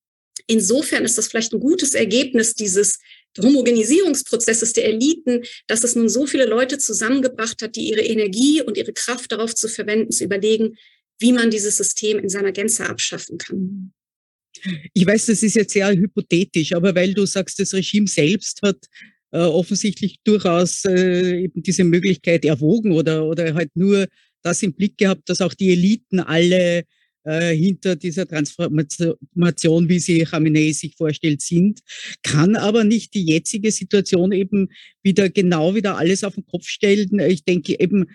insofern 0.47 1.07
ist 1.07 1.17
das 1.17 1.29
vielleicht 1.29 1.55
ein 1.55 1.61
gutes 1.61 1.95
Ergebnis 1.95 2.53
dieses 2.53 2.99
Homogenisierungsprozesses 3.43 4.75
der 4.75 4.85
Eliten, 4.85 5.45
dass 5.67 5.83
es 5.83 5.95
nun 5.95 6.11
so 6.11 6.27
viele 6.27 6.45
Leute 6.45 6.77
zusammengebracht 6.77 7.63
hat, 7.63 7.77
die 7.77 7.89
ihre 7.89 8.03
Energie 8.03 8.61
und 8.61 8.77
ihre 8.77 8.93
Kraft 8.93 9.33
darauf 9.33 9.55
zu 9.55 9.69
verwenden, 9.69 10.13
zu 10.13 10.25
überlegen, 10.25 10.77
wie 11.19 11.33
man 11.33 11.51
dieses 11.51 11.77
System 11.77 12.19
in 12.19 12.29
seiner 12.29 12.53
Gänze 12.53 12.89
abschaffen 12.89 13.39
kann. 13.39 13.93
Ich 14.95 15.07
weiß, 15.07 15.27
das 15.27 15.43
ist 15.43 15.55
jetzt 15.55 15.73
sehr 15.73 15.91
hypothetisch, 15.91 16.73
aber 16.73 16.95
weil 16.95 17.15
du 17.15 17.27
sagst, 17.27 17.59
das 17.59 17.75
Regime 17.75 18.07
selbst 18.07 18.63
hat 18.63 18.79
äh, 19.33 19.39
offensichtlich 19.39 20.19
durchaus 20.25 20.85
äh, 20.85 21.45
eben 21.45 21.63
diese 21.63 21.85
Möglichkeit 21.85 22.45
erwogen 22.45 22.93
oder, 22.93 23.27
oder 23.27 23.55
halt 23.55 23.71
nur 23.75 24.07
das 24.43 24.63
im 24.63 24.73
Blick 24.73 24.97
gehabt, 24.97 25.29
dass 25.29 25.41
auch 25.41 25.55
die 25.55 25.73
Eliten 25.73 26.21
alle 26.21 26.85
äh, 27.25 27.55
hinter 27.55 27.97
dieser 27.97 28.27
Transformation, 28.27 29.89
wie 29.89 29.99
sie 29.99 30.25
Khamenei 30.25 30.71
sich 30.73 30.95
vorstellt, 30.97 31.43
sind, 31.43 31.81
kann 32.23 32.55
aber 32.55 32.85
nicht 32.85 33.15
die 33.15 33.25
jetzige 33.25 33.73
Situation 33.73 34.31
eben 34.33 34.69
wieder 35.03 35.29
genau 35.29 35.75
wieder 35.75 35.99
alles 35.99 36.23
auf 36.23 36.37
den 36.37 36.47
Kopf 36.47 36.69
stellen. 36.69 37.19
Ich 37.19 37.45
denke 37.45 37.79
eben, 37.81 38.07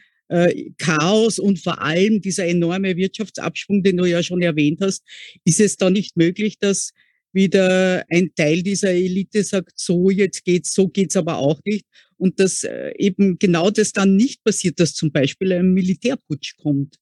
Chaos 0.77 1.39
und 1.39 1.59
vor 1.59 1.81
allem 1.81 2.21
dieser 2.21 2.45
enorme 2.45 2.95
Wirtschaftsabschwung, 2.95 3.83
den 3.83 3.97
du 3.97 4.05
ja 4.05 4.23
schon 4.23 4.41
erwähnt 4.41 4.79
hast, 4.81 5.03
ist 5.43 5.59
es 5.59 5.75
da 5.75 5.89
nicht 5.89 6.15
möglich, 6.15 6.57
dass 6.57 6.91
wieder 7.33 8.05
ein 8.09 8.31
Teil 8.35 8.61
dieser 8.63 8.91
Elite 8.91 9.43
sagt, 9.43 9.73
so 9.75 10.09
jetzt 10.09 10.43
geht's, 10.43 10.73
so 10.73 10.87
geht's 10.87 11.15
aber 11.15 11.37
auch 11.37 11.59
nicht. 11.65 11.85
Und 12.17 12.39
dass 12.39 12.63
äh, 12.63 12.91
eben 12.97 13.39
genau 13.39 13.71
das 13.71 13.93
dann 13.93 14.15
nicht 14.15 14.43
passiert, 14.43 14.79
dass 14.79 14.93
zum 14.93 15.11
Beispiel 15.11 15.53
ein 15.53 15.73
Militärputsch 15.73 16.55
kommt. 16.57 16.97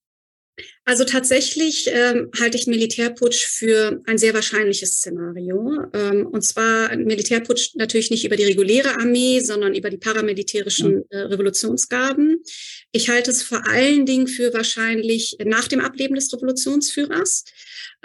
Also 0.86 1.04
tatsächlich 1.04 1.88
ähm, 1.91 2.32
halte 2.39 2.58
ich 2.58 2.65
Militärputsch 2.65 3.45
für 3.45 4.02
ein 4.06 4.17
sehr 4.17 4.34
wahrscheinliches 4.34 4.93
Szenario. 4.93 5.78
Ähm, 5.93 6.26
und 6.26 6.41
zwar 6.43 6.95
Militärputsch 6.95 7.76
natürlich 7.76 8.10
nicht 8.10 8.26
über 8.26 8.36
die 8.36 8.45
reguläre 8.45 8.98
Armee, 8.98 9.39
sondern 9.39 9.76
über 9.76 9.89
die 9.89 9.98
paramilitärischen 9.98 11.04
äh, 11.10 11.17
Revolutionsgarden. 11.17 12.41
Ich 12.91 13.10
halte 13.10 13.30
es 13.30 13.43
vor 13.43 13.67
allen 13.67 14.06
Dingen 14.06 14.28
für 14.28 14.52
wahrscheinlich 14.54 15.38
nach 15.45 15.67
dem 15.67 15.80
Ableben 15.80 16.15
des 16.15 16.34
Revolutionsführers 16.34 17.43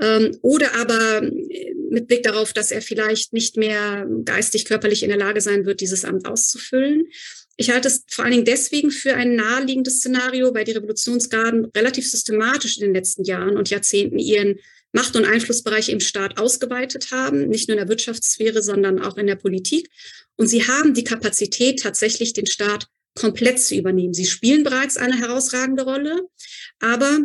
ähm, 0.00 0.36
oder 0.42 0.74
aber 0.74 1.22
äh, 1.22 1.74
mit 1.90 2.08
Blick 2.08 2.22
darauf, 2.24 2.52
dass 2.52 2.70
er 2.70 2.82
vielleicht 2.82 3.32
nicht 3.32 3.56
mehr 3.56 4.06
geistig, 4.24 4.64
körperlich 4.64 5.02
in 5.02 5.08
der 5.08 5.18
Lage 5.18 5.40
sein 5.40 5.64
wird, 5.64 5.80
dieses 5.80 6.04
Amt 6.04 6.26
auszufüllen. 6.26 7.06
Ich 7.56 7.70
halte 7.70 7.88
es 7.88 8.04
vor 8.08 8.24
allen 8.24 8.32
Dingen 8.32 8.44
deswegen 8.44 8.90
für 8.90 9.14
ein 9.14 9.36
naheliegendes 9.36 9.98
Szenario, 9.98 10.54
weil 10.54 10.64
die 10.64 10.72
Revolutionsgarden 10.72 11.66
relativ 11.66 12.10
systematisch 12.10 12.78
in 12.78 12.84
den 12.84 12.94
letzten 12.94 13.24
Jahren 13.24 13.56
und 13.56 13.70
Jahrzehnten 13.70 14.18
ihren 14.18 14.58
Macht- 14.92 15.16
und 15.16 15.24
Einflussbereich 15.24 15.88
im 15.88 16.00
Staat 16.00 16.38
ausgeweitet 16.38 17.10
haben, 17.10 17.48
nicht 17.48 17.68
nur 17.68 17.76
in 17.76 17.80
der 17.80 17.88
Wirtschaftssphäre, 17.88 18.62
sondern 18.62 19.00
auch 19.00 19.16
in 19.16 19.26
der 19.26 19.36
Politik. 19.36 19.88
Und 20.36 20.48
sie 20.48 20.66
haben 20.66 20.94
die 20.94 21.04
Kapazität, 21.04 21.80
tatsächlich 21.80 22.32
den 22.32 22.46
Staat 22.46 22.86
komplett 23.14 23.60
zu 23.60 23.74
übernehmen. 23.74 24.14
Sie 24.14 24.26
spielen 24.26 24.64
bereits 24.64 24.96
eine 24.96 25.18
herausragende 25.18 25.84
Rolle, 25.84 26.22
aber 26.80 27.20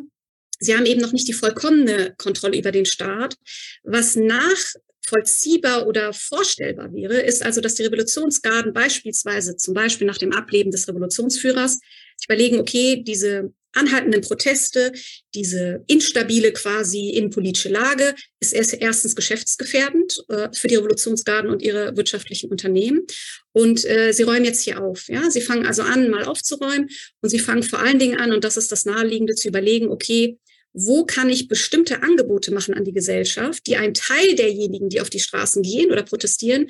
sie 0.59 0.75
haben 0.75 0.85
eben 0.85 1.01
noch 1.01 1.11
nicht 1.11 1.27
die 1.27 1.33
vollkommene 1.33 2.15
Kontrolle 2.17 2.57
über 2.57 2.71
den 2.71 2.85
Staat, 2.85 3.35
was 3.83 4.15
nach 4.15 4.73
vollziehbar 5.09 5.87
oder 5.87 6.13
vorstellbar 6.13 6.93
wäre, 6.93 7.19
ist 7.19 7.43
also, 7.43 7.61
dass 7.61 7.75
die 7.75 7.83
Revolutionsgarden 7.83 8.73
beispielsweise, 8.73 9.57
zum 9.57 9.73
Beispiel 9.73 10.07
nach 10.07 10.17
dem 10.17 10.31
Ableben 10.31 10.71
des 10.71 10.87
Revolutionsführers, 10.87 11.79
überlegen, 12.25 12.59
okay, 12.59 13.03
diese 13.05 13.51
anhaltenden 13.73 14.21
Proteste, 14.21 14.91
diese 15.35 15.83
instabile 15.87 16.51
quasi 16.53 17.09
innenpolitische 17.09 17.69
Lage 17.69 18.15
ist 18.39 18.53
erst, 18.53 18.73
erstens 18.73 19.15
geschäftsgefährdend 19.15 20.23
äh, 20.29 20.49
für 20.53 20.67
die 20.67 20.75
Revolutionsgarden 20.75 21.51
und 21.51 21.61
ihre 21.61 21.95
wirtschaftlichen 21.95 22.49
Unternehmen. 22.49 23.05
Und 23.51 23.85
äh, 23.85 24.11
sie 24.11 24.23
räumen 24.23 24.45
jetzt 24.45 24.63
hier 24.63 24.81
auf. 24.81 25.07
Ja? 25.07 25.29
Sie 25.29 25.41
fangen 25.41 25.67
also 25.67 25.83
an, 25.83 26.09
mal 26.09 26.25
aufzuräumen 26.25 26.89
und 27.21 27.29
sie 27.29 27.39
fangen 27.39 27.63
vor 27.63 27.79
allen 27.79 27.99
Dingen 27.99 28.19
an, 28.19 28.31
und 28.31 28.43
das 28.43 28.57
ist 28.57 28.71
das 28.71 28.85
Naheliegende, 28.85 29.35
zu 29.35 29.47
überlegen, 29.47 29.89
okay, 29.89 30.39
wo 30.73 31.05
kann 31.05 31.29
ich 31.29 31.47
bestimmte 31.47 32.03
Angebote 32.03 32.53
machen 32.53 32.73
an 32.73 32.85
die 32.85 32.93
Gesellschaft, 32.93 33.65
die 33.67 33.75
einen 33.75 33.93
Teil 33.93 34.35
derjenigen, 34.35 34.89
die 34.89 35.01
auf 35.01 35.09
die 35.09 35.19
Straßen 35.19 35.63
gehen 35.63 35.91
oder 35.91 36.03
protestieren, 36.03 36.67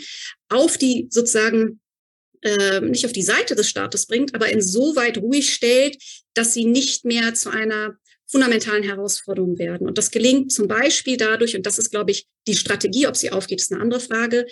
auf 0.50 0.78
die 0.78 1.08
sozusagen 1.10 1.80
äh, 2.42 2.80
nicht 2.82 3.06
auf 3.06 3.12
die 3.12 3.24
Seite 3.24 3.56
des 3.56 3.70
Staates 3.70 4.06
bringt, 4.06 4.34
aber 4.34 4.50
insoweit 4.50 5.18
ruhig 5.18 5.54
stellt, 5.54 5.98
dass 6.34 6.54
sie 6.54 6.66
nicht 6.66 7.04
mehr 7.04 7.34
zu 7.34 7.50
einer 7.50 7.98
fundamentalen 8.28 8.84
Herausforderung 8.84 9.58
werden. 9.58 9.88
Und 9.88 9.98
das 9.98 10.12
gelingt 10.12 10.52
zum 10.52 10.68
Beispiel 10.68 11.18
dadurch, 11.18 11.56
und 11.56 11.66
das 11.66 11.80
ist, 11.80 11.90
glaube 11.90 12.12
ich, 12.12 12.28
die 12.48 12.56
Strategie, 12.56 13.08
ob 13.08 13.18
sie 13.18 13.32
aufgeht, 13.32 13.60
ist 13.60 13.74
eine 13.74 13.82
andere 13.82 14.00
Frage, 14.00 14.46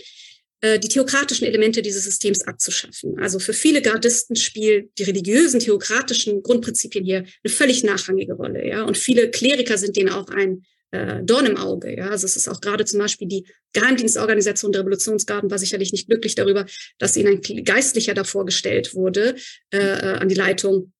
die 0.63 0.87
theokratischen 0.87 1.45
Elemente 1.45 1.83
dieses 1.83 2.03
Systems 2.05 2.41
abzuschaffen. 2.47 3.19
Also 3.19 3.37
für 3.37 3.53
viele 3.53 3.81
Gardisten 3.81 4.35
spielen 4.35 4.89
die 4.97 5.03
religiösen, 5.03 5.59
theokratischen 5.59 6.41
Grundprinzipien 6.41 7.05
hier 7.05 7.17
eine 7.19 7.53
völlig 7.53 7.83
nachrangige 7.83 8.33
Rolle. 8.33 8.67
Ja? 8.67 8.83
Und 8.83 8.97
viele 8.97 9.29
Kleriker 9.29 9.77
sind 9.77 9.95
denen 9.95 10.09
auch 10.09 10.29
ein 10.29 10.63
äh, 10.91 11.21
Dorn 11.23 11.45
im 11.45 11.57
Auge. 11.57 11.95
Ja? 11.95 12.09
Also 12.09 12.25
es 12.25 12.35
ist 12.35 12.47
auch 12.47 12.59
gerade 12.59 12.85
zum 12.85 12.99
Beispiel 12.99 13.27
die 13.27 13.45
Geheimdienstorganisation 13.73 14.71
der 14.71 14.81
Revolutionsgarden 14.81 15.51
war 15.51 15.59
sicherlich 15.59 15.91
nicht 15.91 16.07
glücklich 16.07 16.33
darüber, 16.35 16.65
dass 16.97 17.17
ihnen 17.17 17.41
ein 17.45 17.63
Geistlicher 17.63 18.13
davor 18.13 18.45
gestellt 18.45 18.95
wurde 18.95 19.35
äh, 19.71 19.77
äh 19.77 20.17
an 20.17 20.29
die 20.29 20.35
Leitung 20.35 20.91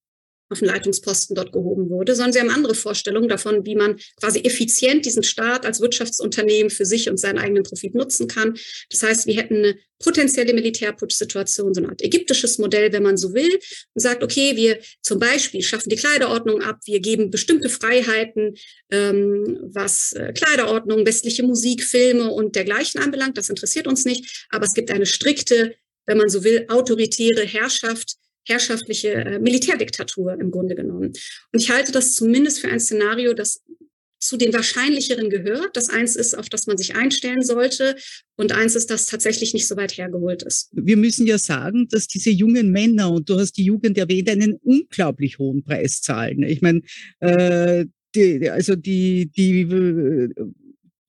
auf 0.50 0.60
den 0.60 0.68
Leitungsposten 0.68 1.36
dort 1.36 1.52
gehoben 1.52 1.90
wurde, 1.90 2.16
sondern 2.16 2.34
sie 2.34 2.40
haben 2.40 2.50
andere 2.50 2.76
Vorstellungen 2.76 3.30
davon, 3.30 3.66
wie 3.66 3.76
man 3.76 3.98
quasi 4.20 4.40
effizient 4.40 5.06
diesen 5.06 5.24
Staat 5.24 5.66
als 5.66 5.82
Wirtschaftsunternehmen 5.82 6.70
für 6.70 6.86
sich 6.86 7.10
und 7.10 7.18
seinen 7.18 7.38
eigenen 7.38 7.64
Profit 7.64 7.96
nutzen 7.96 8.28
kann. 8.28 8.58
Das 8.90 9.04
heißt, 9.04 9.28
wir 9.28 9.36
hätten 9.36 9.58
eine 9.58 9.78
potenzielle 10.00 10.54
Militärputsch-Situation, 10.54 11.74
so 11.74 11.82
eine 11.82 11.90
Art 11.90 12.02
ägyptisches 12.02 12.60
Modell, 12.60 12.92
wenn 12.94 13.04
man 13.04 13.18
so 13.18 13.34
will, 13.34 13.60
und 13.94 14.02
sagt, 14.02 14.24
okay, 14.24 14.56
wir 14.56 14.80
zum 15.02 15.20
Beispiel 15.20 15.62
schaffen 15.62 15.90
die 15.90 15.96
Kleiderordnung 15.96 16.62
ab, 16.62 16.80
wir 16.86 17.00
geben 17.00 17.32
bestimmte 17.32 17.70
Freiheiten, 17.70 18.56
ähm, 18.92 19.60
was 19.64 20.14
äh, 20.14 20.34
Kleiderordnung, 20.34 21.06
westliche 21.06 21.44
Musik, 21.44 21.84
Filme 21.84 22.32
und 22.32 22.56
dergleichen 22.56 23.02
anbelangt. 23.02 23.38
Das 23.38 23.50
interessiert 23.50 23.88
uns 23.88 24.06
nicht, 24.06 24.46
aber 24.50 24.66
es 24.66 24.74
gibt 24.74 24.92
eine 24.92 25.06
strikte, 25.06 25.76
wenn 26.06 26.18
man 26.18 26.30
so 26.30 26.44
will, 26.44 26.66
autoritäre 26.70 27.44
Herrschaft, 27.44 28.16
herrschaftliche 28.48 29.14
äh, 29.14 29.40
Militärdiktatur 29.40 30.40
im 30.40 30.52
Grunde 30.52 30.76
genommen. 30.76 31.14
Und 31.52 31.62
ich 31.62 31.70
halte 31.70 31.92
das 31.92 32.14
zumindest 32.16 32.60
für 32.60 32.70
ein 32.70 32.80
Szenario, 32.80 33.34
das 33.34 33.62
zu 34.20 34.38
den 34.38 34.54
wahrscheinlicheren 34.54 35.30
gehört. 35.30 35.76
Das 35.76 35.90
eins 35.90 36.16
ist, 36.16 36.36
auf 36.38 36.50
das 36.50 36.66
man 36.66 36.78
sich 36.78 36.96
einstellen 36.96 37.44
sollte. 37.44 37.96
Und 38.36 38.52
eins 38.52 38.76
ist, 38.76 38.90
das 38.90 39.06
tatsächlich 39.06 39.54
nicht 39.54 39.68
so 39.68 39.78
weit 39.78 39.98
hergeholt 39.98 40.44
ist. 40.44 40.70
Wir 40.72 40.98
müssen 40.98 41.28
ja 41.28 41.38
sagen, 41.38 41.88
dass 41.90 42.08
diese 42.08 42.32
jungen 42.32 42.72
Männer, 42.72 43.12
und 43.12 43.30
du 43.30 43.38
hast 43.38 43.54
die 43.54 43.66
Jugend 43.66 43.98
erwähnt, 43.98 44.30
einen 44.30 44.54
unglaublich 44.64 45.38
hohen 45.38 45.64
Preis 45.64 46.02
zahlen. 46.02 46.44
Ich 46.44 46.62
meine, 46.62 46.82
äh, 47.20 47.86
die, 48.16 48.50
also 48.50 48.76
die, 48.76 49.30
die 49.36 49.62
äh, 49.62 50.30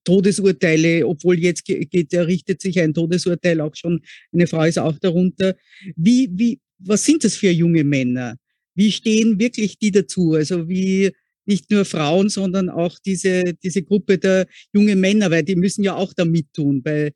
Todesurteile, 0.04 1.06
obwohl 1.06 1.38
jetzt 1.38 1.64
geht, 1.64 2.14
richtet 2.14 2.60
sich 2.60 2.78
ein 2.80 2.94
Todesurteil 2.94 3.60
auch 3.60 3.74
schon, 3.74 4.00
eine 4.32 4.46
Frau 4.46 4.64
ist 4.64 4.78
auch 4.78 4.98
darunter. 4.98 5.54
Wie, 5.96 6.28
wie, 6.32 6.60
was 6.78 7.04
sind 7.04 7.24
das 7.24 7.36
für 7.36 7.50
junge 7.50 7.84
Männer? 7.84 8.36
Wie 8.74 8.92
stehen 8.92 9.38
wirklich 9.38 9.78
die 9.78 9.90
dazu? 9.90 10.34
Also 10.34 10.68
wie 10.68 11.12
nicht 11.46 11.70
nur 11.70 11.84
Frauen, 11.84 12.28
sondern 12.28 12.68
auch 12.68 12.98
diese, 12.98 13.54
diese 13.62 13.82
Gruppe 13.82 14.18
der 14.18 14.46
jungen 14.72 15.00
Männer, 15.00 15.30
weil 15.30 15.42
die 15.42 15.56
müssen 15.56 15.82
ja 15.82 15.96
auch 15.96 16.12
da 16.12 16.24
mittun 16.24 16.82
bei, 16.82 17.12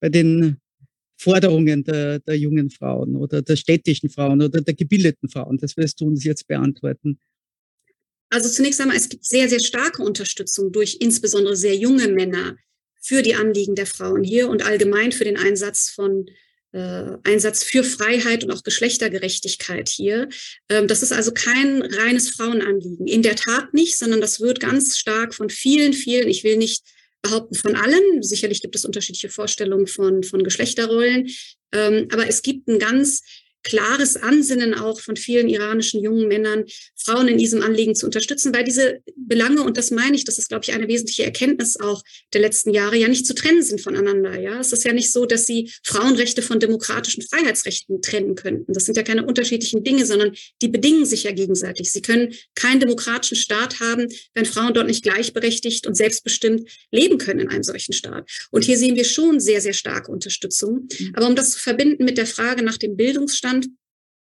bei 0.00 0.08
den 0.08 0.58
Forderungen 1.16 1.82
der, 1.84 2.20
der 2.20 2.38
jungen 2.38 2.70
Frauen 2.70 3.16
oder 3.16 3.42
der 3.42 3.56
städtischen 3.56 4.10
Frauen 4.10 4.42
oder 4.42 4.60
der 4.60 4.74
gebildeten 4.74 5.28
Frauen. 5.28 5.58
Das 5.58 5.76
wirst 5.76 6.00
du 6.00 6.06
uns 6.06 6.24
jetzt 6.24 6.46
beantworten. 6.46 7.18
Also 8.30 8.48
zunächst 8.48 8.80
einmal, 8.80 8.96
es 8.96 9.08
gibt 9.08 9.24
sehr, 9.24 9.48
sehr 9.48 9.60
starke 9.60 10.02
Unterstützung 10.02 10.72
durch 10.72 10.98
insbesondere 11.00 11.56
sehr 11.56 11.76
junge 11.76 12.08
Männer 12.08 12.56
für 13.00 13.22
die 13.22 13.34
Anliegen 13.34 13.74
der 13.74 13.86
Frauen 13.86 14.24
hier 14.24 14.48
und 14.48 14.64
allgemein 14.64 15.12
für 15.12 15.24
den 15.24 15.36
Einsatz 15.36 15.90
von 15.90 16.26
äh, 16.74 17.16
Einsatz 17.22 17.62
für 17.62 17.84
Freiheit 17.84 18.44
und 18.44 18.50
auch 18.50 18.62
Geschlechtergerechtigkeit 18.62 19.88
hier. 19.88 20.28
Ähm, 20.68 20.88
das 20.88 21.02
ist 21.02 21.12
also 21.12 21.32
kein 21.32 21.82
reines 21.82 22.30
Frauenanliegen. 22.30 23.06
In 23.06 23.22
der 23.22 23.36
Tat 23.36 23.72
nicht, 23.72 23.96
sondern 23.96 24.20
das 24.20 24.40
wird 24.40 24.60
ganz 24.60 24.98
stark 24.98 25.34
von 25.34 25.50
vielen, 25.50 25.92
vielen, 25.92 26.28
ich 26.28 26.42
will 26.42 26.56
nicht 26.56 26.82
behaupten 27.22 27.54
von 27.54 27.74
allen, 27.76 28.22
sicherlich 28.22 28.60
gibt 28.60 28.76
es 28.76 28.84
unterschiedliche 28.84 29.30
Vorstellungen 29.30 29.86
von, 29.86 30.24
von 30.24 30.44
Geschlechterrollen, 30.44 31.30
ähm, 31.72 32.08
aber 32.12 32.28
es 32.28 32.42
gibt 32.42 32.68
ein 32.68 32.78
ganz 32.78 33.22
klares 33.64 34.16
Ansinnen 34.16 34.74
auch 34.74 35.00
von 35.00 35.16
vielen 35.16 35.48
iranischen 35.48 36.00
jungen 36.02 36.28
Männern, 36.28 36.64
Frauen 36.96 37.28
in 37.28 37.38
diesem 37.38 37.62
Anliegen 37.62 37.94
zu 37.94 38.06
unterstützen, 38.06 38.54
weil 38.54 38.64
diese 38.64 39.00
Belange, 39.16 39.62
und 39.62 39.76
das 39.76 39.90
meine 39.90 40.16
ich, 40.16 40.24
das 40.24 40.38
ist, 40.38 40.48
glaube 40.48 40.64
ich, 40.64 40.72
eine 40.72 40.88
wesentliche 40.88 41.24
Erkenntnis 41.24 41.78
auch 41.78 42.02
der 42.32 42.40
letzten 42.40 42.72
Jahre, 42.72 42.96
ja 42.96 43.08
nicht 43.08 43.26
zu 43.26 43.34
trennen 43.34 43.62
sind 43.62 43.80
voneinander. 43.80 44.38
Ja, 44.38 44.60
es 44.60 44.72
ist 44.72 44.84
ja 44.84 44.92
nicht 44.92 45.12
so, 45.12 45.26
dass 45.26 45.46
sie 45.46 45.70
Frauenrechte 45.82 46.42
von 46.42 46.60
demokratischen 46.60 47.22
Freiheitsrechten 47.22 48.00
trennen 48.00 48.34
könnten. 48.34 48.72
Das 48.72 48.84
sind 48.84 48.96
ja 48.96 49.02
keine 49.02 49.26
unterschiedlichen 49.26 49.82
Dinge, 49.82 50.06
sondern 50.06 50.34
die 50.62 50.68
bedingen 50.68 51.06
sich 51.06 51.24
ja 51.24 51.32
gegenseitig. 51.32 51.90
Sie 51.90 52.02
können 52.02 52.34
keinen 52.54 52.80
demokratischen 52.80 53.36
Staat 53.36 53.80
haben, 53.80 54.06
wenn 54.34 54.46
Frauen 54.46 54.74
dort 54.74 54.86
nicht 54.86 55.02
gleichberechtigt 55.02 55.86
und 55.86 55.94
selbstbestimmt 55.94 56.68
leben 56.90 57.18
können 57.18 57.40
in 57.40 57.48
einem 57.48 57.62
solchen 57.62 57.92
Staat. 57.92 58.30
Und 58.50 58.64
hier 58.64 58.78
sehen 58.78 58.96
wir 58.96 59.04
schon 59.04 59.40
sehr, 59.40 59.60
sehr 59.60 59.72
starke 59.72 60.10
Unterstützung. 60.10 60.88
Mhm. 60.98 61.12
Aber 61.14 61.26
um 61.26 61.36
das 61.36 61.52
zu 61.52 61.58
verbinden 61.58 62.04
mit 62.04 62.18
der 62.18 62.26
Frage 62.26 62.62
nach 62.62 62.78
dem 62.78 62.96
Bildungsstand, 62.96 63.53
Bildungsstand. 63.54 63.68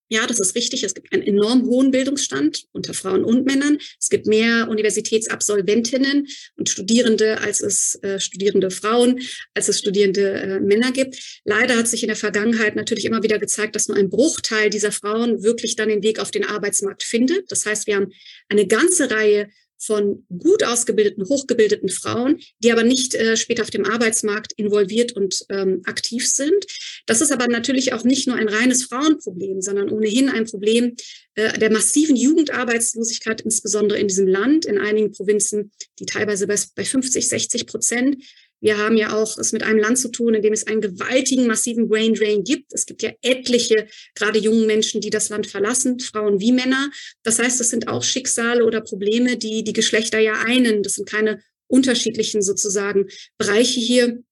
Ja, 0.09 0.27
das 0.27 0.41
ist 0.41 0.55
richtig. 0.55 0.85
Es 0.85 0.93
gibt 0.93 1.11
einen 1.11 1.23
enorm 1.23 1.65
hohen 1.65 1.91
Bildungsstand 1.91 2.67
unter 2.73 2.93
Frauen 2.93 3.25
und 3.25 3.47
Männern. 3.47 3.79
Es 3.99 4.11
gibt 4.11 4.27
mehr 4.27 4.69
Universitätsabsolventinnen 4.69 6.29
und 6.57 6.69
Studierende, 6.69 7.41
als 7.41 7.63
es 7.63 7.95
äh, 8.03 8.21
studierende 8.21 8.71
Frauen, 8.71 9.21
als 9.55 9.69
es 9.69 9.79
studierende 9.79 10.35
äh, 10.35 10.61
Männer 10.61 10.93
gibt. 10.93 11.41
Leider 11.47 11.79
hat 11.79 11.89
sich 11.89 12.03
in 12.03 12.09
der 12.09 12.17
Vergangenheit 12.17 12.77
natürlich 12.77 13.07
immer 13.07 13.23
wieder 13.23 13.39
gezeigt, 13.39 13.75
dass 13.75 13.89
nur 13.89 13.97
ein 13.97 14.11
Bruchteil 14.11 14.69
dieser 14.69 14.93
Frauen 14.93 15.43
wirklich 15.43 15.77
dann 15.77 15.89
den 15.89 16.03
Weg 16.03 16.19
auf 16.19 16.31
den 16.31 16.45
Arbeitsmarkt 16.45 17.05
findet. 17.05 17.51
Das 17.51 17.65
heißt, 17.65 17.87
wir 17.87 17.97
haben 17.97 18.13
eine 18.51 18.67
ganze 18.67 19.11
Reihe 19.11 19.49
von 19.85 20.25
gut 20.39 20.65
ausgebildeten, 20.65 21.29
hochgebildeten 21.29 21.89
Frauen, 21.89 22.41
die 22.61 22.73
aber 22.73 22.85
nicht 22.85 23.15
äh, 23.15 23.37
später 23.37 23.63
auf 23.63 23.71
dem 23.71 23.85
Arbeitsmarkt 23.85 24.53
involviert 24.57 25.13
und 25.13 25.45
ähm, 25.49 25.83
aktiv 25.85 26.29
sind. 26.29 26.65
Das 27.07 27.21
ist 27.21 27.33
aber 27.33 27.49
natürlich 27.49 27.93
auch 27.93 28.05
nicht 28.05 28.29
nur 28.29 28.37
ein 28.37 28.49
reines 28.49 28.85
Frauenproblem, 28.85 29.61
sondern 29.61 29.91
ohnehin 29.91 30.29
ein 30.29 30.47
Problem 30.47 30.95
äh, 31.35 31.59
der 31.59 31.73
massiven 31.73 32.17
Jugendarbeitslosigkeit, 32.17 33.41
insbesondere 33.41 33.99
in 33.99 34.09
diesem 34.09 34.29
Land, 34.29 34.67
in 34.67 34.79
einigen 34.79 35.13
Provinzen, 35.13 35.73
die 35.99 36.07
teilweise 36.07 36.47
bei, 36.47 36.57
bei 36.77 36.85
50, 36.85 37.29
60 37.29 37.67
Prozent 37.67 38.23
wir 38.63 38.79
haben 38.79 38.97
ja 38.97 39.13
auch 39.13 39.37
es 39.39 39.53
mit 39.53 39.65
einem 39.65 39.81
Land 39.81 39.99
zu 39.99 40.09
tun, 40.09 40.35
in 40.35 40.43
dem 40.43 40.53
es 40.53 40.69
einen 40.69 40.81
gewaltigen, 40.81 41.49
massiven 41.49 41.89
Brain 41.89 42.15
Drain 42.15 42.45
gibt. 42.45 42.73
Es 42.73 42.87
gibt 42.87 43.03
ja 43.03 43.11
etliche, 43.21 43.89
gerade 44.15 44.39
jungen 44.39 44.67
Menschen, 44.67 45.01
die 45.01 45.11
das 45.11 45.29
Land 45.31 45.49
verlassen, 45.49 45.99
Frauen 45.99 46.41
wie 46.41 46.53
Männer. 46.53 46.91
Das 47.25 47.41
heißt, 47.41 47.59
das 47.59 47.71
sind 47.71 47.89
auch 47.89 48.05
Schicksale 48.05 48.65
oder 48.65 48.81
Probleme, 48.81 49.37
die 49.37 49.65
die 49.65 49.73
Geschlechter 49.73 50.21
ja 50.21 50.35
einen. 50.47 50.85
Das 50.85 50.95
sind 50.95 51.09
keine 51.09 51.43
unterschiedlichen 51.67 52.41
sozusagen 52.41 53.09
Bereiche 53.37 53.81
hier. 53.81 54.23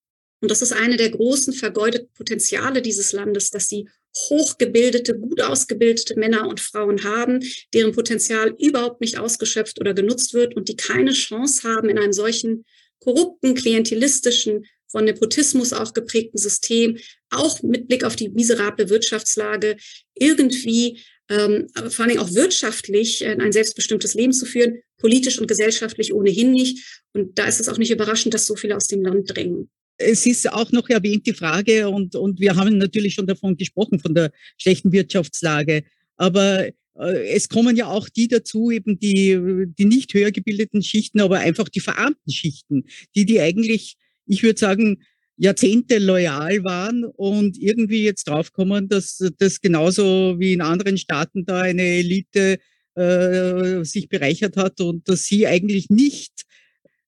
Und 0.41 0.51
das 0.51 0.62
ist 0.62 0.72
eine 0.72 0.97
der 0.97 1.11
großen 1.11 1.53
vergeudeten 1.53 2.09
Potenziale 2.14 2.83
dieses 2.83 3.12
Landes, 3.12 3.51
dass 3.51 3.68
sie 3.68 3.89
hochgebildete, 4.16 5.18
gut 5.18 5.41
ausgebildete 5.41 6.18
Männer 6.18 6.49
und 6.49 6.61
Frauen 6.61 7.03
haben, 7.03 7.41
deren 7.74 7.93
Potenzial 7.93 8.55
überhaupt 8.61 9.01
nicht 9.01 9.18
ausgeschöpft 9.18 9.81
oder 9.81 9.93
genutzt 9.93 10.35
wird 10.35 10.57
und 10.57 10.68
die 10.68 10.76
keine 10.76 11.12
Chance 11.12 11.68
haben, 11.68 11.89
in 11.89 11.99
einem 11.99 12.12
solchen 12.12 12.64
korrupten, 13.01 13.55
klientelistischen, 13.55 14.64
von 14.90 15.05
Nepotismus 15.05 15.72
auch 15.72 15.92
geprägten 15.94 16.38
System, 16.38 16.98
auch 17.30 17.62
mit 17.62 17.88
Blick 17.88 18.05
auf 18.05 18.16
die 18.16 18.28
miserable 18.28 18.90
Wirtschaftslage, 18.90 19.76
irgendwie 20.14 21.01
ähm, 21.30 21.68
vor 21.90 22.07
Dingen 22.07 22.18
auch 22.18 22.34
wirtschaftlich 22.34 23.24
ein 23.24 23.53
selbstbestimmtes 23.53 24.14
Leben 24.14 24.32
zu 24.32 24.46
führen, 24.46 24.80
politisch 24.98 25.38
und 25.38 25.46
gesellschaftlich 25.46 26.12
ohnehin 26.12 26.53
nicht. 26.53 27.03
Und 27.12 27.38
da 27.38 27.44
ist 27.44 27.61
es 27.61 27.68
auch 27.68 27.78
nicht 27.78 27.92
überraschend, 27.92 28.34
dass 28.34 28.46
so 28.46 28.57
viele 28.57 28.76
aus 28.76 28.88
dem 28.88 29.03
Land 29.03 29.34
drängen. 29.34 29.70
Es 29.96 30.26
ist 30.26 30.51
auch 30.51 30.72
noch 30.72 30.88
erwähnt 30.88 31.26
die 31.26 31.34
Frage, 31.34 31.88
und, 31.88 32.16
und 32.16 32.40
wir 32.40 32.57
haben 32.57 32.78
natürlich 32.78 33.14
schon 33.14 33.26
davon 33.26 33.57
gesprochen, 33.57 34.01
von 34.01 34.14
der 34.14 34.32
schlechten 34.59 34.92
Wirtschaftslage. 34.92 35.84
Aber 36.16 36.68
es 37.07 37.48
kommen 37.48 37.76
ja 37.76 37.86
auch 37.86 38.09
die 38.09 38.28
dazu, 38.28 38.70
eben 38.70 38.98
die, 38.98 39.66
die 39.78 39.84
nicht 39.84 40.14
höher 40.14 40.30
gebildeten 40.30 40.82
Schichten, 40.82 41.20
aber 41.20 41.38
einfach 41.38 41.68
die 41.68 41.80
verarmten 41.80 42.32
Schichten, 42.32 42.84
die, 43.14 43.24
die 43.24 43.40
eigentlich, 43.40 43.96
ich 44.26 44.42
würde 44.42 44.59
sagen, 44.59 45.03
Jahrzehnte 45.36 45.98
loyal 45.98 46.62
waren 46.64 47.05
und 47.05 47.57
irgendwie 47.57 48.05
jetzt 48.05 48.28
draufkommen, 48.28 48.88
dass 48.88 49.24
das 49.38 49.61
genauso 49.62 50.36
wie 50.38 50.53
in 50.53 50.61
anderen 50.61 50.98
Staaten 50.98 51.46
da 51.46 51.62
eine 51.62 51.82
Elite 51.82 52.59
äh, 52.94 53.82
sich 53.84 54.09
bereichert 54.11 54.59
hat 54.59 54.82
und 54.82 55.09
dass 55.09 55.24
sie 55.24 55.46
eigentlich 55.46 55.88
nicht 55.88 56.42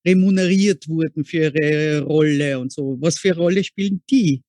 remuneriert 0.07 0.88
wurden 0.88 1.24
für 1.24 1.53
ihre 1.55 2.01
Rolle 2.01 2.59
und 2.59 2.72
so. 2.72 2.97
Was 3.01 3.18
für 3.18 3.34
Rolle 3.36 3.62
spielen 3.64 4.03
die? 4.09 4.43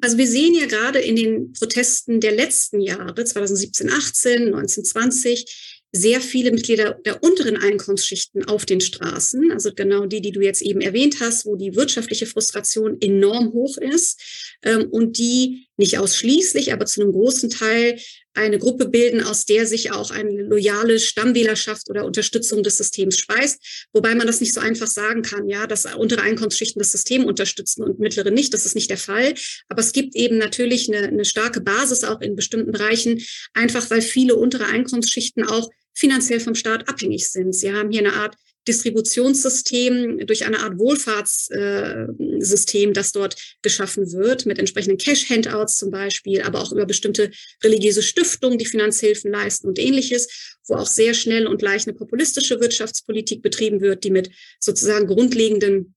Also 0.00 0.18
wir 0.18 0.26
sehen 0.26 0.54
ja 0.54 0.66
gerade 0.66 1.00
in 1.00 1.16
den 1.16 1.52
Protesten 1.52 2.20
der 2.20 2.32
letzten 2.32 2.80
Jahre, 2.80 3.24
2017, 3.24 3.90
18, 3.90 4.50
19, 4.50 4.84
20, 4.84 5.82
sehr 5.92 6.20
viele 6.20 6.50
Mitglieder 6.50 6.98
der 7.04 7.22
unteren 7.22 7.56
Einkommensschichten 7.56 8.44
auf 8.44 8.66
den 8.66 8.80
Straßen, 8.80 9.50
also 9.52 9.72
genau 9.74 10.06
die, 10.06 10.20
die 10.20 10.32
du 10.32 10.40
jetzt 10.40 10.62
eben 10.62 10.80
erwähnt 10.80 11.20
hast, 11.20 11.46
wo 11.46 11.56
die 11.56 11.74
wirtschaftliche 11.74 12.26
Frustration 12.26 13.00
enorm 13.00 13.52
hoch 13.52 13.78
ist 13.78 14.20
ähm, 14.62 14.88
und 14.90 15.18
die 15.18 15.65
nicht 15.76 15.98
ausschließlich, 15.98 16.72
aber 16.72 16.86
zu 16.86 17.02
einem 17.02 17.12
großen 17.12 17.50
Teil 17.50 17.98
eine 18.36 18.58
Gruppe 18.58 18.88
bilden, 18.88 19.22
aus 19.22 19.46
der 19.46 19.66
sich 19.66 19.92
auch 19.92 20.10
eine 20.10 20.42
loyale 20.42 20.98
Stammwählerschaft 20.98 21.88
oder 21.88 22.04
Unterstützung 22.04 22.62
des 22.62 22.76
Systems 22.76 23.18
speist. 23.18 23.86
Wobei 23.92 24.14
man 24.14 24.26
das 24.26 24.40
nicht 24.40 24.52
so 24.52 24.60
einfach 24.60 24.86
sagen 24.86 25.22
kann, 25.22 25.48
ja, 25.48 25.66
dass 25.66 25.86
untere 25.96 26.22
Einkommensschichten 26.22 26.80
das 26.80 26.92
System 26.92 27.24
unterstützen 27.24 27.82
und 27.82 27.98
mittlere 27.98 28.30
nicht. 28.30 28.52
Das 28.52 28.66
ist 28.66 28.74
nicht 28.74 28.90
der 28.90 28.98
Fall. 28.98 29.34
Aber 29.68 29.80
es 29.80 29.92
gibt 29.92 30.14
eben 30.14 30.38
natürlich 30.38 30.92
eine, 30.92 31.08
eine 31.08 31.24
starke 31.24 31.60
Basis 31.60 32.04
auch 32.04 32.20
in 32.20 32.36
bestimmten 32.36 32.72
Bereichen, 32.72 33.22
einfach 33.54 33.90
weil 33.90 34.02
viele 34.02 34.36
untere 34.36 34.66
Einkommensschichten 34.66 35.44
auch 35.44 35.70
finanziell 35.94 36.40
vom 36.40 36.54
Staat 36.54 36.88
abhängig 36.88 37.28
sind. 37.28 37.54
Sie 37.54 37.72
haben 37.72 37.90
hier 37.90 38.00
eine 38.00 38.12
Art 38.12 38.36
Distributionssystem, 38.68 40.26
durch 40.26 40.44
eine 40.44 40.60
Art 40.60 40.78
Wohlfahrtssystem, 40.78 42.92
das 42.92 43.12
dort 43.12 43.36
geschaffen 43.62 44.12
wird, 44.12 44.44
mit 44.46 44.58
entsprechenden 44.58 44.98
Cash-Handouts 44.98 45.78
zum 45.78 45.90
Beispiel, 45.90 46.42
aber 46.42 46.60
auch 46.60 46.72
über 46.72 46.84
bestimmte 46.86 47.30
religiöse 47.64 48.02
Stiftungen, 48.02 48.58
die 48.58 48.66
Finanzhilfen 48.66 49.32
leisten 49.32 49.66
und 49.66 49.78
ähnliches, 49.78 50.58
wo 50.66 50.74
auch 50.74 50.86
sehr 50.86 51.14
schnell 51.14 51.46
und 51.46 51.62
leicht 51.62 51.88
eine 51.88 51.96
populistische 51.96 52.60
Wirtschaftspolitik 52.60 53.40
betrieben 53.42 53.80
wird, 53.80 54.04
die 54.04 54.10
mit 54.10 54.28
sozusagen 54.60 55.06
grundlegenden 55.06 55.95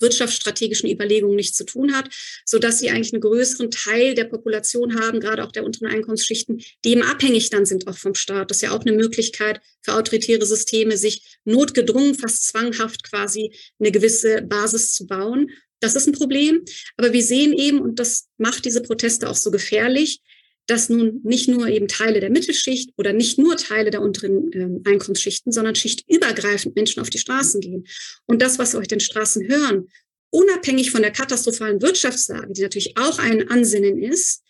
wirtschaftsstrategischen 0.00 0.90
Überlegungen 0.90 1.36
nichts 1.36 1.56
zu 1.56 1.64
tun 1.64 1.94
hat, 1.94 2.08
so 2.44 2.58
dass 2.58 2.78
sie 2.78 2.90
eigentlich 2.90 3.12
einen 3.12 3.22
größeren 3.22 3.70
Teil 3.70 4.14
der 4.14 4.24
Population 4.24 5.00
haben, 5.00 5.20
gerade 5.20 5.44
auch 5.44 5.52
der 5.52 5.64
unteren 5.64 5.88
Einkommensschichten, 5.88 6.62
die 6.84 6.90
eben 6.90 7.02
abhängig 7.02 7.50
dann 7.50 7.66
sind 7.66 7.86
auch 7.86 7.98
vom 7.98 8.14
Staat. 8.14 8.50
Das 8.50 8.58
ist 8.58 8.62
ja 8.62 8.72
auch 8.72 8.84
eine 8.84 8.96
Möglichkeit 8.96 9.60
für 9.82 9.94
autoritäre 9.94 10.46
Systeme, 10.46 10.96
sich 10.96 11.38
notgedrungen, 11.44 12.14
fast 12.14 12.44
zwanghaft 12.46 13.04
quasi 13.04 13.52
eine 13.78 13.92
gewisse 13.92 14.42
Basis 14.42 14.92
zu 14.92 15.06
bauen. 15.06 15.50
Das 15.80 15.94
ist 15.94 16.06
ein 16.06 16.12
Problem. 16.12 16.64
Aber 16.96 17.12
wir 17.12 17.22
sehen 17.22 17.52
eben, 17.52 17.80
und 17.80 17.98
das 17.98 18.28
macht 18.36 18.64
diese 18.64 18.82
Proteste 18.82 19.28
auch 19.28 19.36
so 19.36 19.50
gefährlich, 19.50 20.20
dass 20.68 20.88
nun 20.88 21.20
nicht 21.24 21.48
nur 21.48 21.66
eben 21.66 21.88
Teile 21.88 22.20
der 22.20 22.30
Mittelschicht 22.30 22.90
oder 22.96 23.12
nicht 23.12 23.38
nur 23.38 23.56
Teile 23.56 23.90
der 23.90 24.02
unteren 24.02 24.52
äh, 24.52 24.88
Einkommensschichten, 24.88 25.50
sondern 25.50 25.74
schichtübergreifend 25.74 26.76
Menschen 26.76 27.00
auf 27.00 27.10
die 27.10 27.18
Straßen 27.18 27.60
gehen. 27.60 27.86
Und 28.26 28.42
das, 28.42 28.58
was 28.58 28.74
wir 28.74 28.80
auf 28.80 28.86
den 28.86 29.00
Straßen 29.00 29.48
hören, 29.48 29.88
unabhängig 30.30 30.90
von 30.90 31.02
der 31.02 31.10
katastrophalen 31.10 31.80
Wirtschaftslage, 31.80 32.52
die 32.52 32.62
natürlich 32.62 32.96
auch 32.98 33.18
ein 33.18 33.48
Ansinnen 33.48 34.00
ist, 34.00 34.42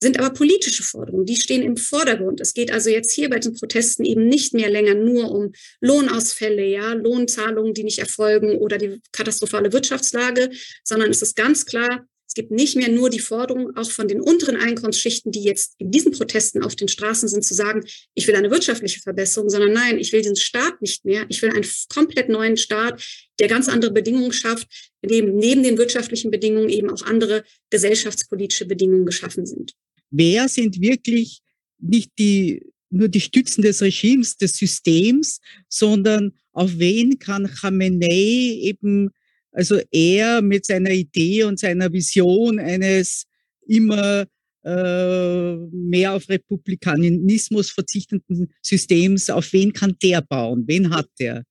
sind 0.00 0.18
aber 0.18 0.30
politische 0.30 0.82
Forderungen, 0.82 1.26
die 1.26 1.36
stehen 1.36 1.62
im 1.62 1.76
Vordergrund. 1.76 2.40
Es 2.40 2.54
geht 2.54 2.70
also 2.70 2.90
jetzt 2.90 3.12
hier 3.12 3.30
bei 3.30 3.38
den 3.38 3.54
Protesten 3.54 4.04
eben 4.04 4.28
nicht 4.28 4.52
mehr 4.52 4.70
länger 4.70 4.94
nur 4.94 5.30
um 5.30 5.52
Lohnausfälle, 5.80 6.64
ja, 6.64 6.92
Lohnzahlungen, 6.92 7.74
die 7.74 7.84
nicht 7.84 7.98
erfolgen 7.98 8.58
oder 8.58 8.78
die 8.78 9.00
katastrophale 9.12 9.72
Wirtschaftslage, 9.72 10.50
sondern 10.84 11.10
es 11.10 11.22
ist 11.22 11.36
ganz 11.36 11.64
klar, 11.64 12.06
es 12.34 12.42
gibt 12.42 12.50
nicht 12.50 12.74
mehr 12.74 12.88
nur 12.88 13.10
die 13.10 13.20
Forderung, 13.20 13.76
auch 13.76 13.88
von 13.88 14.08
den 14.08 14.20
unteren 14.20 14.56
Einkommensschichten, 14.56 15.30
die 15.30 15.44
jetzt 15.44 15.74
in 15.78 15.92
diesen 15.92 16.10
Protesten 16.10 16.64
auf 16.64 16.74
den 16.74 16.88
Straßen 16.88 17.28
sind, 17.28 17.44
zu 17.44 17.54
sagen, 17.54 17.84
ich 18.14 18.26
will 18.26 18.34
eine 18.34 18.50
wirtschaftliche 18.50 19.00
Verbesserung, 19.00 19.48
sondern 19.50 19.72
nein, 19.72 20.00
ich 20.00 20.12
will 20.12 20.20
diesen 20.20 20.34
Staat 20.34 20.82
nicht 20.82 21.04
mehr. 21.04 21.26
Ich 21.28 21.40
will 21.42 21.50
einen 21.50 21.64
komplett 21.88 22.28
neuen 22.28 22.56
Staat, 22.56 23.00
der 23.38 23.46
ganz 23.46 23.68
andere 23.68 23.92
Bedingungen 23.92 24.32
schafft, 24.32 24.66
in 25.00 25.10
dem 25.10 25.36
neben 25.36 25.62
den 25.62 25.78
wirtschaftlichen 25.78 26.32
Bedingungen 26.32 26.70
eben 26.70 26.90
auch 26.90 27.02
andere 27.02 27.44
gesellschaftspolitische 27.70 28.66
Bedingungen 28.66 29.06
geschaffen 29.06 29.46
sind. 29.46 29.74
Wer 30.10 30.48
sind 30.48 30.80
wirklich 30.80 31.38
nicht 31.78 32.10
die, 32.18 32.66
nur 32.90 33.06
die 33.06 33.20
Stützen 33.20 33.62
des 33.62 33.80
Regimes, 33.80 34.38
des 34.38 34.56
Systems, 34.56 35.38
sondern 35.68 36.32
auf 36.50 36.72
wen 36.78 37.16
kann 37.20 37.46
Khamenei 37.46 38.58
eben 38.60 39.12
also 39.54 39.80
er 39.90 40.42
mit 40.42 40.66
seiner 40.66 40.90
Idee 40.90 41.44
und 41.44 41.58
seiner 41.58 41.92
Vision 41.92 42.58
eines 42.58 43.24
immer 43.66 44.26
äh, 44.64 45.54
mehr 45.72 46.14
auf 46.14 46.28
Republikanismus 46.28 47.70
verzichtenden 47.70 48.52
Systems, 48.62 49.30
auf 49.30 49.52
wen 49.52 49.72
kann 49.72 49.96
der 50.02 50.22
bauen? 50.22 50.64
Wen 50.66 50.90
hat 50.90 51.08
der? 51.18 51.44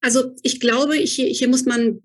Also 0.00 0.34
ich 0.42 0.60
glaube, 0.60 0.94
hier, 0.94 1.26
hier 1.26 1.48
muss 1.48 1.64
man 1.64 2.00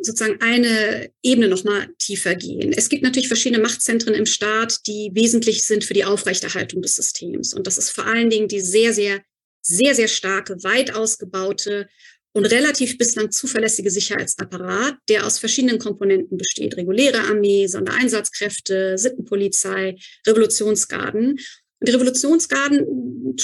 sozusagen 0.00 0.40
eine 0.40 1.10
Ebene 1.22 1.48
noch 1.48 1.64
mal 1.64 1.88
tiefer 1.98 2.34
gehen. 2.34 2.72
Es 2.72 2.88
gibt 2.88 3.02
natürlich 3.02 3.28
verschiedene 3.28 3.62
Machtzentren 3.62 4.14
im 4.14 4.26
Staat, 4.26 4.86
die 4.86 5.10
wesentlich 5.12 5.62
sind 5.62 5.84
für 5.84 5.94
die 5.94 6.04
Aufrechterhaltung 6.04 6.82
des 6.82 6.96
Systems. 6.96 7.54
Und 7.54 7.66
das 7.66 7.78
ist 7.78 7.90
vor 7.90 8.06
allen 8.06 8.30
Dingen 8.30 8.48
die 8.48 8.60
sehr, 8.60 8.92
sehr, 8.92 9.22
sehr, 9.60 9.94
sehr 9.94 10.08
starke, 10.08 10.62
weit 10.64 10.94
ausgebaute 10.94 11.88
und 12.32 12.46
relativ 12.46 12.96
bislang 12.98 13.30
zuverlässige 13.30 13.90
Sicherheitsapparat, 13.90 14.96
der 15.08 15.26
aus 15.26 15.38
verschiedenen 15.38 15.78
Komponenten 15.78 16.38
besteht. 16.38 16.76
Reguläre 16.76 17.20
Armee, 17.20 17.66
Sondereinsatzkräfte, 17.66 18.96
Sittenpolizei, 18.96 19.96
Revolutionsgarden. 20.26 21.32
Und 21.32 21.88
die 21.88 21.92
Revolutionsgarden 21.92 23.36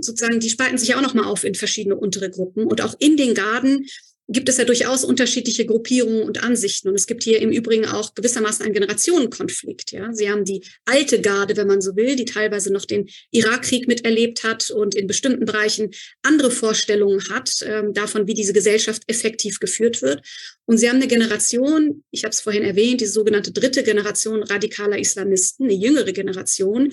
sozusagen, 0.00 0.38
die 0.38 0.50
spalten 0.50 0.78
sich 0.78 0.90
ja 0.90 0.98
auch 0.98 1.02
nochmal 1.02 1.24
auf 1.24 1.44
in 1.44 1.54
verschiedene 1.54 1.96
untere 1.96 2.30
Gruppen. 2.30 2.66
Und 2.66 2.82
auch 2.82 2.94
in 3.00 3.16
den 3.16 3.34
Garden 3.34 3.86
gibt 4.30 4.48
es 4.48 4.58
ja 4.58 4.64
durchaus 4.64 5.04
unterschiedliche 5.04 5.66
Gruppierungen 5.66 6.22
und 6.22 6.42
Ansichten. 6.42 6.88
Und 6.88 6.94
es 6.94 7.06
gibt 7.06 7.24
hier 7.24 7.40
im 7.40 7.50
Übrigen 7.50 7.84
auch 7.86 8.14
gewissermaßen 8.14 8.64
einen 8.64 8.74
Generationenkonflikt. 8.74 9.90
Ja, 9.90 10.12
Sie 10.12 10.30
haben 10.30 10.44
die 10.44 10.62
alte 10.84 11.20
Garde, 11.20 11.56
wenn 11.56 11.66
man 11.66 11.80
so 11.80 11.96
will, 11.96 12.14
die 12.14 12.24
teilweise 12.24 12.72
noch 12.72 12.84
den 12.84 13.08
Irakkrieg 13.32 13.88
miterlebt 13.88 14.44
hat 14.44 14.70
und 14.70 14.94
in 14.94 15.08
bestimmten 15.08 15.44
Bereichen 15.46 15.90
andere 16.22 16.52
Vorstellungen 16.52 17.28
hat 17.28 17.50
ähm, 17.62 17.92
davon, 17.92 18.28
wie 18.28 18.34
diese 18.34 18.52
Gesellschaft 18.52 19.02
effektiv 19.08 19.58
geführt 19.58 20.00
wird. 20.00 20.24
Und 20.64 20.78
Sie 20.78 20.88
haben 20.88 20.96
eine 20.96 21.08
Generation, 21.08 22.04
ich 22.12 22.22
habe 22.22 22.30
es 22.30 22.40
vorhin 22.40 22.62
erwähnt, 22.62 23.00
die 23.00 23.06
sogenannte 23.06 23.50
dritte 23.50 23.82
Generation 23.82 24.44
radikaler 24.44 24.98
Islamisten, 24.98 25.64
eine 25.64 25.74
jüngere 25.74 26.12
Generation, 26.12 26.92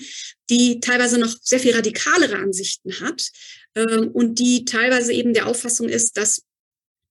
die 0.50 0.80
teilweise 0.80 1.18
noch 1.18 1.36
sehr 1.40 1.60
viel 1.60 1.74
radikalere 1.74 2.36
Ansichten 2.36 2.98
hat 3.00 3.30
ähm, 3.76 4.10
und 4.12 4.40
die 4.40 4.64
teilweise 4.64 5.12
eben 5.12 5.34
der 5.34 5.46
Auffassung 5.46 5.88
ist, 5.88 6.16
dass 6.16 6.42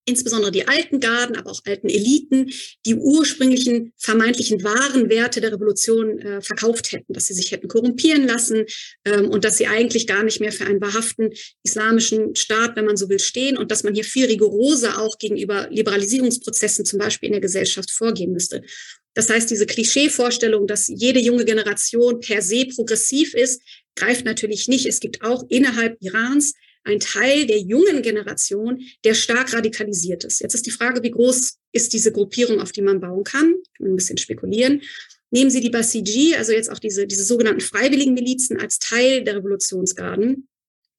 insbesondere 0.07 0.51
die 0.51 0.67
alten 0.67 0.99
Garden, 0.99 1.35
aber 1.35 1.51
auch 1.51 1.61
alten 1.65 1.89
Eliten, 1.89 2.49
die 2.85 2.95
ursprünglichen 2.95 3.93
vermeintlichen 3.97 4.63
wahren 4.63 5.09
Werte 5.09 5.41
der 5.41 5.51
Revolution 5.51 6.19
äh, 6.19 6.41
verkauft 6.41 6.93
hätten, 6.93 7.13
dass 7.13 7.27
sie 7.27 7.33
sich 7.33 7.51
hätten 7.51 7.67
korrumpieren 7.67 8.25
lassen 8.25 8.65
ähm, 9.05 9.29
und 9.29 9.43
dass 9.43 9.57
sie 9.57 9.67
eigentlich 9.67 10.07
gar 10.07 10.23
nicht 10.23 10.39
mehr 10.39 10.53
für 10.53 10.65
einen 10.65 10.81
wahrhaften 10.81 11.31
islamischen 11.63 12.35
Staat, 12.35 12.75
wenn 12.77 12.85
man 12.85 12.95
so 12.97 13.09
will, 13.09 13.19
stehen 13.19 13.57
und 13.57 13.69
dass 13.69 13.83
man 13.83 13.93
hier 13.93 14.05
viel 14.05 14.25
rigoroser 14.25 15.01
auch 15.01 15.17
gegenüber 15.17 15.67
Liberalisierungsprozessen 15.69 16.85
zum 16.85 16.99
Beispiel 16.99 17.27
in 17.27 17.33
der 17.33 17.41
Gesellschaft 17.41 17.91
vorgehen 17.91 18.31
müsste. 18.31 18.63
Das 19.13 19.29
heißt, 19.29 19.49
diese 19.49 19.65
Klischeevorstellung, 19.65 20.67
dass 20.67 20.87
jede 20.87 21.19
junge 21.19 21.43
Generation 21.43 22.19
per 22.19 22.41
se 22.41 22.65
progressiv 22.67 23.33
ist, 23.33 23.61
greift 23.95 24.25
natürlich 24.25 24.67
nicht. 24.67 24.85
Es 24.85 24.99
gibt 24.99 25.23
auch 25.23 25.43
innerhalb 25.49 25.97
Irans 26.01 26.53
ein 26.87 26.99
Teil 26.99 27.45
der 27.45 27.59
jungen 27.59 28.01
Generation, 28.01 28.81
der 29.03 29.13
stark 29.13 29.53
radikalisiert 29.53 30.23
ist. 30.23 30.41
Jetzt 30.41 30.55
ist 30.55 30.65
die 30.65 30.71
Frage, 30.71 31.03
wie 31.03 31.11
groß 31.11 31.57
ist 31.73 31.93
diese 31.93 32.11
Gruppierung, 32.11 32.59
auf 32.59 32.71
die 32.71 32.81
man 32.81 32.99
bauen 32.99 33.23
kann? 33.23 33.53
Kann 33.53 33.83
man 33.85 33.91
ein 33.91 33.95
bisschen 33.95 34.17
spekulieren. 34.17 34.81
Nehmen 35.29 35.51
Sie 35.51 35.59
die 35.59 35.69
Basiji, 35.69 36.35
also 36.35 36.53
jetzt 36.53 36.71
auch 36.71 36.79
diese, 36.79 37.05
diese 37.05 37.23
sogenannten 37.23 37.59
freiwilligen 37.59 38.13
Milizen 38.13 38.57
als 38.57 38.79
Teil 38.79 39.23
der 39.23 39.35
Revolutionsgarden. 39.35 40.47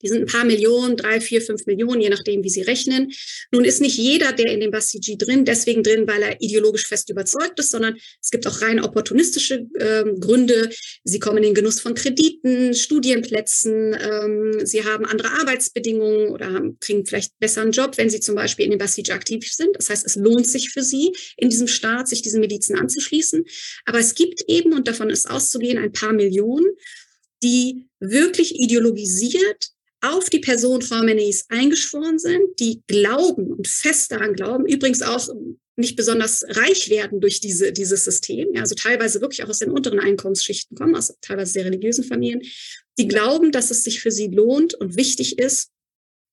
Die 0.02 0.08
sind 0.08 0.20
ein 0.20 0.26
paar 0.26 0.44
Millionen, 0.44 0.96
drei, 0.96 1.20
vier, 1.20 1.42
fünf 1.42 1.66
Millionen, 1.66 2.00
je 2.00 2.08
nachdem, 2.08 2.42
wie 2.44 2.50
Sie 2.50 2.62
rechnen. 2.62 3.12
Nun 3.50 3.64
ist 3.64 3.80
nicht 3.80 3.96
jeder, 3.96 4.32
der 4.32 4.52
in 4.52 4.60
dem 4.60 4.70
Basiji 4.70 5.18
drin, 5.18 5.44
deswegen 5.44 5.82
drin, 5.82 6.06
weil 6.06 6.22
er 6.22 6.40
ideologisch 6.40 6.86
fest 6.86 7.10
überzeugt 7.10 7.58
ist, 7.58 7.70
sondern 7.70 7.96
es 8.22 8.30
gibt 8.30 8.46
auch 8.46 8.62
rein 8.62 8.82
opportunistische 8.82 9.66
äh, 9.74 10.04
Gründe. 10.20 10.70
Sie 11.04 11.18
kommen 11.18 11.38
in 11.38 11.44
den 11.44 11.54
Genuss 11.54 11.80
von 11.80 11.94
Krediten, 11.94 12.74
Studienplätzen, 12.74 13.96
ähm, 14.00 14.60
sie 14.64 14.84
haben 14.84 15.04
andere 15.04 15.30
Arbeitsbedingungen 15.40 16.28
oder 16.28 16.52
haben, 16.52 16.78
kriegen 16.80 17.04
vielleicht 17.06 17.38
besser 17.38 17.62
einen 17.62 17.72
Job, 17.72 17.96
wenn 17.96 18.10
sie 18.10 18.20
zum 18.20 18.34
Beispiel 18.34 18.64
in 18.64 18.70
dem 18.70 18.78
Basiji 18.78 19.12
aktiv 19.12 19.50
sind. 19.50 19.76
Das 19.76 19.90
heißt, 19.90 20.06
es 20.06 20.16
lohnt 20.16 20.46
sich 20.46 20.70
für 20.70 20.82
sie, 20.82 21.12
in 21.36 21.50
diesem 21.50 21.68
Staat 21.68 22.08
sich 22.08 22.22
diesen 22.22 22.40
Milizen 22.40 22.76
anzuschließen. 22.76 23.44
Aber 23.84 23.98
es 23.98 24.14
gibt 24.14 24.44
eben, 24.48 24.72
und 24.72 24.88
davon 24.88 25.10
ist 25.10 25.28
auszugehen, 25.28 25.78
ein 25.78 25.92
paar 25.92 26.12
Millionen, 26.12 26.66
die 27.42 27.88
wirklich 28.00 28.58
ideologisiert 28.58 29.70
auf 30.00 30.30
die 30.30 30.38
Person 30.38 30.80
Khameneis 30.80 31.46
eingeschworen 31.48 32.18
sind, 32.18 32.60
die 32.60 32.82
glauben 32.86 33.52
und 33.52 33.66
fest 33.66 34.12
daran 34.12 34.34
glauben, 34.34 34.66
übrigens 34.66 35.02
auch 35.02 35.28
nicht 35.76 35.96
besonders 35.96 36.44
reich 36.48 36.90
werden 36.90 37.20
durch 37.20 37.40
diese, 37.40 37.72
dieses 37.72 38.04
System, 38.04 38.48
ja, 38.52 38.62
also 38.62 38.74
teilweise 38.74 39.20
wirklich 39.20 39.44
auch 39.44 39.48
aus 39.48 39.60
den 39.60 39.70
unteren 39.70 40.00
Einkommensschichten 40.00 40.76
kommen, 40.76 40.96
aus 40.96 41.14
teilweise 41.20 41.52
sehr 41.52 41.64
religiösen 41.64 42.04
Familien, 42.04 42.42
die 42.98 43.06
glauben, 43.06 43.52
dass 43.52 43.70
es 43.70 43.84
sich 43.84 44.00
für 44.00 44.10
sie 44.10 44.26
lohnt 44.26 44.74
und 44.74 44.96
wichtig 44.96 45.38
ist, 45.38 45.70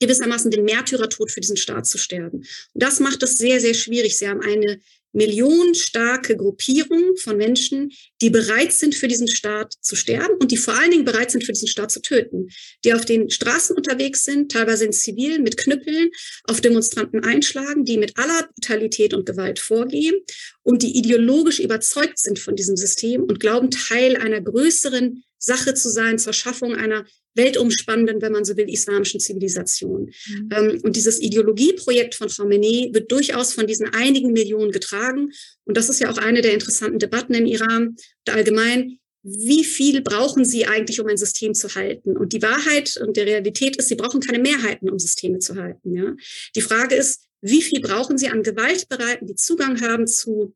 gewissermaßen 0.01 0.51
den 0.51 0.65
Märtyrertod 0.65 1.31
für 1.31 1.41
diesen 1.41 1.57
Staat 1.57 1.87
zu 1.87 1.97
sterben. 1.97 2.39
Und 2.39 2.83
das 2.83 2.99
macht 2.99 3.23
es 3.23 3.37
sehr, 3.37 3.61
sehr 3.61 3.73
schwierig. 3.73 4.17
Sie 4.17 4.27
haben 4.27 4.41
eine 4.41 4.79
millionenstarke 5.15 6.35
Gruppierung 6.35 7.15
von 7.17 7.37
Menschen, 7.37 7.91
die 8.21 8.29
bereit 8.29 8.71
sind, 8.71 8.93
für 8.95 9.07
diesen 9.07 9.27
Staat 9.27 9.73
zu 9.81 9.95
sterben 9.95 10.35
und 10.39 10.51
die 10.51 10.57
vor 10.57 10.73
allen 10.75 10.91
Dingen 10.91 11.05
bereit 11.05 11.31
sind, 11.31 11.43
für 11.43 11.53
diesen 11.53 11.67
Staat 11.67 11.91
zu 11.91 12.01
töten, 12.01 12.49
die 12.83 12.93
auf 12.93 13.05
den 13.05 13.29
Straßen 13.29 13.75
unterwegs 13.75 14.23
sind, 14.23 14.51
teilweise 14.51 14.85
in 14.85 14.93
Zivil, 14.93 15.39
mit 15.39 15.57
Knüppeln, 15.57 16.09
auf 16.43 16.61
Demonstranten 16.61 17.23
einschlagen, 17.23 17.85
die 17.85 17.97
mit 17.97 18.17
aller 18.17 18.47
Brutalität 18.53 19.13
und 19.13 19.25
Gewalt 19.25 19.59
vorgehen 19.59 20.15
und 20.63 20.83
die 20.83 20.97
ideologisch 20.97 21.59
überzeugt 21.59 22.19
sind 22.19 22.39
von 22.39 22.55
diesem 22.55 22.75
System 22.75 23.23
und 23.23 23.39
glauben, 23.39 23.71
Teil 23.71 24.17
einer 24.17 24.41
größeren 24.41 25.23
Sache 25.45 25.73
zu 25.73 25.89
sein 25.89 26.17
zur 26.17 26.33
Schaffung 26.33 26.75
einer 26.75 27.05
weltumspannenden, 27.35 28.21
wenn 28.21 28.31
man 28.31 28.45
so 28.45 28.57
will, 28.57 28.69
islamischen 28.69 29.19
Zivilisation. 29.19 30.11
Mhm. 30.27 30.49
Ähm, 30.51 30.81
und 30.83 30.95
dieses 30.95 31.21
Ideologieprojekt 31.21 32.15
von 32.15 32.29
Khamenei 32.29 32.89
wird 32.93 33.11
durchaus 33.11 33.53
von 33.53 33.67
diesen 33.67 33.93
einigen 33.93 34.31
Millionen 34.31 34.71
getragen. 34.71 35.31
Und 35.65 35.77
das 35.77 35.89
ist 35.89 35.99
ja 35.99 36.09
auch 36.09 36.17
eine 36.17 36.41
der 36.41 36.53
interessanten 36.53 36.99
Debatten 36.99 37.33
im 37.33 37.45
Iran 37.45 37.95
allgemein. 38.29 38.99
Wie 39.21 39.63
viel 39.63 40.01
brauchen 40.01 40.45
Sie 40.45 40.65
eigentlich, 40.65 40.99
um 40.99 41.07
ein 41.07 41.17
System 41.17 41.53
zu 41.53 41.73
halten? 41.73 42.15
Und 42.15 42.33
die 42.33 42.41
Wahrheit 42.41 42.97
und 42.97 43.17
die 43.17 43.21
Realität 43.21 43.75
ist, 43.75 43.89
Sie 43.89 43.95
brauchen 43.95 44.21
keine 44.21 44.39
Mehrheiten, 44.39 44.89
um 44.89 44.99
Systeme 44.99 45.39
zu 45.39 45.55
halten. 45.55 45.95
Ja? 45.95 46.15
Die 46.55 46.61
Frage 46.61 46.95
ist, 46.95 47.23
wie 47.41 47.61
viel 47.61 47.81
brauchen 47.81 48.17
Sie 48.17 48.29
an 48.29 48.43
Gewaltbereiten, 48.43 49.27
die 49.27 49.35
Zugang 49.35 49.81
haben 49.81 50.07
zu 50.07 50.55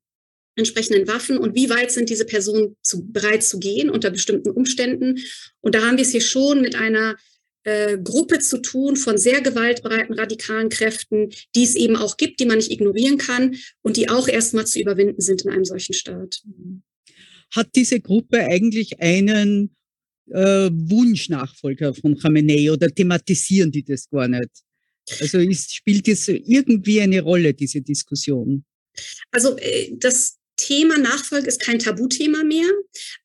entsprechenden 0.56 1.08
Waffen 1.08 1.38
und 1.38 1.56
wie 1.56 1.70
weit 1.70 1.92
sind 1.92 2.10
diese 2.10 2.26
Personen 2.26 2.76
zu, 2.84 3.06
bereit 3.12 3.44
zu 3.44 3.60
gehen 3.60 3.90
unter 3.90 4.12
bestimmten 4.12 4.52
Umständen. 4.52 5.20
Und 5.62 5.76
da 5.76 5.86
haben 5.86 5.98
wir 5.98 6.04
es 6.04 6.12
hier 6.12 6.22
schon 6.22 6.62
mit 6.62 6.76
einer 6.76 7.16
äh, 7.64 7.98
Gruppe 7.98 8.40
zu 8.40 8.62
tun 8.62 8.96
von 8.96 9.18
sehr 9.18 9.42
gewaltbereiten 9.42 10.16
radikalen 10.16 10.70
Kräften, 10.70 11.30
die 11.56 11.64
es 11.64 11.76
eben 11.76 11.96
auch 11.96 12.18
gibt, 12.18 12.40
die 12.40 12.46
man 12.46 12.58
nicht 12.58 12.72
ignorieren 12.72 13.18
kann 13.18 13.56
und 13.82 13.98
die 13.98 14.10
auch 14.10 14.28
erstmal 14.28 14.66
zu 14.66 14.80
überwinden 14.80 15.22
sind 15.22 15.44
in 15.44 15.52
einem 15.52 15.66
solchen 15.66 15.94
Staat. 15.94 16.42
Hat 17.52 17.70
diese 17.76 18.00
Gruppe 18.00 18.40
eigentlich 18.40 19.00
einen 19.00 19.76
äh, 20.32 20.70
Wunschnachfolger 20.72 21.94
von 21.94 22.18
Khamenei 22.18 22.72
oder 22.72 22.90
thematisieren 22.90 23.72
die 23.72 23.84
das 23.84 24.10
gar 24.10 24.28
nicht? 24.28 24.50
Also 25.20 25.40
ist, 25.40 25.74
spielt 25.74 26.08
das 26.08 26.28
irgendwie 26.28 27.02
eine 27.02 27.22
Rolle, 27.22 27.54
diese 27.54 27.82
Diskussion? 27.82 28.64
Also 29.32 29.58
äh, 29.58 29.92
das 29.98 30.39
Thema 30.60 30.98
Nachfolge 30.98 31.48
ist 31.48 31.62
kein 31.62 31.80
Tabuthema 31.80 32.44
mehr, 32.44 32.68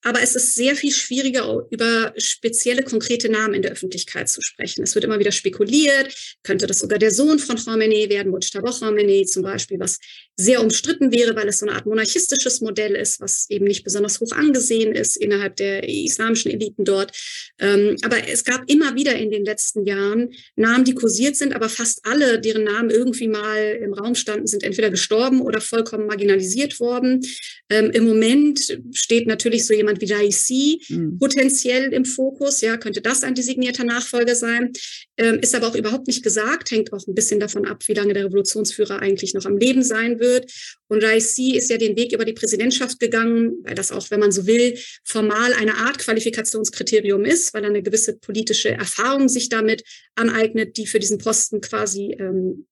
aber 0.02 0.22
es 0.22 0.36
ist 0.36 0.54
sehr 0.54 0.76
viel 0.76 0.92
schwieriger, 0.92 1.66
über 1.70 2.14
spezielle, 2.16 2.82
konkrete 2.84 3.28
Namen 3.28 3.54
in 3.54 3.62
der 3.62 3.72
Öffentlichkeit 3.72 4.28
zu 4.28 4.40
sprechen. 4.40 4.84
Es 4.84 4.94
wird 4.94 5.04
immer 5.04 5.18
wieder 5.18 5.32
spekuliert, 5.32 6.14
könnte 6.44 6.66
das 6.66 6.78
sogar 6.78 6.98
der 6.98 7.10
Sohn 7.10 7.40
von 7.40 7.56
Khamenei 7.56 8.08
werden, 8.08 8.30
Mujtaba 8.30 8.70
Khamenei 8.70 9.24
zum 9.24 9.42
Beispiel, 9.42 9.80
was 9.80 9.98
sehr 10.36 10.62
umstritten 10.62 11.12
wäre, 11.12 11.34
weil 11.34 11.48
es 11.48 11.58
so 11.58 11.66
eine 11.66 11.74
Art 11.74 11.86
monarchistisches 11.86 12.60
Modell 12.60 12.94
ist, 12.94 13.20
was 13.20 13.46
eben 13.50 13.64
nicht 13.64 13.84
besonders 13.84 14.20
hoch 14.20 14.32
angesehen 14.32 14.94
ist 14.94 15.16
innerhalb 15.16 15.56
der 15.56 15.88
islamischen 15.88 16.52
Eliten 16.52 16.84
dort. 16.84 17.12
Ähm, 17.58 17.96
aber 18.02 18.28
es 18.28 18.44
gab 18.44 18.68
immer 18.70 18.94
wieder 18.94 19.16
in 19.16 19.30
den 19.30 19.44
letzten 19.44 19.86
Jahren 19.86 20.30
Namen, 20.56 20.84
die 20.84 20.94
kursiert 20.94 21.36
sind, 21.36 21.54
aber 21.54 21.68
fast 21.68 22.04
alle, 22.04 22.40
deren 22.40 22.64
Namen 22.64 22.90
irgendwie 22.90 23.28
mal 23.28 23.78
im 23.82 23.92
Raum 23.92 24.14
standen, 24.14 24.46
sind 24.46 24.62
entweder 24.62 24.90
gestorben 24.90 25.40
oder 25.40 25.60
vollkommen 25.60 26.06
marginalisiert 26.06 26.78
worden. 26.78 27.23
Ähm, 27.70 27.90
Im 27.90 28.04
Moment 28.04 28.78
steht 28.92 29.26
natürlich 29.26 29.66
so 29.66 29.74
jemand 29.74 30.00
wie 30.00 30.12
Raisi 30.12 30.80
mhm. 30.88 31.18
potenziell 31.18 31.92
im 31.92 32.04
Fokus. 32.04 32.60
Ja, 32.60 32.76
könnte 32.76 33.00
das 33.00 33.22
ein 33.22 33.34
designierter 33.34 33.84
Nachfolger 33.84 34.34
sein? 34.34 34.72
Ähm, 35.16 35.38
ist 35.40 35.54
aber 35.54 35.68
auch 35.68 35.74
überhaupt 35.74 36.06
nicht 36.06 36.22
gesagt, 36.22 36.70
hängt 36.70 36.92
auch 36.92 37.06
ein 37.06 37.14
bisschen 37.14 37.40
davon 37.40 37.66
ab, 37.66 37.82
wie 37.86 37.94
lange 37.94 38.14
der 38.14 38.26
Revolutionsführer 38.26 39.00
eigentlich 39.00 39.32
noch 39.34 39.46
am 39.46 39.56
Leben 39.56 39.82
sein 39.82 40.20
wird. 40.20 40.50
Und 40.88 41.02
Raisi 41.02 41.56
ist 41.56 41.70
ja 41.70 41.78
den 41.78 41.96
Weg 41.96 42.12
über 42.12 42.24
die 42.24 42.32
Präsidentschaft 42.32 43.00
gegangen, 43.00 43.54
weil 43.62 43.74
das 43.74 43.92
auch, 43.92 44.10
wenn 44.10 44.20
man 44.20 44.32
so 44.32 44.46
will, 44.46 44.78
formal 45.04 45.52
eine 45.54 45.76
Art 45.76 45.98
Qualifikationskriterium 45.98 47.24
ist, 47.24 47.54
weil 47.54 47.64
er 47.64 47.70
eine 47.70 47.82
gewisse 47.82 48.16
politische 48.16 48.70
Erfahrung 48.70 49.28
sich 49.28 49.48
damit 49.48 49.82
aneignet, 50.14 50.76
die 50.76 50.86
für 50.86 50.98
diesen 50.98 51.18
Posten 51.18 51.60
quasi 51.60 52.16
ähm, 52.18 52.66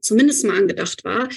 zumindest 0.00 0.44
mal 0.44 0.56
angedacht 0.56 1.04
war. 1.04 1.28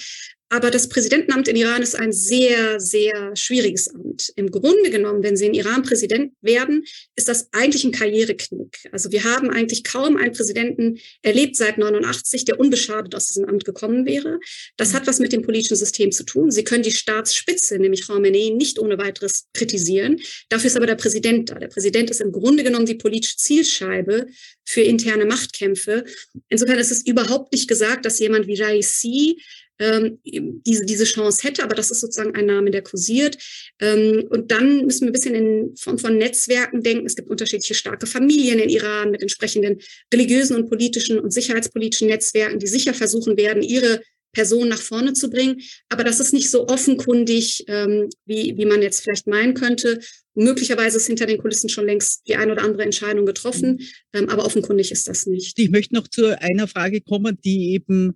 Aber 0.51 0.69
das 0.69 0.89
Präsidentenamt 0.89 1.47
in 1.47 1.55
Iran 1.55 1.81
ist 1.81 1.95
ein 1.95 2.11
sehr, 2.11 2.77
sehr 2.81 3.33
schwieriges 3.37 3.87
Amt. 3.87 4.33
Im 4.35 4.51
Grunde 4.51 4.89
genommen, 4.89 5.23
wenn 5.23 5.37
Sie 5.37 5.45
in 5.45 5.53
Iran 5.53 5.81
Präsident 5.81 6.33
werden, 6.41 6.83
ist 7.15 7.29
das 7.29 7.47
eigentlich 7.53 7.85
ein 7.85 7.93
Karriereknick. 7.93 8.89
Also 8.91 9.13
wir 9.13 9.23
haben 9.23 9.49
eigentlich 9.49 9.85
kaum 9.85 10.17
einen 10.17 10.33
Präsidenten 10.33 10.99
erlebt 11.21 11.55
seit 11.55 11.77
89, 11.77 12.43
der 12.43 12.59
unbeschadet 12.59 13.15
aus 13.15 13.27
diesem 13.27 13.45
Amt 13.45 13.63
gekommen 13.63 14.05
wäre. 14.05 14.41
Das 14.75 14.93
hat 14.93 15.07
was 15.07 15.19
mit 15.19 15.31
dem 15.31 15.41
politischen 15.41 15.77
System 15.77 16.11
zu 16.11 16.25
tun. 16.25 16.51
Sie 16.51 16.65
können 16.65 16.83
die 16.83 16.91
Staatsspitze, 16.91 17.79
nämlich 17.79 18.05
Khamenei, 18.05 18.49
nicht 18.53 18.77
ohne 18.77 18.97
weiteres 18.97 19.45
kritisieren. 19.53 20.19
Dafür 20.49 20.67
ist 20.67 20.75
aber 20.75 20.85
der 20.85 20.95
Präsident 20.95 21.49
da. 21.49 21.59
Der 21.59 21.69
Präsident 21.69 22.09
ist 22.09 22.19
im 22.19 22.33
Grunde 22.33 22.65
genommen 22.65 22.85
die 22.85 22.95
politische 22.95 23.37
Zielscheibe 23.37 24.27
für 24.65 24.81
interne 24.81 25.25
Machtkämpfe. 25.25 26.03
Insofern 26.49 26.77
ist 26.77 26.91
es 26.91 27.05
überhaupt 27.05 27.53
nicht 27.53 27.69
gesagt, 27.69 28.05
dass 28.05 28.19
jemand 28.19 28.47
wie 28.47 28.61
Raisi 28.61 29.37
ähm, 29.81 30.19
diese, 30.23 30.85
diese 30.85 31.05
Chance 31.05 31.47
hätte, 31.47 31.63
aber 31.63 31.73
das 31.73 31.89
ist 31.89 32.01
sozusagen 32.01 32.35
ein 32.35 32.45
Name, 32.45 32.69
der 32.69 32.83
kursiert. 32.83 33.37
Ähm, 33.79 34.25
und 34.29 34.51
dann 34.51 34.85
müssen 34.85 35.01
wir 35.01 35.09
ein 35.09 35.13
bisschen 35.13 35.35
in 35.35 35.75
Form 35.75 35.97
von 35.97 36.17
Netzwerken 36.17 36.83
denken. 36.83 37.07
Es 37.07 37.15
gibt 37.15 37.29
unterschiedliche 37.29 37.73
starke 37.73 38.05
Familien 38.05 38.59
in 38.59 38.69
Iran 38.69 39.11
mit 39.11 39.21
entsprechenden 39.21 39.79
religiösen 40.13 40.55
und 40.55 40.69
politischen 40.69 41.19
und 41.19 41.33
sicherheitspolitischen 41.33 42.07
Netzwerken, 42.07 42.59
die 42.59 42.67
sicher 42.67 42.93
versuchen 42.93 43.37
werden, 43.37 43.63
ihre 43.63 44.01
Person 44.33 44.69
nach 44.69 44.81
vorne 44.81 45.13
zu 45.13 45.29
bringen. 45.29 45.61
Aber 45.89 46.03
das 46.03 46.19
ist 46.19 46.31
nicht 46.31 46.49
so 46.49 46.67
offenkundig, 46.67 47.65
ähm, 47.67 48.09
wie, 48.25 48.55
wie 48.57 48.65
man 48.65 48.81
jetzt 48.81 49.01
vielleicht 49.01 49.27
meinen 49.27 49.55
könnte. 49.55 49.99
Möglicherweise 50.35 50.97
ist 50.97 51.07
hinter 51.07 51.25
den 51.25 51.39
Kulissen 51.39 51.69
schon 51.69 51.85
längst 51.85 52.27
die 52.27 52.35
ein 52.35 52.51
oder 52.51 52.61
andere 52.61 52.83
Entscheidung 52.83 53.25
getroffen, 53.25 53.71
mhm. 53.71 53.87
ähm, 54.13 54.29
aber 54.29 54.45
offenkundig 54.45 54.91
ist 54.91 55.07
das 55.07 55.25
nicht. 55.25 55.57
Ich 55.59 55.71
möchte 55.71 55.95
noch 55.95 56.07
zu 56.07 56.39
einer 56.39 56.67
Frage 56.67 57.01
kommen, 57.01 57.37
die 57.43 57.73
eben 57.73 58.15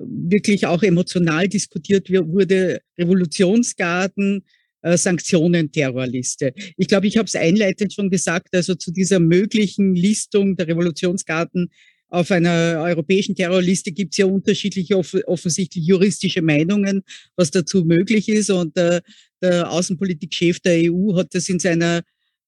wirklich 0.00 0.66
auch 0.66 0.82
emotional 0.82 1.48
diskutiert 1.48 2.10
wurde, 2.10 2.80
Revolutionsgarden, 2.98 4.44
äh, 4.82 4.96
Sanktionen, 4.96 5.72
Terrorliste. 5.72 6.52
Ich 6.76 6.88
glaube, 6.88 7.06
ich 7.06 7.16
habe 7.16 7.26
es 7.26 7.34
einleitend 7.34 7.92
schon 7.92 8.10
gesagt, 8.10 8.54
also 8.54 8.74
zu 8.74 8.92
dieser 8.92 9.20
möglichen 9.20 9.94
Listung 9.94 10.56
der 10.56 10.68
Revolutionsgarden 10.68 11.70
auf 12.14 12.30
einer 12.30 12.80
europäischen 12.80 13.34
Terrorliste 13.34 13.90
gibt 13.90 14.12
es 14.12 14.18
ja 14.18 14.26
unterschiedliche, 14.26 14.96
off 14.96 15.16
offensichtlich 15.26 15.84
juristische 15.84 16.42
Meinungen, 16.42 17.02
was 17.34 17.50
dazu 17.50 17.84
möglich 17.84 18.28
ist. 18.28 18.50
Und 18.50 18.76
äh, 18.76 19.00
der 19.42 19.70
Außenpolitikchef 19.70 20.60
der 20.60 20.92
EU 20.92 21.16
hat 21.16 21.34
das 21.34 21.48
in 21.48 21.58
seiner 21.58 22.02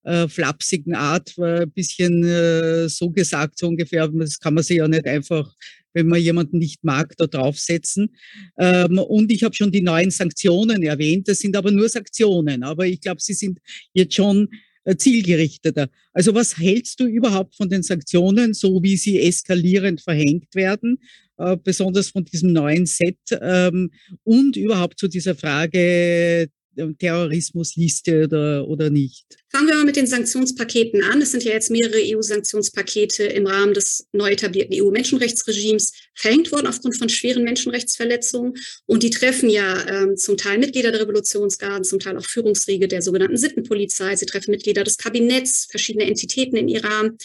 äh, 0.06 0.28
flapsigen 0.28 0.94
Art 0.94 1.34
ein 1.38 1.70
bisschen 1.70 2.24
äh, 2.24 2.88
so 2.88 3.10
gesagt, 3.10 3.58
so 3.58 3.68
ungefähr, 3.68 4.08
das 4.08 4.38
kann 4.38 4.54
man 4.54 4.64
sich 4.64 4.78
ja 4.78 4.88
nicht 4.88 5.06
einfach 5.06 5.52
wenn 5.96 6.08
man 6.08 6.20
jemanden 6.20 6.58
nicht 6.58 6.84
mag, 6.84 7.14
da 7.16 7.26
draufsetzen. 7.26 8.14
Ähm, 8.58 8.98
und 8.98 9.32
ich 9.32 9.42
habe 9.42 9.54
schon 9.54 9.72
die 9.72 9.80
neuen 9.80 10.10
Sanktionen 10.10 10.82
erwähnt. 10.82 11.26
Das 11.26 11.38
sind 11.38 11.56
aber 11.56 11.70
nur 11.70 11.88
Sanktionen. 11.88 12.64
Aber 12.64 12.86
ich 12.86 13.00
glaube, 13.00 13.22
sie 13.22 13.32
sind 13.32 13.60
jetzt 13.94 14.14
schon 14.14 14.50
äh, 14.84 14.94
zielgerichteter. 14.96 15.88
Also 16.12 16.34
was 16.34 16.58
hältst 16.58 17.00
du 17.00 17.06
überhaupt 17.06 17.56
von 17.56 17.70
den 17.70 17.82
Sanktionen, 17.82 18.52
so 18.52 18.82
wie 18.82 18.98
sie 18.98 19.20
eskalierend 19.20 20.02
verhängt 20.02 20.54
werden, 20.54 20.98
äh, 21.38 21.56
besonders 21.56 22.10
von 22.10 22.26
diesem 22.26 22.52
neuen 22.52 22.84
Set 22.84 23.18
ähm, 23.40 23.90
und 24.22 24.56
überhaupt 24.56 24.98
zu 24.98 25.08
dieser 25.08 25.34
Frage 25.34 26.50
Terrorismusliste 26.98 28.24
oder, 28.24 28.66
oder 28.68 28.90
nicht? 28.90 29.24
Fangen 29.50 29.68
wir 29.68 29.76
mal 29.76 29.84
mit 29.84 29.96
den 29.96 30.06
Sanktionspaketen 30.06 31.02
an. 31.02 31.22
Es 31.22 31.30
sind 31.30 31.44
ja 31.44 31.52
jetzt 31.52 31.70
mehrere 31.70 31.98
EU-Sanktionspakete 31.98 33.24
im 33.24 33.46
Rahmen 33.46 33.74
des 33.74 34.06
neu 34.12 34.30
etablierten 34.30 34.76
EU-Menschenrechtsregimes 34.80 35.92
verhängt 36.14 36.52
worden 36.52 36.66
aufgrund 36.66 36.96
von 36.96 37.08
schweren 37.08 37.44
Menschenrechtsverletzungen. 37.44 38.54
Und 38.86 39.02
die 39.02 39.10
treffen 39.10 39.48
ja 39.48 39.86
ähm, 39.88 40.16
zum 40.16 40.36
Teil 40.36 40.58
Mitglieder 40.58 40.92
der 40.92 41.02
Revolutionsgarden, 41.02 41.84
zum 41.84 41.98
Teil 41.98 42.18
auch 42.18 42.24
Führungsriege 42.24 42.88
der 42.88 43.02
sogenannten 43.02 43.36
Sittenpolizei. 43.36 44.16
Sie 44.16 44.26
treffen 44.26 44.50
Mitglieder 44.50 44.84
des 44.84 44.98
Kabinetts, 44.98 45.66
verschiedene 45.70 46.04
Entitäten 46.04 46.56
in 46.56 46.68
Iran. 46.68 47.16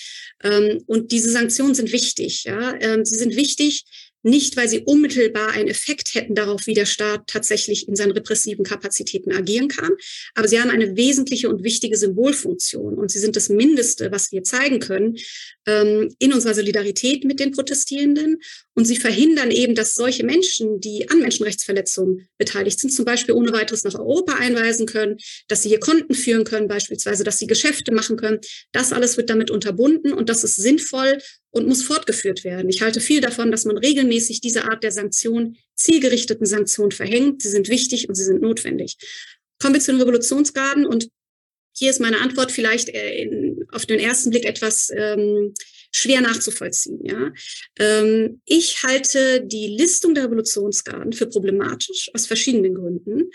Ähm, 0.44 0.84
und 0.86 1.12
diese 1.12 1.32
Sanktionen 1.32 1.76
sind 1.76 1.92
wichtig. 1.92 2.46
Ja? 2.46 2.76
Ähm, 2.80 3.04
sie 3.04 3.16
sind 3.16 3.36
wichtig, 3.36 3.84
nicht, 4.24 4.58
weil 4.58 4.68
sie 4.68 4.80
unmittelbar 4.80 5.50
einen 5.50 5.68
Effekt 5.68 6.14
hätten 6.14 6.36
darauf, 6.36 6.68
wie 6.68 6.74
der 6.74 6.86
Staat 6.86 7.28
tatsächlich 7.28 7.88
in 7.88 7.96
seinen 7.96 8.12
repressiven 8.12 8.64
Kapazitäten 8.64 9.32
agieren 9.32 9.68
kann, 9.68 9.92
aber 10.36 10.48
sie 10.48 10.60
haben 10.60 10.70
eine 10.70 10.96
wesentliche 10.96 11.50
und 11.50 11.64
wichtige 11.64 11.98
Symbolfunktion. 11.98 12.96
Und 12.96 13.12
sie 13.12 13.20
sind 13.20 13.36
das 13.36 13.50
Mindeste, 13.50 14.12
was 14.12 14.32
wir 14.32 14.44
zeigen 14.44 14.80
können 14.80 15.18
ähm, 15.66 16.14
in 16.20 16.34
unserer 16.34 16.54
Solidarität 16.54 17.24
mit 17.24 17.40
den 17.40 17.52
Protestierenden 17.52 18.40
und 18.74 18.86
sie 18.86 18.96
verhindern 18.96 19.52
eben, 19.52 19.76
dass 19.76 19.96
solche 19.96 20.26
Menschen, 20.26 20.80
die 20.80 21.10
an 21.10 21.20
Menschenrechtsverletzungen 21.20 22.28
beteiligt 22.38 22.80
sind, 22.80 22.92
zum 22.92 23.04
Beispiel 23.04 23.36
ohne 23.36 23.52
weiteres 23.52 23.84
nach 23.84 23.96
Europa 23.96 24.36
einweisen 24.36 24.86
können, 24.86 25.18
dass 25.48 25.64
sie 25.64 25.70
hier 25.70 25.80
Konten 25.80 26.14
führen 26.14 26.46
können, 26.46 26.68
beispielsweise, 26.68 27.24
dass 27.24 27.38
sie 27.38 27.48
Geschäfte 27.48 27.94
machen 27.94 28.16
können. 28.16 28.40
Das 28.72 28.94
alles 28.94 29.18
wird 29.18 29.30
damit 29.30 29.52
unterbunden 29.52 30.14
und 30.14 30.30
das 30.30 30.44
ist 30.44 30.56
sinnvoll 30.56 31.20
und 31.50 31.68
muss 31.68 31.84
fortgeführt 31.84 32.44
werden. 32.44 32.70
Ich 32.70 32.82
halte 32.82 33.02
viel 33.02 33.20
davon, 33.20 33.52
dass 33.52 33.66
man 33.66 33.78
regelmäßig 33.78 34.40
diese 34.40 34.64
Art 34.64 34.84
der 34.84 34.92
Sanktionen, 34.92 35.58
zielgerichteten 35.76 36.46
Sanktionen 36.46 36.92
verhängt. 36.92 37.42
Sie 37.42 37.50
sind 37.50 37.68
wichtig 37.68 38.08
und 38.08 38.16
sie 38.16 38.24
sind 38.24 38.42
notwendig. 38.42 38.98
Kommen 39.60 39.74
wir 39.74 39.82
zu 39.82 39.92
den 39.92 40.02
Revolutionsgarden 40.02 40.86
und 40.86 41.10
hier 41.76 41.90
ist 41.90 42.00
meine 42.00 42.20
Antwort 42.20 42.52
vielleicht 42.52 42.90
äh, 42.90 43.22
in, 43.22 43.66
auf 43.72 43.86
den 43.86 44.00
ersten 44.00 44.30
Blick 44.30 44.46
etwas 44.46 44.92
ähm, 44.96 45.54
schwer 45.92 46.22
nachzuvollziehen. 46.22 47.00
Ja? 47.04 47.32
Ähm, 47.80 48.42
ich 48.46 48.84
halte 48.84 49.46
die 49.46 49.68
Listung 49.68 50.16
der 50.16 50.26
Revolutionsgarden 50.26 51.14
für 51.14 51.28
problematisch 51.28 52.10
aus 52.14 52.28
verschiedenen 52.28 52.76
Gründen. 52.76 53.30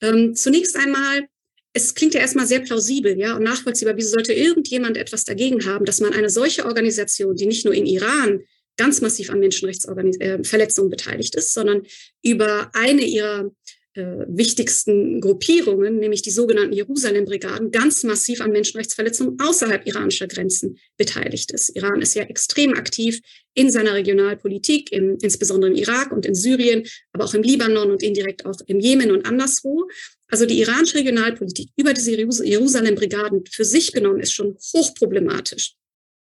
Ähm, 0.00 0.34
zunächst 0.34 0.76
einmal 0.76 1.26
es 1.74 1.94
klingt 1.94 2.14
ja 2.14 2.20
erstmal 2.20 2.46
sehr 2.46 2.60
plausibel, 2.60 3.18
ja, 3.18 3.34
und 3.34 3.44
nachvollziehbar. 3.44 3.96
Wieso 3.96 4.10
sollte 4.10 4.34
irgendjemand 4.34 4.96
etwas 4.96 5.24
dagegen 5.24 5.64
haben, 5.64 5.86
dass 5.86 6.00
man 6.00 6.12
eine 6.12 6.28
solche 6.28 6.66
Organisation, 6.66 7.34
die 7.34 7.46
nicht 7.46 7.64
nur 7.64 7.72
in 7.74 7.86
Iran 7.86 8.42
ganz 8.76 9.00
massiv 9.00 9.30
an 9.30 9.40
Menschenrechtsverletzungen 9.40 10.90
äh, 10.90 10.96
beteiligt 10.96 11.34
ist, 11.34 11.54
sondern 11.54 11.82
über 12.22 12.70
eine 12.74 13.02
ihrer 13.02 13.50
äh, 13.94 14.24
wichtigsten 14.26 15.20
Gruppierungen, 15.20 15.98
nämlich 15.98 16.22
die 16.22 16.30
sogenannten 16.30 16.72
Jerusalem-Brigaden, 16.72 17.70
ganz 17.70 18.02
massiv 18.04 18.40
an 18.40 18.50
Menschenrechtsverletzungen 18.50 19.38
außerhalb 19.38 19.86
iranischer 19.86 20.26
Grenzen 20.28 20.78
beteiligt 20.96 21.52
ist. 21.52 21.76
Iran 21.76 22.00
ist 22.00 22.14
ja 22.14 22.22
extrem 22.22 22.74
aktiv 22.74 23.20
in 23.54 23.70
seiner 23.70 23.94
Regionalpolitik, 23.94 24.92
im, 24.92 25.18
insbesondere 25.20 25.70
im 25.70 25.76
Irak 25.76 26.10
und 26.10 26.24
in 26.24 26.34
Syrien, 26.34 26.84
aber 27.12 27.24
auch 27.24 27.34
im 27.34 27.42
Libanon 27.42 27.90
und 27.90 28.02
indirekt 28.02 28.46
auch 28.46 28.60
im 28.66 28.80
Jemen 28.80 29.10
und 29.10 29.26
anderswo. 29.26 29.86
Also 30.28 30.46
die 30.46 30.60
iranische 30.60 30.96
Regionalpolitik 30.96 31.68
über 31.76 31.92
diese 31.92 32.12
Jerusalem-Brigaden 32.12 33.44
für 33.50 33.64
sich 33.66 33.92
genommen 33.92 34.20
ist 34.20 34.32
schon 34.32 34.56
hochproblematisch. 34.72 35.74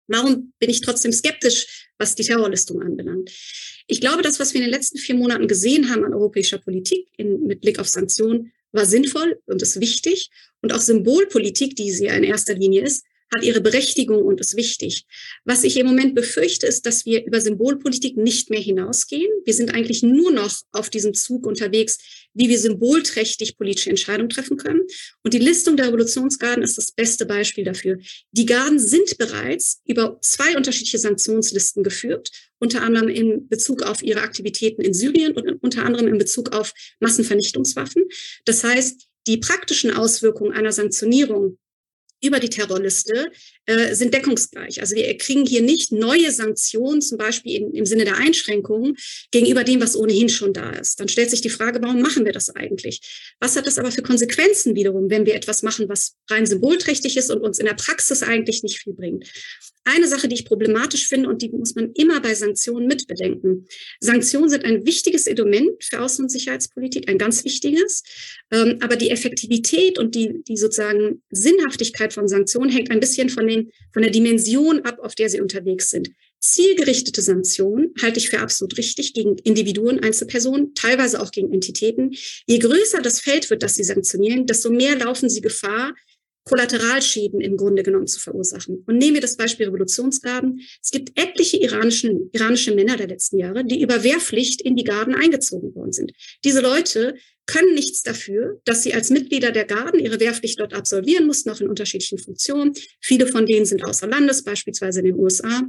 Warum 0.07 0.53
bin 0.59 0.69
ich 0.69 0.81
trotzdem 0.81 1.11
skeptisch, 1.11 1.89
was 1.97 2.15
die 2.15 2.23
Terrorlistung 2.23 2.81
anbelangt? 2.81 3.31
Ich 3.87 4.01
glaube, 4.01 4.21
das, 4.21 4.39
was 4.39 4.53
wir 4.53 4.61
in 4.61 4.67
den 4.67 4.73
letzten 4.73 4.97
vier 4.97 5.15
Monaten 5.15 5.47
gesehen 5.47 5.89
haben 5.89 6.03
an 6.03 6.13
europäischer 6.13 6.57
Politik 6.57 7.07
in, 7.17 7.45
mit 7.45 7.61
Blick 7.61 7.79
auf 7.79 7.87
Sanktionen, 7.87 8.51
war 8.71 8.85
sinnvoll 8.85 9.41
und 9.45 9.61
ist 9.61 9.79
wichtig. 9.79 10.29
Und 10.61 10.73
auch 10.73 10.79
Symbolpolitik, 10.79 11.75
die 11.75 11.91
sie 11.91 12.05
ja 12.05 12.13
in 12.13 12.23
erster 12.23 12.55
Linie 12.55 12.83
ist, 12.83 13.05
hat 13.35 13.43
ihre 13.43 13.61
Berechtigung 13.61 14.23
und 14.23 14.39
ist 14.39 14.55
wichtig. 14.55 15.05
Was 15.43 15.63
ich 15.63 15.77
im 15.77 15.87
Moment 15.87 16.15
befürchte, 16.15 16.65
ist, 16.65 16.85
dass 16.85 17.05
wir 17.05 17.25
über 17.25 17.41
Symbolpolitik 17.41 18.17
nicht 18.17 18.49
mehr 18.49 18.59
hinausgehen. 18.59 19.29
Wir 19.45 19.53
sind 19.53 19.73
eigentlich 19.73 20.03
nur 20.03 20.31
noch 20.31 20.61
auf 20.71 20.89
diesem 20.89 21.13
Zug 21.13 21.45
unterwegs, 21.45 21.99
wie 22.33 22.49
wir 22.49 22.59
symbolträchtig 22.59 23.57
politische 23.57 23.89
Entscheidungen 23.89 24.29
treffen 24.29 24.57
können. 24.57 24.81
Und 25.23 25.33
die 25.33 25.39
Listung 25.39 25.75
der 25.75 25.87
Revolutionsgarden 25.87 26.63
ist 26.63 26.77
das 26.77 26.91
beste 26.91 27.25
Beispiel 27.25 27.63
dafür. 27.63 27.97
Die 28.31 28.45
Garden 28.45 28.79
sind 28.79 29.17
bereits 29.17 29.81
über 29.85 30.19
zwei 30.21 30.55
unterschiedliche 30.55 30.99
Sanktionslisten 30.99 31.83
geführt, 31.83 32.31
unter 32.59 32.81
anderem 32.81 33.09
in 33.09 33.47
Bezug 33.49 33.83
auf 33.83 34.01
ihre 34.01 34.21
Aktivitäten 34.21 34.81
in 34.81 34.93
Syrien 34.93 35.33
und 35.33 35.63
unter 35.63 35.83
anderem 35.83 36.07
in 36.07 36.17
Bezug 36.17 36.53
auf 36.53 36.73
Massenvernichtungswaffen. 36.99 38.03
Das 38.45 38.63
heißt, 38.63 39.07
die 39.27 39.37
praktischen 39.37 39.91
Auswirkungen 39.91 40.53
einer 40.53 40.71
Sanktionierung 40.71 41.57
über 42.21 42.39
die 42.39 42.49
Terrorliste 42.49 43.31
äh, 43.67 43.93
sind 43.93 44.13
deckungsgleich. 44.13 44.79
Also 44.79 44.95
wir 44.95 45.17
kriegen 45.17 45.45
hier 45.45 45.61
nicht 45.61 45.91
neue 45.91 46.31
Sanktionen, 46.31 47.01
zum 47.01 47.17
Beispiel 47.17 47.61
in, 47.61 47.73
im 47.73 47.85
Sinne 47.85 48.05
der 48.05 48.17
Einschränkungen, 48.17 48.95
gegenüber 49.31 49.65
dem, 49.65 49.81
was 49.81 49.97
ohnehin 49.97 50.29
schon 50.29 50.53
da 50.53 50.71
ist. 50.71 50.99
Dann 50.99 51.09
stellt 51.09 51.29
sich 51.29 51.41
die 51.41 51.49
Frage, 51.49 51.81
warum 51.81 52.01
machen 52.01 52.25
wir 52.25 52.31
das 52.31 52.49
eigentlich? 52.49 53.35
Was 53.41 53.57
hat 53.57 53.67
das 53.67 53.77
aber 53.77 53.91
für 53.91 54.01
Konsequenzen 54.01 54.73
wiederum, 54.75 55.09
wenn 55.09 55.25
wir 55.25 55.35
etwas 55.35 55.63
machen, 55.63 55.89
was 55.89 56.15
rein 56.29 56.45
symbolträchtig 56.45 57.17
ist 57.17 57.29
und 57.29 57.41
uns 57.41 57.59
in 57.59 57.65
der 57.65 57.73
Praxis 57.73 58.23
eigentlich 58.23 58.63
nicht 58.63 58.79
viel 58.79 58.93
bringt? 58.93 59.25
Eine 59.89 60.07
Sache, 60.07 60.27
die 60.27 60.35
ich 60.35 60.43
problematisch 60.43 61.07
finde 61.07 61.29
und 61.29 61.41
die 61.41 61.49
muss 61.49 61.73
man 61.75 61.93
immer 61.93 62.19
bei 62.19 62.35
Sanktionen 62.35 62.87
mitbedenken. 62.87 63.67
Sanktionen 64.01 64.49
sind 64.49 64.65
ein 64.65 64.85
wichtiges 64.85 65.27
Element 65.27 65.81
für 65.81 66.01
Außen- 66.01 66.23
und 66.23 66.29
Sicherheitspolitik, 66.29 67.09
ein 67.09 67.17
ganz 67.17 67.45
wichtiges. 67.45 68.03
Ähm, 68.51 68.79
aber 68.81 68.97
die 68.97 69.11
Effektivität 69.11 69.97
und 69.97 70.13
die, 70.13 70.43
die 70.45 70.57
sozusagen 70.57 71.21
Sinnhaftigkeit 71.29 72.11
von 72.11 72.27
Sanktionen 72.27 72.69
hängt 72.69 72.91
ein 72.91 72.99
bisschen 72.99 73.29
von, 73.29 73.47
den, 73.47 73.56
von 73.93 74.01
der 74.01 74.11
Dimension 74.11 74.81
ab, 74.81 74.99
auf 74.99 75.15
der 75.15 75.29
sie 75.29 75.41
unterwegs 75.41 75.89
sind. 75.89 76.09
Zielgerichtete 76.39 77.21
Sanktionen 77.21 77.93
halte 78.01 78.19
ich 78.19 78.29
für 78.29 78.39
absolut 78.39 78.77
richtig 78.77 79.13
gegen 79.13 79.37
Individuen, 79.39 80.03
Einzelpersonen, 80.03 80.73
teilweise 80.75 81.19
auch 81.19 81.31
gegen 81.31 81.51
Entitäten. 81.51 82.15
Je 82.45 82.59
größer 82.59 83.01
das 83.01 83.19
Feld 83.19 83.49
wird, 83.49 83.63
das 83.63 83.75
sie 83.75 83.83
sanktionieren, 83.83 84.45
desto 84.45 84.69
mehr 84.69 84.95
laufen 84.95 85.29
sie 85.29 85.41
Gefahr, 85.41 85.93
Kollateralschäden 86.47 87.41
im 87.41 87.57
Grunde 87.57 87.83
genommen 87.83 88.07
zu 88.07 88.19
verursachen. 88.19 88.83
Und 88.87 88.97
nehmen 88.97 89.15
wir 89.15 89.21
das 89.21 89.35
Beispiel 89.35 89.65
Revolutionsgarden. 89.65 90.61
Es 90.81 90.91
gibt 90.91 91.19
etliche 91.19 91.57
iranischen, 91.57 92.29
iranische 92.31 92.73
Männer 92.73 92.95
der 92.95 93.07
letzten 93.07 93.37
Jahre, 93.37 93.65
die 93.65 93.81
über 93.81 94.03
Wehrpflicht 94.03 94.61
in 94.61 94.75
die 94.75 94.85
Garden 94.85 95.13
eingezogen 95.13 95.75
worden 95.75 95.91
sind. 95.91 96.13
Diese 96.45 96.61
Leute 96.61 97.15
können 97.47 97.73
nichts 97.73 98.03
dafür, 98.03 98.61
dass 98.65 98.83
sie 98.83 98.93
als 98.93 99.09
Mitglieder 99.09 99.51
der 99.51 99.65
Garden 99.65 99.99
ihre 99.99 100.19
Wehrpflicht 100.19 100.59
dort 100.59 100.73
absolvieren 100.73 101.25
mussten, 101.25 101.49
auch 101.49 101.61
in 101.61 101.69
unterschiedlichen 101.69 102.19
Funktionen. 102.19 102.73
Viele 103.01 103.25
von 103.25 103.45
denen 103.45 103.65
sind 103.65 103.83
außer 103.83 104.07
Landes, 104.07 104.43
beispielsweise 104.43 104.99
in 104.99 105.05
den 105.05 105.15
USA. 105.15 105.63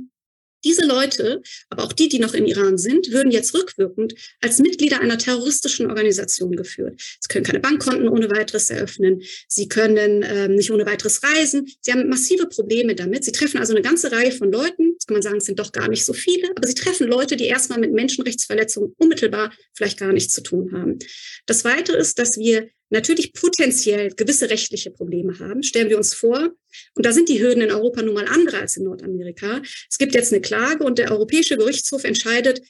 Diese 0.64 0.84
Leute, 0.84 1.42
aber 1.70 1.84
auch 1.84 1.92
die, 1.92 2.08
die 2.08 2.18
noch 2.18 2.34
im 2.34 2.44
Iran 2.44 2.78
sind, 2.78 3.12
würden 3.12 3.30
jetzt 3.30 3.54
rückwirkend 3.54 4.14
als 4.40 4.58
Mitglieder 4.58 5.00
einer 5.00 5.18
terroristischen 5.18 5.86
Organisation 5.86 6.52
geführt. 6.52 7.00
Sie 7.20 7.28
können 7.28 7.44
keine 7.44 7.60
Bankkonten 7.60 8.08
ohne 8.08 8.30
weiteres 8.30 8.70
eröffnen. 8.70 9.22
Sie 9.46 9.68
können 9.68 10.24
ähm, 10.26 10.54
nicht 10.54 10.70
ohne 10.70 10.86
weiteres 10.86 11.22
reisen. 11.22 11.66
Sie 11.80 11.92
haben 11.92 12.08
massive 12.08 12.46
Probleme 12.46 12.94
damit. 12.94 13.24
Sie 13.24 13.32
treffen 13.32 13.58
also 13.58 13.72
eine 13.72 13.82
ganze 13.82 14.10
Reihe 14.10 14.32
von 14.32 14.50
Leuten. 14.50 14.94
Das 14.96 15.06
kann 15.06 15.14
man 15.14 15.22
sagen, 15.22 15.36
es 15.38 15.44
sind 15.44 15.58
doch 15.58 15.72
gar 15.72 15.88
nicht 15.88 16.04
so 16.04 16.12
viele, 16.12 16.50
aber 16.56 16.66
sie 16.66 16.74
treffen 16.74 17.06
Leute, 17.06 17.36
die 17.36 17.46
erstmal 17.46 17.78
mit 17.78 17.92
Menschenrechtsverletzungen 17.92 18.94
unmittelbar 18.98 19.52
vielleicht 19.74 19.98
gar 19.98 20.12
nichts 20.12 20.34
zu 20.34 20.42
tun 20.42 20.72
haben. 20.72 20.98
Das 21.46 21.64
Weitere 21.64 21.98
ist, 21.98 22.18
dass 22.18 22.36
wir 22.36 22.68
natürlich 22.90 23.32
potenziell 23.32 24.10
gewisse 24.10 24.50
rechtliche 24.50 24.90
Probleme 24.90 25.38
haben. 25.38 25.62
Stellen 25.62 25.90
wir 25.90 25.98
uns 25.98 26.14
vor, 26.14 26.50
und 26.94 27.06
da 27.06 27.12
sind 27.12 27.28
die 27.28 27.40
Hürden 27.40 27.62
in 27.62 27.70
Europa 27.70 28.02
nun 28.02 28.14
mal 28.14 28.26
andere 28.28 28.58
als 28.58 28.76
in 28.76 28.84
Nordamerika. 28.84 29.62
Es 29.90 29.98
gibt 29.98 30.14
jetzt 30.14 30.32
eine 30.32 30.40
Klage 30.40 30.84
und 30.84 30.98
der 30.98 31.10
Europäische 31.10 31.56
Gerichtshof 31.56 32.04
entscheidet, 32.04 32.62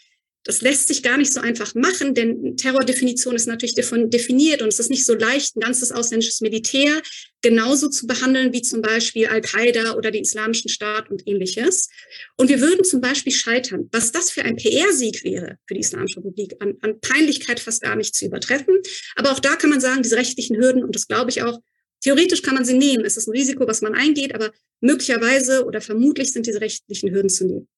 Das 0.48 0.62
lässt 0.62 0.88
sich 0.88 1.02
gar 1.02 1.18
nicht 1.18 1.30
so 1.30 1.40
einfach 1.40 1.74
machen, 1.74 2.14
denn 2.14 2.56
Terrordefinition 2.56 3.36
ist 3.36 3.46
natürlich 3.46 3.74
definiert 3.74 4.62
und 4.62 4.68
es 4.68 4.80
ist 4.80 4.88
nicht 4.88 5.04
so 5.04 5.12
leicht, 5.14 5.54
ein 5.54 5.60
ganzes 5.60 5.92
ausländisches 5.92 6.40
Militär 6.40 7.02
genauso 7.42 7.90
zu 7.90 8.06
behandeln 8.06 8.54
wie 8.54 8.62
zum 8.62 8.80
Beispiel 8.80 9.26
Al-Qaida 9.26 9.92
oder 9.92 10.10
den 10.10 10.22
Islamischen 10.22 10.70
Staat 10.70 11.10
und 11.10 11.28
ähnliches. 11.28 11.90
Und 12.38 12.48
wir 12.48 12.62
würden 12.62 12.82
zum 12.82 13.02
Beispiel 13.02 13.34
scheitern. 13.34 13.90
Was 13.92 14.10
das 14.10 14.30
für 14.30 14.42
ein 14.42 14.56
PR-Sieg 14.56 15.22
wäre 15.22 15.58
für 15.66 15.74
die 15.74 15.80
Islamische 15.80 16.20
Republik, 16.20 16.54
an, 16.60 16.78
an 16.80 16.98
Peinlichkeit 16.98 17.60
fast 17.60 17.82
gar 17.82 17.96
nicht 17.96 18.14
zu 18.14 18.24
übertreffen. 18.24 18.74
Aber 19.16 19.32
auch 19.32 19.40
da 19.40 19.54
kann 19.54 19.68
man 19.68 19.82
sagen, 19.82 20.02
diese 20.02 20.16
rechtlichen 20.16 20.56
Hürden, 20.56 20.82
und 20.82 20.94
das 20.94 21.08
glaube 21.08 21.28
ich 21.28 21.42
auch, 21.42 21.60
theoretisch 22.02 22.40
kann 22.40 22.54
man 22.54 22.64
sie 22.64 22.78
nehmen. 22.78 23.04
Es 23.04 23.18
ist 23.18 23.28
ein 23.28 23.32
Risiko, 23.32 23.66
was 23.66 23.82
man 23.82 23.94
eingeht, 23.94 24.34
aber 24.34 24.50
möglicherweise 24.80 25.66
oder 25.66 25.82
vermutlich 25.82 26.32
sind 26.32 26.46
diese 26.46 26.62
rechtlichen 26.62 27.12
Hürden 27.12 27.28
zu 27.28 27.44
nehmen. 27.44 27.68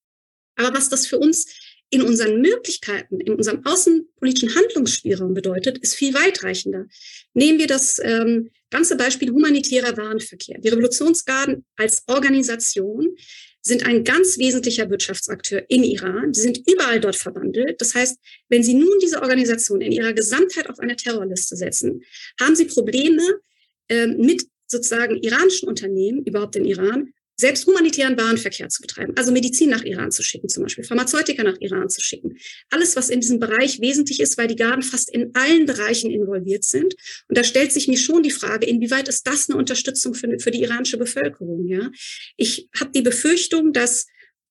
Aber 0.55 0.73
was 0.73 0.87
das 0.87 1.05
für 1.05 1.19
uns 1.19 1.47
in 1.91 2.01
unseren 2.01 2.41
Möglichkeiten, 2.41 3.19
in 3.19 3.33
unserem 3.33 3.65
außenpolitischen 3.65 4.55
Handlungsspielraum 4.55 5.33
bedeutet, 5.33 5.77
ist 5.79 5.93
viel 5.93 6.13
weitreichender. 6.13 6.87
Nehmen 7.33 7.59
wir 7.59 7.67
das 7.67 7.99
ähm, 8.01 8.49
ganze 8.69 8.95
Beispiel 8.95 9.29
humanitärer 9.29 9.95
Warenverkehr. 9.97 10.57
Die 10.59 10.69
Revolutionsgarden 10.69 11.65
als 11.75 12.03
Organisation 12.07 13.15
sind 13.61 13.85
ein 13.85 14.05
ganz 14.05 14.37
wesentlicher 14.37 14.89
Wirtschaftsakteur 14.89 15.65
in 15.67 15.83
Iran. 15.83 16.33
Sie 16.33 16.41
sind 16.41 16.61
überall 16.67 17.01
dort 17.01 17.17
verwandelt. 17.17 17.79
Das 17.79 17.93
heißt, 17.93 18.17
wenn 18.49 18.63
Sie 18.63 18.73
nun 18.73 18.97
diese 19.03 19.21
Organisation 19.21 19.81
in 19.81 19.91
ihrer 19.91 20.13
Gesamtheit 20.13 20.69
auf 20.69 20.79
eine 20.79 20.95
Terrorliste 20.95 21.57
setzen, 21.57 22.01
haben 22.39 22.55
Sie 22.55 22.65
Probleme 22.65 23.21
äh, 23.89 24.07
mit 24.07 24.47
sozusagen 24.65 25.17
iranischen 25.17 25.67
Unternehmen, 25.67 26.23
überhaupt 26.23 26.55
in 26.55 26.63
Iran, 26.63 27.13
selbst 27.41 27.67
humanitären 27.67 28.17
Warenverkehr 28.17 28.69
zu 28.69 28.81
betreiben, 28.81 29.13
also 29.17 29.31
Medizin 29.31 29.69
nach 29.69 29.83
Iran 29.83 30.11
zu 30.11 30.23
schicken, 30.23 30.47
zum 30.47 30.63
Beispiel 30.63 30.83
Pharmazeutika 30.83 31.43
nach 31.43 31.57
Iran 31.59 31.89
zu 31.89 32.01
schicken. 32.01 32.37
Alles, 32.69 32.95
was 32.95 33.09
in 33.09 33.19
diesem 33.19 33.39
Bereich 33.39 33.81
wesentlich 33.81 34.19
ist, 34.21 34.37
weil 34.37 34.47
die 34.47 34.55
Garden 34.55 34.81
fast 34.81 35.13
in 35.13 35.31
allen 35.33 35.65
Bereichen 35.65 36.11
involviert 36.11 36.63
sind. 36.63 36.95
Und 37.27 37.37
da 37.37 37.43
stellt 37.43 37.73
sich 37.73 37.87
mir 37.87 37.97
schon 37.97 38.23
die 38.23 38.31
Frage, 38.31 38.65
inwieweit 38.65 39.07
ist 39.07 39.27
das 39.27 39.49
eine 39.49 39.57
Unterstützung 39.57 40.13
für, 40.13 40.39
für 40.39 40.51
die 40.51 40.61
iranische 40.61 40.97
Bevölkerung? 40.97 41.67
Ja, 41.67 41.91
ich 42.37 42.69
habe 42.79 42.91
die 42.91 43.01
Befürchtung, 43.01 43.73
dass 43.73 44.07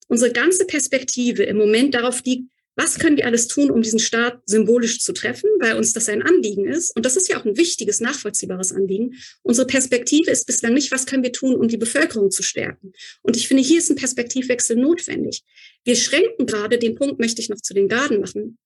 unsere 0.09 0.33
ganze 0.33 0.67
Perspektive 0.67 1.45
im 1.45 1.57
Moment 1.57 1.95
darauf 1.95 2.23
liegt, 2.25 2.51
was 2.81 2.99
können 2.99 3.19
wir 3.19 3.27
alles 3.27 3.47
tun, 3.47 3.71
um 3.71 3.83
diesen 3.83 3.99
Staat 3.99 4.41
symbolisch 4.47 5.01
zu 5.01 5.13
treffen, 5.13 5.51
weil 5.59 5.77
uns 5.77 5.93
das 5.93 6.09
ein 6.09 6.23
Anliegen 6.23 6.67
ist. 6.67 6.97
Und 6.97 7.05
das 7.05 7.15
ist 7.15 7.29
ja 7.29 7.39
auch 7.39 7.45
ein 7.45 7.59
wichtiges, 7.59 8.01
nachvollziehbares 8.01 8.73
Anliegen. 8.73 9.17
Unsere 9.43 9.67
Perspektive 9.67 10.31
ist 10.31 10.47
bislang 10.47 10.73
nicht, 10.73 10.91
was 10.91 11.05
können 11.05 11.23
wir 11.23 11.33
tun, 11.33 11.57
um 11.57 11.69
die 11.69 11.77
Bevölkerung 11.77 12.31
zu 12.31 12.43
stärken. 12.43 12.93
Und 13.21 13.37
ich 13.37 13.49
finde, 13.49 13.63
hier 13.63 13.79
ist 13.79 13.91
ein 13.91 13.97
Perspektivwechsel 13.97 14.77
notwendig. 14.77 15.43
Wir 15.85 15.95
schränken 15.95 16.47
gerade, 16.47 16.79
den 16.79 16.95
Punkt 16.95 17.21
möchte 17.21 17.43
ich 17.43 17.51
noch 17.51 17.61
zu 17.61 17.75
den 17.75 17.89
Garden 17.89 18.21
machen, 18.21 18.57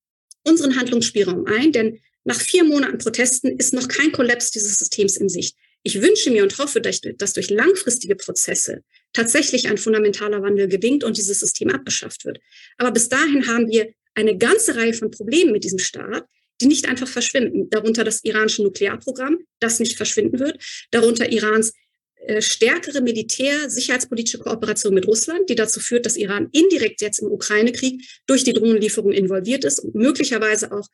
unseren 0.45 0.77
Handlungsspielraum 0.77 1.47
ein, 1.47 1.73
denn 1.73 1.99
nach 2.23 2.41
vier 2.41 2.63
Monaten 2.63 2.99
Protesten 2.99 3.57
ist 3.59 3.75
noch 3.75 3.89
kein 3.89 4.13
Kollaps 4.13 4.53
dieses 4.53 4.79
Systems 4.79 5.17
in 5.17 5.29
Sicht. 5.29 5.57
Ich 5.83 6.01
wünsche 6.01 6.31
mir 6.31 6.45
und 6.45 6.57
hoffe, 6.59 6.81
dass 6.81 7.33
durch 7.35 7.51
langfristige 7.51 8.15
Prozesse 8.15 8.83
tatsächlich 9.13 9.69
ein 9.69 9.77
fundamentaler 9.77 10.41
Wandel 10.43 10.69
gelingt 10.69 11.03
und 11.03 11.19
dieses 11.19 11.41
System 11.41 11.71
abgeschafft 11.71 12.25
wird. 12.25 12.39
Aber 12.79 12.93
bis 12.93 13.09
dahin 13.09 13.47
haben 13.49 13.69
wir 13.69 13.93
eine 14.15 14.37
ganze 14.37 14.77
Reihe 14.77 14.95
von 14.95 15.11
Problemen 15.11 15.53
mit 15.53 15.65
diesem 15.65 15.79
Staat, 15.79 16.25
die 16.61 16.67
nicht 16.67 16.87
einfach 16.87 17.09
verschwinden. 17.09 17.69
Darunter 17.71 18.05
das 18.05 18.23
iranische 18.25 18.63
Nuklearprogramm, 18.63 19.39
das 19.61 19.81
nicht 19.81 19.97
verschwinden 19.97 20.39
wird. 20.39 20.59
Darunter 20.91 21.31
Irans 21.31 21.73
äh, 22.27 22.41
stärkere 22.41 23.03
militär-sicherheitspolitische 23.03 24.39
Kooperation 24.39 24.95
mit 24.95 25.07
Russland, 25.07 25.51
die 25.51 25.57
dazu 25.57 25.79
führt, 25.81 26.07
dass 26.07 26.17
Iran 26.17 26.49
indirekt 26.53 27.03
jetzt 27.03 27.19
im 27.19 27.31
Ukraine-Krieg 27.31 28.03
durch 28.27 28.45
die 28.45 28.55
Drohnenlieferung 28.55 29.13
involviert 29.13 29.65
ist 29.65 29.81
und 29.81 29.95
möglicherweise 29.95 30.73
auch 30.73 30.87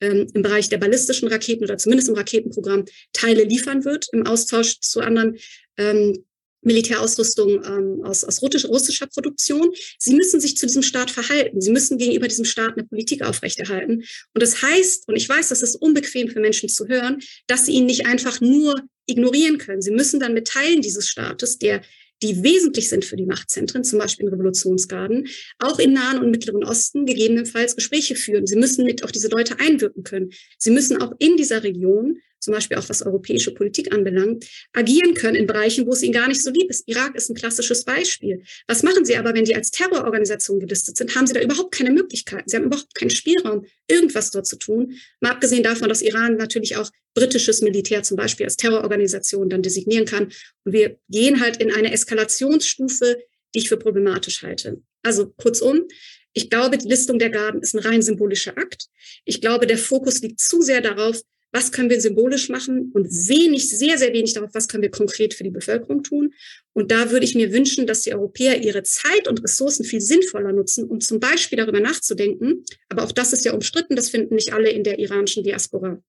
ähm, 0.00 0.28
im 0.32 0.42
Bereich 0.42 0.70
der 0.70 0.78
ballistischen 0.78 1.28
Raketen 1.28 1.64
oder 1.64 1.76
zumindest 1.76 2.08
im 2.08 2.14
Raketenprogramm 2.14 2.86
Teile 3.12 3.44
liefern 3.44 3.84
wird 3.84 4.08
im 4.12 4.26
Austausch 4.26 4.80
zu 4.80 5.00
anderen 5.00 5.36
ähm, 5.76 6.24
Militärausrüstung 6.62 7.62
ähm, 7.64 8.04
aus, 8.04 8.24
aus 8.24 8.42
russischer 8.42 9.06
Produktion. 9.06 9.70
Sie 9.98 10.14
müssen 10.14 10.40
sich 10.40 10.56
zu 10.56 10.66
diesem 10.66 10.82
Staat 10.82 11.10
verhalten. 11.10 11.60
Sie 11.60 11.70
müssen 11.70 11.98
gegenüber 11.98 12.28
diesem 12.28 12.44
Staat 12.44 12.74
eine 12.76 12.84
Politik 12.84 13.22
aufrechterhalten. 13.22 14.04
Und 14.34 14.42
das 14.42 14.62
heißt, 14.62 15.08
und 15.08 15.16
ich 15.16 15.28
weiß, 15.28 15.48
das 15.48 15.62
ist 15.62 15.76
unbequem 15.76 16.28
für 16.28 16.40
Menschen 16.40 16.68
zu 16.68 16.88
hören, 16.88 17.18
dass 17.46 17.66
sie 17.66 17.72
ihn 17.72 17.86
nicht 17.86 18.06
einfach 18.06 18.40
nur 18.40 18.82
ignorieren 19.06 19.58
können. 19.58 19.82
Sie 19.82 19.90
müssen 19.90 20.20
dann 20.20 20.34
mit 20.34 20.48
Teilen 20.48 20.82
dieses 20.82 21.08
Staates, 21.08 21.58
der 21.58 21.82
die 22.22 22.42
wesentlich 22.42 22.88
sind 22.88 23.04
für 23.04 23.16
die 23.16 23.26
Machtzentren, 23.26 23.84
zum 23.84 23.98
Beispiel 23.98 24.26
in 24.26 24.32
Revolutionsgarden, 24.32 25.28
auch 25.58 25.78
im 25.78 25.92
Nahen 25.92 26.18
und 26.18 26.30
Mittleren 26.30 26.64
Osten 26.64 27.06
gegebenenfalls 27.06 27.76
Gespräche 27.76 28.16
führen. 28.16 28.46
Sie 28.46 28.56
müssen 28.56 28.84
mit 28.84 29.04
auf 29.04 29.12
diese 29.12 29.28
Leute 29.28 29.60
einwirken 29.60 30.02
können. 30.02 30.30
Sie 30.58 30.70
müssen 30.70 31.00
auch 31.00 31.12
in 31.18 31.36
dieser 31.36 31.62
Region 31.62 32.18
zum 32.40 32.54
Beispiel 32.54 32.76
auch 32.76 32.88
was 32.88 33.02
europäische 33.02 33.52
Politik 33.52 33.92
anbelangt, 33.92 34.46
agieren 34.72 35.14
können 35.14 35.36
in 35.36 35.46
Bereichen, 35.46 35.86
wo 35.86 35.92
es 35.92 36.02
ihnen 36.02 36.12
gar 36.12 36.28
nicht 36.28 36.42
so 36.42 36.50
lieb 36.50 36.70
ist. 36.70 36.84
Irak 36.86 37.14
ist 37.14 37.30
ein 37.30 37.34
klassisches 37.34 37.84
Beispiel. 37.84 38.42
Was 38.66 38.82
machen 38.82 39.04
sie 39.04 39.16
aber, 39.16 39.34
wenn 39.34 39.44
die 39.44 39.54
als 39.54 39.70
Terrororganisation 39.70 40.60
gelistet 40.60 40.96
sind? 40.96 41.14
Haben 41.14 41.26
sie 41.26 41.34
da 41.34 41.40
überhaupt 41.40 41.74
keine 41.74 41.90
Möglichkeiten? 41.90 42.48
Sie 42.48 42.56
haben 42.56 42.64
überhaupt 42.64 42.94
keinen 42.94 43.10
Spielraum, 43.10 43.66
irgendwas 43.88 44.30
dort 44.30 44.46
zu 44.46 44.56
tun. 44.56 44.94
Mal 45.20 45.32
abgesehen 45.32 45.62
davon, 45.62 45.88
dass 45.88 46.02
Iran 46.02 46.36
natürlich 46.36 46.76
auch 46.76 46.90
britisches 47.14 47.62
Militär 47.62 48.02
zum 48.02 48.16
Beispiel 48.16 48.46
als 48.46 48.56
Terrororganisation 48.56 49.48
dann 49.48 49.62
designieren 49.62 50.04
kann. 50.04 50.32
Und 50.64 50.72
wir 50.72 50.98
gehen 51.08 51.40
halt 51.40 51.56
in 51.58 51.72
eine 51.72 51.92
Eskalationsstufe, 51.92 53.18
die 53.54 53.58
ich 53.58 53.68
für 53.68 53.76
problematisch 53.76 54.42
halte. 54.42 54.82
Also 55.02 55.32
kurzum, 55.36 55.86
ich 56.32 56.50
glaube, 56.50 56.78
die 56.78 56.88
Listung 56.88 57.18
der 57.18 57.30
Garden 57.30 57.62
ist 57.62 57.74
ein 57.74 57.80
rein 57.80 58.02
symbolischer 58.02 58.56
Akt. 58.56 58.86
Ich 59.24 59.40
glaube, 59.40 59.66
der 59.66 59.78
Fokus 59.78 60.20
liegt 60.20 60.40
zu 60.40 60.62
sehr 60.62 60.80
darauf, 60.80 61.20
was 61.52 61.72
können 61.72 61.90
wir 61.90 62.00
symbolisch 62.00 62.48
machen 62.48 62.90
und 62.92 63.06
wenig, 63.06 63.70
sehr, 63.70 63.96
sehr 63.98 64.12
wenig 64.12 64.34
darauf, 64.34 64.50
was 64.52 64.68
können 64.68 64.82
wir 64.82 64.90
konkret 64.90 65.34
für 65.34 65.44
die 65.44 65.50
Bevölkerung 65.50 66.02
tun. 66.02 66.34
Und 66.74 66.90
da 66.90 67.10
würde 67.10 67.24
ich 67.24 67.34
mir 67.34 67.52
wünschen, 67.52 67.86
dass 67.86 68.02
die 68.02 68.12
Europäer 68.12 68.62
ihre 68.62 68.82
Zeit 68.82 69.26
und 69.28 69.42
Ressourcen 69.42 69.84
viel 69.84 70.00
sinnvoller 70.00 70.52
nutzen, 70.52 70.84
um 70.84 71.00
zum 71.00 71.20
Beispiel 71.20 71.58
darüber 71.58 71.80
nachzudenken. 71.80 72.64
Aber 72.88 73.04
auch 73.04 73.12
das 73.12 73.32
ist 73.32 73.44
ja 73.44 73.52
umstritten, 73.52 73.96
das 73.96 74.10
finden 74.10 74.34
nicht 74.34 74.52
alle 74.52 74.70
in 74.70 74.84
der 74.84 74.98
iranischen 74.98 75.42
Diaspora 75.42 76.02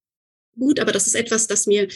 gut, 0.59 0.79
aber 0.79 0.91
das 0.91 1.07
ist 1.07 1.15
etwas, 1.15 1.47
das 1.47 1.65
mir 1.65 1.87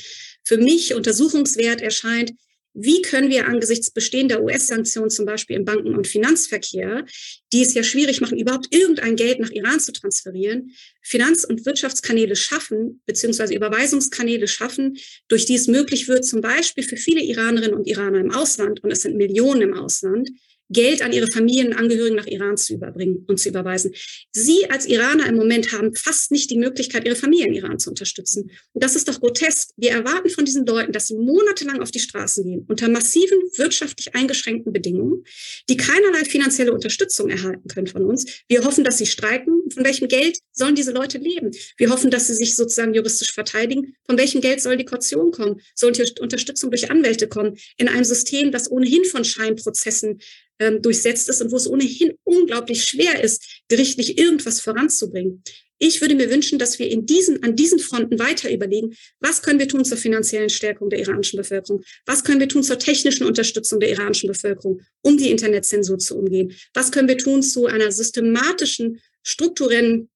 für 0.44 0.58
mich 0.58 0.96
untersuchungswert 0.96 1.82
erscheint, 1.82 2.34
wie 2.74 3.02
können 3.02 3.30
wir 3.30 3.48
angesichts 3.48 3.92
bestehender 3.92 4.42
US-Sanktionen 4.42 5.10
zum 5.10 5.26
Beispiel 5.26 5.56
im 5.56 5.66
Banken- 5.66 5.96
und 5.96 6.08
Finanzverkehr, 6.08 7.06
die 7.52 7.62
es 7.62 7.74
ja 7.74 7.84
schwierig 7.84 8.20
machen, 8.20 8.40
überhaupt 8.40 8.74
irgendein 8.74 9.16
Geld 9.16 9.40
nach 9.40 9.52
Iran 9.52 9.80
zu 9.80 9.94
transferieren, 9.94 10.72
Finanz- 11.02 11.44
und 11.44 11.66
Wirtschaftskanäle 11.66 12.36
schaffen, 12.36 13.02
beziehungsweise 13.06 13.54
Überweisungskanäle 13.54 14.48
schaffen, 14.48 14.98
durch 15.28 15.46
die 15.46 15.56
es 15.56 15.68
möglich 15.68 16.08
wird, 16.08 16.26
zum 16.26 16.42
Beispiel 16.42 16.84
für 16.84 16.98
viele 16.98 17.22
Iranerinnen 17.22 17.76
und 17.76 17.88
Iraner 17.88 18.20
im 18.20 18.32
Ausland, 18.32 18.84
und 18.84 18.92
es 18.92 19.02
sind 19.02 19.18
Millionen 19.18 19.62
im 19.62 19.74
Ausland, 19.74 20.30
Geld 20.70 21.02
an 21.02 21.14
ihre 21.14 21.28
Familienangehörigen 21.28 22.16
nach 22.16 22.28
Iran 22.28 22.58
zu 22.58 22.74
überbringen 22.74 23.26
und 23.28 23.40
zu 23.40 23.50
überweisen. 23.50 23.94
Sie 24.32 24.70
als 24.70 24.86
Iraner 24.86 25.28
im 25.28 25.36
Moment 25.36 25.72
haben 25.72 25.94
fast 25.94 26.32
nicht 26.32 26.50
die 26.50 26.58
Möglichkeit, 26.58 27.06
ihre 27.06 27.16
Familie 27.16 27.48
in 27.48 27.54
Iran 27.54 27.80
zu 27.80 27.90
unterstützen. 27.90 28.52
Und 28.74 28.84
das 28.84 28.96
ist 28.96 29.08
doch 29.08 29.20
grotesk. 29.20 29.70
Wir 29.78 29.92
erwarten 29.92 30.30
von 30.30 30.46
diesen 30.46 30.66
Leuten, 30.66 30.92
dass 30.92 31.08
sie 31.08 31.16
monatelang 31.16 31.82
auf 31.82 31.92
die 31.92 32.00
Straßen 32.00 32.44
gehen, 32.44 32.66
unter 32.68 32.90
massiven 32.90 33.38
wirtschaftlich 33.58 34.16
eingeschränkten 34.16 34.74
Bedingungen, 34.74 35.24
die 35.70 35.78
keinerlei 35.78 36.24
finanzielle 36.26 36.74
Unterstützung 36.74 37.30
erhalten 37.30 37.68
können 37.68 37.88
von 37.88 38.04
uns. 38.04 38.26
Wir 38.48 38.64
hoffen, 38.64 38.84
dass 38.84 38.98
sie 38.98 39.06
streiken. 39.06 39.70
Von 39.74 39.84
welchem 39.86 40.08
Geld 40.08 40.40
sollen 40.52 40.76
diese 40.76 40.92
Leute 40.92 41.18
leben? 41.18 41.52
Wir 41.78 41.90
hoffen, 41.90 42.12
dass 42.12 42.28
sie 42.28 42.36
sich 42.36 42.56
sozusagen 42.56 42.94
juristisch 42.94 43.34
verteidigen. 43.34 43.96
Von 44.06 44.18
welchem 44.18 44.42
Geld 44.42 44.62
soll 44.62 44.78
die 44.78 44.86
Kaution 44.86 45.32
kommen? 45.32 45.62
Soll 45.76 45.92
die 45.92 46.04
Unterstützung 46.20 46.72
durch 46.72 46.90
Anwälte 46.90 47.28
kommen? 47.28 47.58
In 47.78 47.88
einem 47.88 48.04
System, 48.04 48.52
das 48.52 48.72
ohnehin 48.72 49.06
von 49.06 49.24
Scheinprozessen 49.24 50.20
ähm, 50.64 50.82
durchsetzt 50.82 51.30
ist 51.30 51.42
und 51.42 51.52
wo 51.52 51.58
es 51.58 51.70
ohnehin 51.70 52.14
unglaublich 52.24 52.86
schwer 52.86 53.24
ist, 53.24 53.62
gerichtlich 53.68 54.18
irgendwas 54.18 54.62
voranzubringen. 54.62 55.44
Ich 55.80 56.00
würde 56.00 56.16
mir 56.16 56.30
wünschen, 56.30 56.60
dass 56.60 56.80
wir 56.80 56.90
in 56.90 57.06
diesen, 57.06 57.44
an 57.44 57.58
diesen 57.58 57.80
Fronten 57.80 58.18
weiter 58.18 58.50
überlegen, 58.50 58.96
was 59.20 59.42
können 59.42 59.60
wir 59.60 59.68
tun 59.68 59.84
zur 59.84 59.98
finanziellen 59.98 60.50
Stärkung 60.50 60.90
der 60.90 61.00
iranischen 61.00 61.38
Bevölkerung? 61.38 61.84
Was 62.06 62.24
können 62.24 62.40
wir 62.40 62.48
tun 62.48 62.64
zur 62.64 62.80
technischen 62.80 63.26
Unterstützung 63.26 63.82
der 63.82 63.90
iranischen 63.90 64.28
Bevölkerung, 64.28 64.82
um 65.02 65.18
die 65.18 65.30
Internetzensur 65.30 65.98
zu 65.98 66.18
umgehen? 66.18 66.54
Was 66.74 66.92
können 66.92 67.10
wir 67.10 67.18
tun 67.18 67.44
zu 67.44 67.66
einer 67.66 67.92
systematischen, 67.92 69.02
strukturellen 69.24 70.10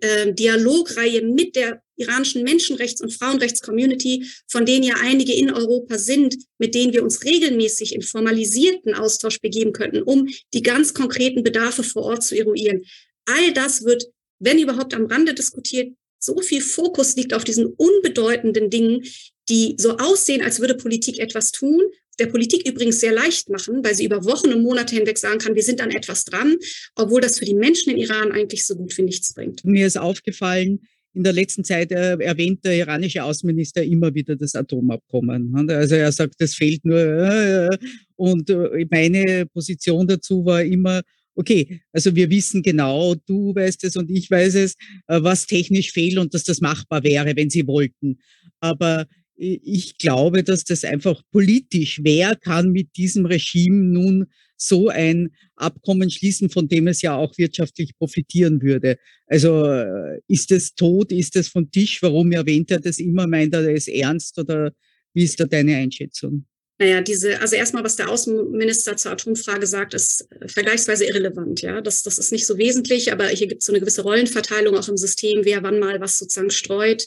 äh, 0.00 0.34
Dialogreihe 0.34 1.22
mit 1.22 1.56
der 1.56 1.82
iranischen 1.96 2.44
Menschenrechts- 2.44 3.02
und 3.02 3.12
Frauenrechts-Community, 3.12 4.26
von 4.46 4.66
denen 4.66 4.84
ja 4.84 4.94
einige 5.00 5.32
in 5.32 5.50
Europa 5.50 5.98
sind, 5.98 6.36
mit 6.58 6.74
denen 6.74 6.92
wir 6.92 7.02
uns 7.02 7.24
regelmäßig 7.24 7.94
in 7.94 8.02
formalisierten 8.02 8.94
Austausch 8.94 9.40
begeben 9.40 9.72
könnten, 9.72 10.02
um 10.02 10.28
die 10.54 10.62
ganz 10.62 10.94
konkreten 10.94 11.42
Bedarfe 11.42 11.82
vor 11.82 12.04
Ort 12.04 12.24
zu 12.24 12.36
eruieren. 12.36 12.82
All 13.26 13.52
das 13.52 13.84
wird, 13.84 14.06
wenn 14.38 14.58
überhaupt 14.58 14.94
am 14.94 15.06
Rande 15.06 15.34
diskutiert, 15.34 15.94
so 16.18 16.40
viel 16.40 16.60
Fokus 16.60 17.16
liegt 17.16 17.34
auf 17.34 17.44
diesen 17.44 17.66
unbedeutenden 17.66 18.70
Dingen, 18.70 19.04
die 19.48 19.76
so 19.78 19.96
aussehen, 19.98 20.42
als 20.42 20.60
würde 20.60 20.74
Politik 20.74 21.18
etwas 21.18 21.52
tun, 21.52 21.80
der 22.18 22.26
Politik 22.26 22.66
übrigens 22.66 23.00
sehr 23.00 23.12
leicht 23.12 23.50
machen, 23.50 23.84
weil 23.84 23.94
sie 23.94 24.04
über 24.04 24.24
Wochen 24.24 24.52
und 24.52 24.62
Monate 24.62 24.94
hinweg 24.94 25.18
sagen 25.18 25.38
kann, 25.38 25.54
wir 25.54 25.62
sind 25.62 25.80
an 25.80 25.90
etwas 25.90 26.24
dran, 26.24 26.56
obwohl 26.94 27.20
das 27.20 27.38
für 27.38 27.44
die 27.44 27.54
Menschen 27.54 27.90
in 27.90 27.98
Iran 27.98 28.32
eigentlich 28.32 28.66
so 28.66 28.74
gut 28.74 28.96
wie 28.96 29.02
nichts 29.02 29.34
bringt. 29.34 29.64
Mir 29.64 29.86
ist 29.86 29.98
aufgefallen, 29.98 30.80
in 31.16 31.24
der 31.24 31.32
letzten 31.32 31.64
Zeit 31.64 31.90
äh, 31.92 32.16
erwähnt 32.18 32.62
der 32.64 32.76
iranische 32.76 33.24
Außenminister 33.24 33.82
immer 33.82 34.14
wieder 34.14 34.36
das 34.36 34.54
Atomabkommen. 34.54 35.70
Also 35.70 35.94
er 35.94 36.12
sagt, 36.12 36.34
das 36.38 36.54
fehlt 36.54 36.84
nur. 36.84 36.98
Äh, 36.98 37.78
und 38.16 38.50
äh, 38.50 38.86
meine 38.90 39.46
Position 39.46 40.06
dazu 40.06 40.44
war 40.44 40.62
immer, 40.62 41.00
okay, 41.34 41.80
also 41.92 42.14
wir 42.14 42.28
wissen 42.28 42.62
genau, 42.62 43.14
du 43.14 43.54
weißt 43.54 43.84
es 43.84 43.96
und 43.96 44.10
ich 44.10 44.30
weiß 44.30 44.54
es, 44.56 44.74
was 45.06 45.46
technisch 45.46 45.92
fehlt 45.92 46.18
und 46.18 46.32
dass 46.32 46.44
das 46.44 46.60
machbar 46.60 47.02
wäre, 47.02 47.36
wenn 47.36 47.50
sie 47.50 47.66
wollten. 47.66 48.18
Aber 48.60 49.06
ich 49.36 49.98
glaube, 49.98 50.42
dass 50.42 50.64
das 50.64 50.84
einfach 50.84 51.22
politisch, 51.30 52.00
wer 52.02 52.36
kann 52.36 52.72
mit 52.72 52.96
diesem 52.96 53.26
Regime 53.26 53.76
nun 53.76 54.26
so 54.56 54.88
ein 54.88 55.30
Abkommen 55.56 56.10
schließen, 56.10 56.48
von 56.48 56.68
dem 56.68 56.88
es 56.88 57.02
ja 57.02 57.14
auch 57.14 57.36
wirtschaftlich 57.36 57.96
profitieren 57.98 58.62
würde. 58.62 58.96
Also 59.26 59.66
äh, 59.66 60.20
ist 60.28 60.50
es 60.50 60.74
tot, 60.74 61.12
ist 61.12 61.36
es 61.36 61.48
vom 61.48 61.70
Tisch? 61.70 62.00
Warum 62.02 62.32
erwähnt 62.32 62.70
er 62.70 62.80
das 62.80 62.98
immer? 62.98 63.26
Meint 63.26 63.54
er 63.54 63.68
es 63.68 63.88
ernst 63.88 64.38
oder 64.38 64.72
wie 65.12 65.24
ist 65.24 65.38
da 65.38 65.44
deine 65.44 65.76
Einschätzung? 65.76 66.46
Naja, 66.78 67.00
diese, 67.00 67.40
also 67.40 67.56
erstmal, 67.56 67.84
was 67.84 67.96
der 67.96 68.10
Außenminister 68.10 68.98
zur 68.98 69.12
Atomfrage 69.12 69.66
sagt, 69.66 69.94
ist 69.94 70.28
äh, 70.30 70.46
vergleichsweise 70.46 71.06
irrelevant. 71.06 71.62
Ja, 71.62 71.80
das, 71.80 72.02
das 72.02 72.18
ist 72.18 72.32
nicht 72.32 72.46
so 72.46 72.58
wesentlich, 72.58 73.12
aber 73.12 73.28
hier 73.28 73.46
gibt 73.46 73.62
es 73.62 73.66
so 73.66 73.72
eine 73.72 73.80
gewisse 73.80 74.02
Rollenverteilung 74.02 74.76
auch 74.76 74.88
im 74.88 74.98
System, 74.98 75.44
wer 75.44 75.62
wann 75.62 75.78
mal 75.78 76.00
was 76.00 76.18
sozusagen 76.18 76.50
streut, 76.50 77.06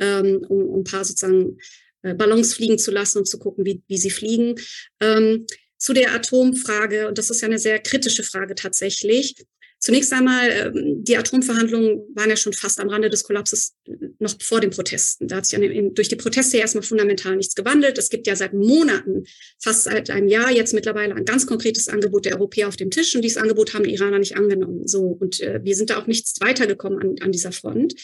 ähm, 0.00 0.44
um, 0.48 0.64
um 0.64 0.80
ein 0.80 0.84
paar 0.84 1.04
sozusagen 1.04 1.58
äh, 2.02 2.14
Ballons 2.14 2.54
fliegen 2.54 2.78
zu 2.78 2.90
lassen 2.90 3.18
und 3.18 3.28
zu 3.28 3.38
gucken, 3.38 3.64
wie, 3.64 3.82
wie 3.86 3.98
sie 3.98 4.10
fliegen. 4.10 4.56
Ähm, 5.00 5.46
zu 5.78 5.92
der 5.92 6.14
Atomfrage, 6.14 7.08
und 7.08 7.16
das 7.16 7.30
ist 7.30 7.40
ja 7.40 7.48
eine 7.48 7.58
sehr 7.58 7.78
kritische 7.78 8.22
Frage 8.22 8.54
tatsächlich, 8.54 9.36
Zunächst 9.82 10.12
einmal, 10.12 10.50
ähm, 10.50 11.02
die 11.02 11.16
Atomverhandlungen 11.16 12.02
waren 12.14 12.28
ja 12.28 12.36
schon 12.36 12.52
fast 12.52 12.80
am 12.80 12.90
Rande 12.90 13.08
des 13.08 13.24
Kollapses 13.24 13.76
äh, 13.86 13.92
noch 14.18 14.34
vor 14.42 14.60
den 14.60 14.68
Protesten. 14.68 15.26
Da 15.26 15.36
hat 15.36 15.46
sich 15.46 15.58
durch 15.94 16.08
die 16.08 16.16
Proteste 16.16 16.58
erstmal 16.58 16.82
fundamental 16.82 17.34
nichts 17.36 17.54
gewandelt. 17.54 17.96
Es 17.96 18.10
gibt 18.10 18.26
ja 18.26 18.36
seit 18.36 18.52
Monaten, 18.52 19.24
fast 19.58 19.84
seit 19.84 20.10
einem 20.10 20.28
Jahr 20.28 20.50
jetzt 20.50 20.74
mittlerweile 20.74 21.14
ein 21.14 21.24
ganz 21.24 21.46
konkretes 21.46 21.88
Angebot 21.88 22.26
der 22.26 22.34
Europäer 22.34 22.68
auf 22.68 22.76
dem 22.76 22.90
Tisch 22.90 23.16
und 23.16 23.22
dieses 23.22 23.38
Angebot 23.38 23.72
haben 23.72 23.84
die 23.84 23.94
Iraner 23.94 24.18
nicht 24.18 24.36
angenommen. 24.36 24.86
So 24.86 25.16
und 25.18 25.40
äh, 25.40 25.60
wir 25.64 25.74
sind 25.74 25.88
da 25.88 25.98
auch 25.98 26.06
nichts 26.06 26.38
weitergekommen 26.42 26.98
an, 26.98 27.14
an 27.22 27.32
dieser 27.32 27.52
Front. 27.52 27.94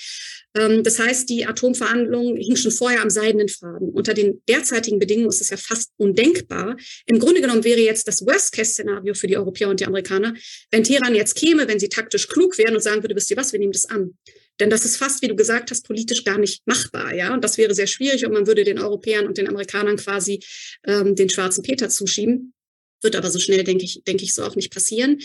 Ähm, 0.57 0.83
das 0.83 0.99
heißt, 0.99 1.29
die 1.29 1.47
Atomverhandlungen 1.47 2.37
hingen 2.37 2.57
schon 2.57 2.73
vorher 2.73 3.03
am 3.03 3.11
seidenen 3.11 3.49
Faden. 3.49 3.91
Unter 3.91 4.15
den 4.15 4.43
derzeitigen 4.49 4.99
Bedingungen 4.99 5.29
ist 5.29 5.41
es 5.41 5.51
ja 5.51 5.57
fast 5.57 5.91
undenkbar. 5.97 6.77
Im 7.07 7.19
Grunde 7.19 7.41
genommen 7.41 7.65
wäre 7.65 7.81
jetzt 7.81 8.09
das 8.09 8.25
Worst-Case-Szenario 8.25 9.15
für 9.15 9.27
die 9.27 9.37
Europäer 9.37 9.69
und 9.69 9.81
die 9.81 9.87
Amerikaner, 9.87 10.35
wenn 10.71 10.85
Teheran 10.85 11.15
jetzt 11.15 11.35
käme, 11.35 11.69
wenn 11.69 11.79
sie 11.79 11.89
taktisch 11.89 12.29
klug 12.29 12.57
wären 12.59 12.75
und 12.75 12.83
sagen 12.83 13.03
würde, 13.03 13.15
wisst 13.15 13.31
ihr 13.31 13.37
was, 13.37 13.53
wir 13.53 13.61
nehmen 13.61 13.73
das 13.73 13.87
an. 13.87 14.17
Denn 14.59 14.71
das 14.71 14.87
ist 14.87 14.97
fast, 14.97 15.21
wie 15.21 15.29
du 15.29 15.37
gesagt 15.37 15.71
hast, 15.71 15.87
politisch 15.87 16.25
gar 16.25 16.39
nicht 16.39 16.67
machbar, 16.67 17.15
ja. 17.15 17.35
Und 17.35 17.45
das 17.45 17.59
wäre 17.59 17.75
sehr 17.75 17.87
schwierig 17.87 18.25
und 18.25 18.33
man 18.33 18.47
würde 18.47 18.65
den 18.65 18.79
Europäern 18.79 19.27
und 19.27 19.37
den 19.37 19.49
Amerikanern 19.49 19.97
quasi 19.97 20.41
ähm, 20.87 21.15
den 21.15 21.29
schwarzen 21.29 21.63
Peter 21.63 21.91
zuschieben. 21.91 22.55
Wird 23.03 23.17
aber 23.17 23.31
so 23.31 23.39
schnell, 23.39 23.65
denke 23.65 23.85
ich, 23.85 24.03
denke 24.07 24.25
ich, 24.25 24.33
so 24.33 24.43
auch 24.43 24.57
nicht 24.57 24.73
passieren. 24.73 25.19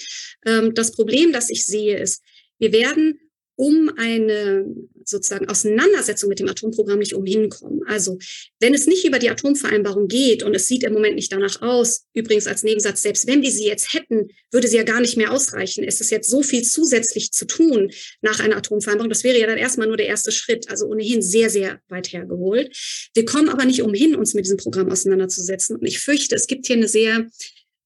Ähm, 0.46 0.74
das 0.74 0.92
Problem, 0.92 1.32
das 1.32 1.50
ich 1.50 1.66
sehe, 1.66 1.98
ist, 1.98 2.22
wir 2.60 2.74
werden 2.74 3.18
um 3.62 3.92
eine 3.96 4.66
sozusagen 5.06 5.48
Auseinandersetzung 5.48 6.30
mit 6.30 6.40
dem 6.40 6.50
Atomprogramm 6.50 6.98
nicht 6.98 7.14
umhin 7.14 7.50
kommen. 7.50 7.82
Also 7.86 8.18
wenn 8.60 8.74
es 8.74 8.88
nicht 8.88 9.06
über 9.06 9.20
die 9.20 9.30
Atomvereinbarung 9.30 10.08
geht 10.08 10.42
und 10.42 10.56
es 10.56 10.68
sieht 10.68 10.84
im 10.84 10.94
Moment 10.94 11.14
nicht 11.14 11.32
danach 11.32 11.62
aus, 11.62 12.06
übrigens 12.16 12.48
als 12.48 12.64
Nebensatz, 12.64 13.04
selbst 13.04 13.28
wenn 13.28 13.44
wir 13.44 13.52
sie 13.52 13.68
jetzt 13.68 13.94
hätten, 13.94 14.30
würde 14.52 14.68
sie 14.68 14.78
ja 14.78 14.84
gar 14.84 15.00
nicht 15.00 15.16
mehr 15.16 15.32
ausreichen. 15.32 15.84
Es 15.84 16.02
ist 16.02 16.10
jetzt 16.10 16.28
so 16.28 16.42
viel 16.42 16.64
zusätzlich 16.64 17.34
zu 17.34 17.46
tun 17.46 17.92
nach 18.24 18.40
einer 18.40 18.58
Atomvereinbarung. 18.58 19.10
Das 19.12 19.24
wäre 19.24 19.40
ja 19.40 19.46
dann 19.46 19.60
erstmal 19.60 19.86
nur 19.86 19.98
der 19.98 20.08
erste 20.08 20.32
Schritt, 20.32 20.68
also 20.72 20.88
ohnehin 20.88 21.22
sehr, 21.22 21.52
sehr 21.52 21.82
weit 21.88 22.12
hergeholt. 22.12 22.76
Wir 23.14 23.26
kommen 23.26 23.50
aber 23.50 23.66
nicht 23.66 23.84
umhin, 23.84 24.16
uns 24.16 24.34
mit 24.34 24.46
diesem 24.46 24.58
Programm 24.58 24.92
auseinanderzusetzen. 24.92 25.76
Und 25.76 25.86
ich 25.86 26.00
fürchte, 26.00 26.34
es 26.34 26.48
gibt 26.48 26.66
hier 26.66 26.78
eine 26.78 26.88
sehr 26.88 27.28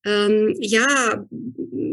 ähm, 0.06 0.56
ja, 0.60 1.26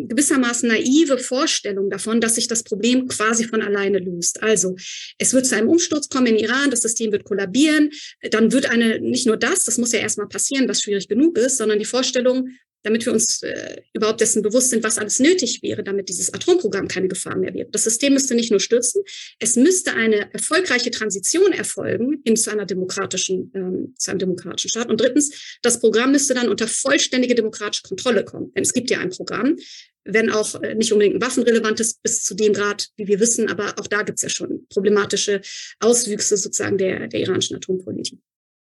gewissermaßen 0.08 0.68
naive 0.68 1.18
Vorstellung 1.18 1.90
davon, 1.90 2.20
dass 2.20 2.34
sich 2.34 2.46
das 2.46 2.62
Problem 2.62 3.08
quasi 3.08 3.44
von 3.44 3.62
alleine 3.62 3.98
löst. 3.98 4.42
Also 4.42 4.76
es 5.18 5.32
wird 5.32 5.46
zu 5.46 5.56
einem 5.56 5.68
Umsturz 5.68 6.08
kommen 6.08 6.26
in 6.26 6.36
Iran, 6.36 6.70
das 6.70 6.82
System 6.82 7.12
wird 7.12 7.24
kollabieren, 7.24 7.90
dann 8.30 8.52
wird 8.52 8.70
eine, 8.70 9.00
nicht 9.00 9.26
nur 9.26 9.36
das, 9.36 9.64
das 9.64 9.78
muss 9.78 9.92
ja 9.92 10.00
erstmal 10.00 10.28
passieren, 10.28 10.68
was 10.68 10.82
schwierig 10.82 11.08
genug 11.08 11.38
ist, 11.38 11.56
sondern 11.56 11.78
die 11.78 11.84
Vorstellung, 11.84 12.48
damit 12.82 13.06
wir 13.06 13.12
uns 13.12 13.42
äh, 13.42 13.82
überhaupt 13.92 14.20
dessen 14.20 14.42
bewusst 14.42 14.70
sind, 14.70 14.82
was 14.82 14.98
alles 14.98 15.18
nötig 15.18 15.62
wäre, 15.62 15.82
damit 15.82 16.08
dieses 16.08 16.32
Atomprogramm 16.32 16.88
keine 16.88 17.08
Gefahr 17.08 17.36
mehr 17.36 17.54
wird. 17.54 17.74
Das 17.74 17.84
System 17.84 18.14
müsste 18.14 18.34
nicht 18.34 18.50
nur 18.50 18.60
stürzen, 18.60 19.02
es 19.38 19.56
müsste 19.56 19.94
eine 19.94 20.32
erfolgreiche 20.32 20.90
Transition 20.90 21.52
erfolgen 21.52 22.22
hin 22.24 22.36
zu 22.36 22.50
einer 22.50 22.66
demokratischen, 22.66 23.50
ähm, 23.54 23.94
zu 23.98 24.10
einem 24.10 24.18
demokratischen 24.18 24.68
Staat. 24.68 24.88
Und 24.88 25.00
drittens, 25.00 25.58
das 25.62 25.80
Programm 25.80 26.12
müsste 26.12 26.34
dann 26.34 26.48
unter 26.48 26.68
vollständige 26.68 27.34
demokratische 27.34 27.82
Kontrolle 27.82 28.24
kommen. 28.24 28.52
Denn 28.54 28.62
es 28.62 28.72
gibt 28.72 28.90
ja 28.90 28.98
ein 28.98 29.10
Programm, 29.10 29.56
wenn 30.04 30.30
auch 30.30 30.60
äh, 30.62 30.74
nicht 30.74 30.92
unbedingt 30.92 31.16
ein 31.16 31.22
waffenrelevantes 31.22 31.94
bis 31.94 32.24
zu 32.24 32.34
dem 32.34 32.52
Grad, 32.52 32.88
wie 32.96 33.06
wir 33.06 33.20
wissen, 33.20 33.48
aber 33.48 33.74
auch 33.78 33.86
da 33.86 34.02
gibt 34.02 34.18
es 34.18 34.22
ja 34.22 34.28
schon 34.28 34.66
problematische 34.68 35.40
Auswüchse 35.80 36.36
sozusagen 36.36 36.78
der, 36.78 37.06
der 37.08 37.20
iranischen 37.20 37.56
Atompolitik. 37.56 38.18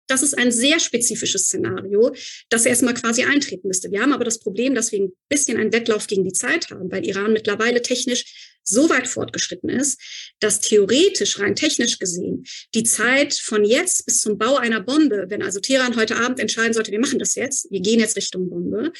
Das 0.08 0.24
ist 0.24 0.38
ein 0.38 0.52
sehr 0.52 0.80
spezifisches 0.80 1.46
Szenario, 1.46 2.14
das 2.50 2.66
erstmal 2.66 2.94
quasi 2.94 3.24
eintreten 3.24 3.68
müsste. 3.68 3.92
Wir 3.92 4.02
haben 4.02 4.14
aber 4.14 4.26
das 4.26 4.40
Problem, 4.40 4.76
dass 4.76 4.92
wir 4.92 5.02
ein 5.02 5.14
bisschen 5.30 5.58
einen 5.58 5.74
Wettlauf 5.74 6.08
gegen 6.08 6.24
die 6.24 6.34
Zeit 6.34 6.70
haben, 6.70 6.92
weil 6.92 7.06
Iran 7.06 7.34
mittlerweile 7.34 7.82
technisch 7.82 8.56
so 8.64 8.90
weit 8.90 9.08
fortgeschritten 9.08 9.70
ist, 9.70 10.00
dass 10.40 10.60
theoretisch, 10.60 11.40
rein 11.40 11.56
technisch 11.56 12.00
gesehen, 12.00 12.46
die 12.74 12.84
Zeit 12.84 13.34
von 13.36 13.64
jetzt 13.64 14.06
bis 14.06 14.22
zum 14.22 14.38
Bau 14.38 14.56
einer 14.56 14.82
Bombe, 14.82 15.26
wenn 15.30 15.44
also 15.44 15.60
Teheran 15.60 15.96
heute 15.96 16.18
Abend 16.18 16.40
entscheiden 16.40 16.74
sollte, 16.74 16.92
wir 16.92 17.00
machen 17.00 17.20
das 17.20 17.36
jetzt, 17.36 17.70
wir 17.72 17.82
gehen 17.82 18.00
jetzt 18.00 18.18
Richtung 18.18 18.50
Bombe, 18.50 18.92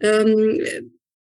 ähm, 0.00 0.64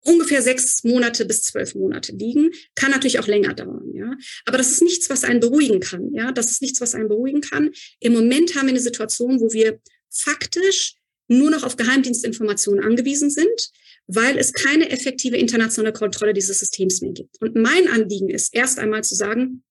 ungefähr 0.05 0.41
sechs 0.41 0.83
Monate 0.83 1.25
bis 1.25 1.41
zwölf 1.41 1.75
Monate 1.75 2.13
liegen. 2.13 2.51
Kann 2.75 2.91
natürlich 2.91 3.19
auch 3.19 3.27
länger 3.27 3.53
dauern, 3.53 3.91
ja. 3.93 4.15
Aber 4.45 4.57
das 4.57 4.71
ist 4.71 4.81
nichts, 4.81 5.09
was 5.09 5.23
einen 5.23 5.39
beruhigen 5.39 5.79
kann, 5.79 6.13
ja. 6.13 6.31
Das 6.31 6.51
ist 6.51 6.61
nichts, 6.61 6.79
was 6.81 6.95
einen 6.95 7.09
beruhigen 7.09 7.41
kann. 7.41 7.71
Im 7.99 8.13
Moment 8.13 8.55
haben 8.55 8.67
wir 8.67 8.73
eine 8.73 8.79
Situation, 8.79 9.39
wo 9.39 9.51
wir 9.51 9.79
faktisch 10.09 10.95
nur 11.27 11.49
noch 11.49 11.63
auf 11.63 11.75
Geheimdienstinformationen 11.75 12.83
angewiesen 12.83 13.29
sind, 13.29 13.71
weil 14.07 14.37
es 14.37 14.53
keine 14.53 14.89
effektive 14.89 15.37
internationale 15.37 15.93
Kontrolle 15.93 16.33
dieses 16.33 16.59
Systems 16.59 17.01
mehr 17.01 17.13
gibt. 17.13 17.41
Und 17.41 17.55
mein 17.55 17.87
Anliegen 17.87 18.29
ist 18.29 18.53
erst 18.53 18.77
einmal 18.77 19.03
zu 19.03 19.15
sagen, 19.15 19.63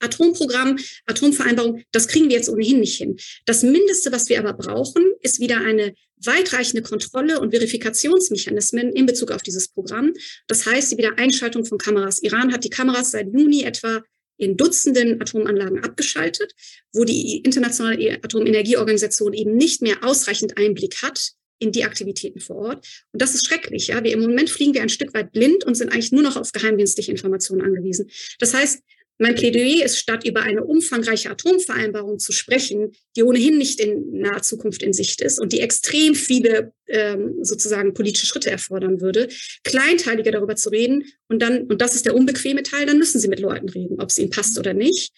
Atomprogramm, 0.00 0.78
Atomvereinbarung, 1.06 1.82
das 1.92 2.08
kriegen 2.08 2.28
wir 2.28 2.36
jetzt 2.36 2.48
ohnehin 2.48 2.80
nicht 2.80 2.96
hin. 2.96 3.16
Das 3.46 3.62
Mindeste, 3.62 4.12
was 4.12 4.28
wir 4.28 4.38
aber 4.38 4.54
brauchen, 4.54 5.04
ist 5.20 5.40
wieder 5.40 5.60
eine 5.60 5.94
weitreichende 6.24 6.82
Kontrolle 6.82 7.40
und 7.40 7.50
Verifikationsmechanismen 7.50 8.92
in 8.92 9.06
Bezug 9.06 9.30
auf 9.30 9.42
dieses 9.42 9.68
Programm. 9.68 10.12
Das 10.46 10.66
heißt, 10.66 10.92
die 10.92 10.98
Wiedereinschaltung 10.98 11.64
von 11.64 11.78
Kameras. 11.78 12.22
Iran 12.22 12.52
hat 12.52 12.64
die 12.64 12.70
Kameras 12.70 13.12
seit 13.12 13.32
Juni 13.32 13.62
etwa 13.62 14.02
in 14.36 14.56
Dutzenden 14.56 15.20
Atomanlagen 15.20 15.84
abgeschaltet, 15.84 16.52
wo 16.92 17.04
die 17.04 17.38
internationale 17.38 18.18
Atomenergieorganisation 18.22 19.34
eben 19.34 19.56
nicht 19.56 19.82
mehr 19.82 20.02
ausreichend 20.02 20.56
Einblick 20.56 21.02
hat 21.02 21.32
in 21.58 21.72
die 21.72 21.84
Aktivitäten 21.84 22.40
vor 22.40 22.56
Ort. 22.56 22.86
Und 23.12 23.20
das 23.20 23.34
ist 23.34 23.46
schrecklich. 23.46 23.88
Ja, 23.88 24.02
wir 24.02 24.12
im 24.12 24.20
Moment 24.20 24.48
fliegen 24.48 24.72
wir 24.72 24.82
ein 24.82 24.88
Stück 24.88 25.12
weit 25.12 25.32
blind 25.32 25.64
und 25.64 25.74
sind 25.74 25.92
eigentlich 25.92 26.10
nur 26.10 26.22
noch 26.22 26.36
auf 26.36 26.52
geheimdienstliche 26.52 27.10
Informationen 27.10 27.60
angewiesen. 27.60 28.10
Das 28.38 28.54
heißt, 28.54 28.80
mein 29.20 29.34
Plädoyer 29.34 29.84
ist, 29.84 29.98
statt 29.98 30.26
über 30.26 30.40
eine 30.40 30.64
umfangreiche 30.64 31.30
Atomvereinbarung 31.30 32.18
zu 32.18 32.32
sprechen, 32.32 32.92
die 33.16 33.22
ohnehin 33.22 33.58
nicht 33.58 33.78
in 33.78 34.18
naher 34.18 34.40
Zukunft 34.40 34.82
in 34.82 34.94
Sicht 34.94 35.20
ist 35.20 35.38
und 35.38 35.52
die 35.52 35.60
extrem 35.60 36.14
viele 36.14 36.72
ähm, 36.88 37.34
sozusagen 37.42 37.92
politische 37.92 38.26
Schritte 38.26 38.50
erfordern 38.50 39.02
würde, 39.02 39.28
kleinteiliger 39.62 40.30
darüber 40.30 40.56
zu 40.56 40.70
reden 40.70 41.04
und 41.28 41.42
dann, 41.42 41.66
und 41.66 41.82
das 41.82 41.94
ist 41.94 42.06
der 42.06 42.16
unbequeme 42.16 42.62
Teil, 42.62 42.86
dann 42.86 42.96
müssen 42.96 43.20
Sie 43.20 43.28
mit 43.28 43.40
Leuten 43.40 43.68
reden, 43.68 44.00
ob 44.00 44.08
es 44.08 44.18
Ihnen 44.18 44.30
passt 44.30 44.58
oder 44.58 44.72
nicht, 44.72 45.12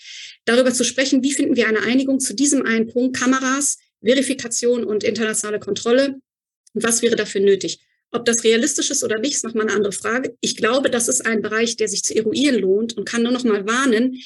darüber 0.46 0.74
zu 0.74 0.82
sprechen, 0.82 1.22
wie 1.22 1.32
finden 1.32 1.54
wir 1.54 1.68
eine 1.68 1.82
Einigung 1.82 2.18
zu 2.18 2.34
diesem 2.34 2.66
einen 2.66 2.88
Punkt, 2.88 3.16
Kameras, 3.16 3.78
Verifikation 4.04 4.82
und 4.82 5.04
internationale 5.04 5.60
Kontrolle 5.60 6.16
und 6.74 6.82
was 6.82 7.02
wäre 7.02 7.14
dafür 7.14 7.40
nötig. 7.40 7.78
Ob 8.12 8.26
das 8.26 8.44
realistisch 8.44 8.90
ist 8.90 9.02
oder 9.02 9.18
nicht, 9.18 9.34
ist 9.34 9.44
nochmal 9.44 9.66
eine 9.66 9.74
andere 9.76 9.92
Frage. 9.92 10.36
Ich 10.40 10.56
glaube, 10.56 10.90
das 10.90 11.08
ist 11.08 11.24
ein 11.24 11.40
Bereich, 11.40 11.76
der 11.76 11.88
sich 11.88 12.04
zu 12.04 12.14
eruieren 12.14 12.60
lohnt 12.60 12.96
und 12.96 13.08
kann 13.08 13.22
nur 13.22 13.32
noch 13.32 13.44
mal 13.44 13.66
warnen, 13.66 14.22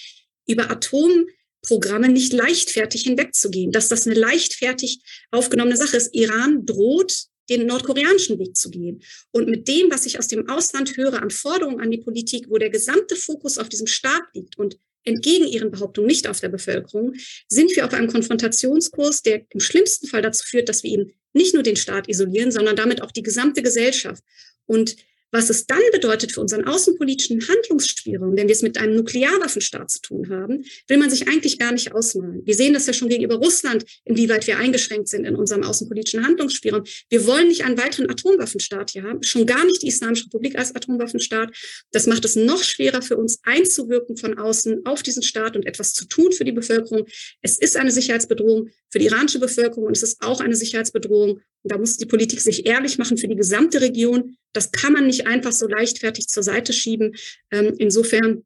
über 0.47 0.71
Atomprogramme 0.71 2.09
nicht 2.09 2.33
leichtfertig 2.33 3.03
hinwegzugehen, 3.03 3.71
dass 3.71 3.89
das 3.89 4.07
eine 4.07 4.17
leichtfertig 4.17 5.01
aufgenommene 5.31 5.77
Sache 5.77 5.97
ist. 5.97 6.15
Iran 6.15 6.67
droht, 6.67 7.27
den 7.49 7.67
nordkoreanischen 7.67 8.39
Weg 8.41 8.57
zu 8.57 8.71
gehen. 8.71 9.03
Und 9.31 9.49
mit 9.49 9.69
dem, 9.69 9.91
was 9.91 10.05
ich 10.05 10.19
aus 10.19 10.27
dem 10.27 10.49
Ausland 10.49 10.97
höre 10.97 11.23
an 11.23 11.31
Forderungen 11.31 11.81
an 11.81 11.93
die 11.93 11.99
Politik, 11.99 12.51
wo 12.51 12.59
der 12.59 12.71
gesamte 12.71 13.15
Fokus 13.15 13.57
auf 13.57 13.69
diesem 13.69 13.87
Staat 13.87 14.25
liegt 14.35 14.59
und 14.59 14.79
entgegen 15.05 15.47
ihren 15.47 15.71
Behauptungen 15.71 16.09
nicht 16.09 16.27
auf 16.27 16.41
der 16.41 16.49
Bevölkerung, 16.49 17.15
sind 17.49 17.75
wir 17.77 17.87
auf 17.87 17.93
einem 17.95 18.09
Konfrontationskurs, 18.09 19.23
der 19.23 19.47
im 19.51 19.61
schlimmsten 19.61 20.09
Fall 20.09 20.23
dazu 20.23 20.45
führt, 20.45 20.69
dass 20.69 20.83
wir 20.83 20.91
eben 20.91 21.13
nicht 21.37 21.55
nur 21.55 21.63
den 21.63 21.77
Staat 21.77 22.09
isolieren, 22.09 22.51
sondern 22.51 22.77
damit 22.77 23.03
auch 23.03 23.13
die 23.13 23.23
gesamte 23.23 23.63
Gesellschaft. 23.63 24.25
Und 24.67 24.97
was 25.31 25.51
es 25.51 25.67
dann 25.67 25.81
bedeutet 25.93 26.33
für 26.33 26.41
unseren 26.41 26.65
außenpolitischen 26.65 27.47
Handlungsspielraum, 27.49 28.37
wenn 28.37 28.49
wir 28.49 28.55
es 28.55 28.63
mit 28.63 28.79
einem 28.79 28.97
Nuklearwaffenstaat 28.97 29.91
zu 29.91 30.01
tun 30.01 30.31
haben, 30.31 30.65
will 30.89 30.99
man 30.99 31.11
sich 31.11 31.29
eigentlich 31.29 31.59
gar 31.59 31.73
nicht 31.73 31.93
ausmalen. 31.93 32.43
Wir 32.45 32.55
sehen 32.55 32.75
das 32.75 32.87
ja 32.87 32.93
schon 32.93 33.09
gegenüber 33.09 33.37
Russland, 33.37 33.85
inwieweit 34.05 34.47
wir 34.47 34.59
eingeschränkt 34.59 35.09
sind 35.09 35.25
in 35.25 35.37
unserem 35.37 35.63
außenpolitischen 35.63 36.25
Handlungsspielraum. 36.25 36.85
Wir 37.09 37.27
wollen 37.27 37.49
nicht 37.49 37.65
einen 37.65 37.79
weiteren 37.79 38.11
Atomwaffenstaat 38.11 38.91
hier 38.91 39.03
haben, 39.03 39.23
schon 39.23 39.47
gar 39.47 39.65
nicht 39.65 39.83
die 39.83 39.89
Islamische 39.89 40.27
Republik 40.27 40.57
als 40.57 40.75
Atomwaffenstaat. 40.75 41.55
Das 41.93 42.07
macht 42.07 42.25
es 42.25 42.37
noch 42.37 42.63
schwerer 42.63 43.03
für 43.03 43.17
uns 43.17 43.41
einzuwirken 43.43 44.17
von 44.17 44.39
außen 44.39 44.87
auf 44.87 45.03
diesen 45.03 45.23
Staat 45.23 45.57
und 45.57 45.67
etwas 45.67 45.93
zu 45.93 46.07
tun 46.07 46.33
für 46.33 46.45
die 46.45 46.53
Bevölkerung. 46.53 47.07
Es 47.43 47.59
ist 47.59 47.77
eine 47.77 47.91
Sicherheitsbedrohung 47.91 48.71
für 48.91 48.99
die 48.99 49.07
iranische 49.07 49.39
Bevölkerung 49.39 49.87
und 49.87 49.97
es 49.97 50.03
ist 50.03 50.23
auch 50.23 50.41
eine 50.41 50.57
Sicherheitsbedrohung 50.57 51.41
da 51.71 51.79
muss 51.79 51.97
die 51.97 52.07
Politik 52.07 52.41
sich 52.41 52.67
ehrlich 52.67 52.99
machen 52.99 53.19
für 53.19 53.29
die 53.29 53.37
gesamte 53.37 53.81
Region. 53.81 54.37
Das 54.53 54.73
kann 54.73 54.93
man 54.93 55.07
nicht 55.07 55.27
einfach 55.27 55.53
so 55.53 55.67
leichtfertig 55.67 56.29
zur 56.29 56.43
Seite 56.43 56.73
schieben. 56.73 57.15
Ähm, 57.51 57.75
insofern 57.79 58.45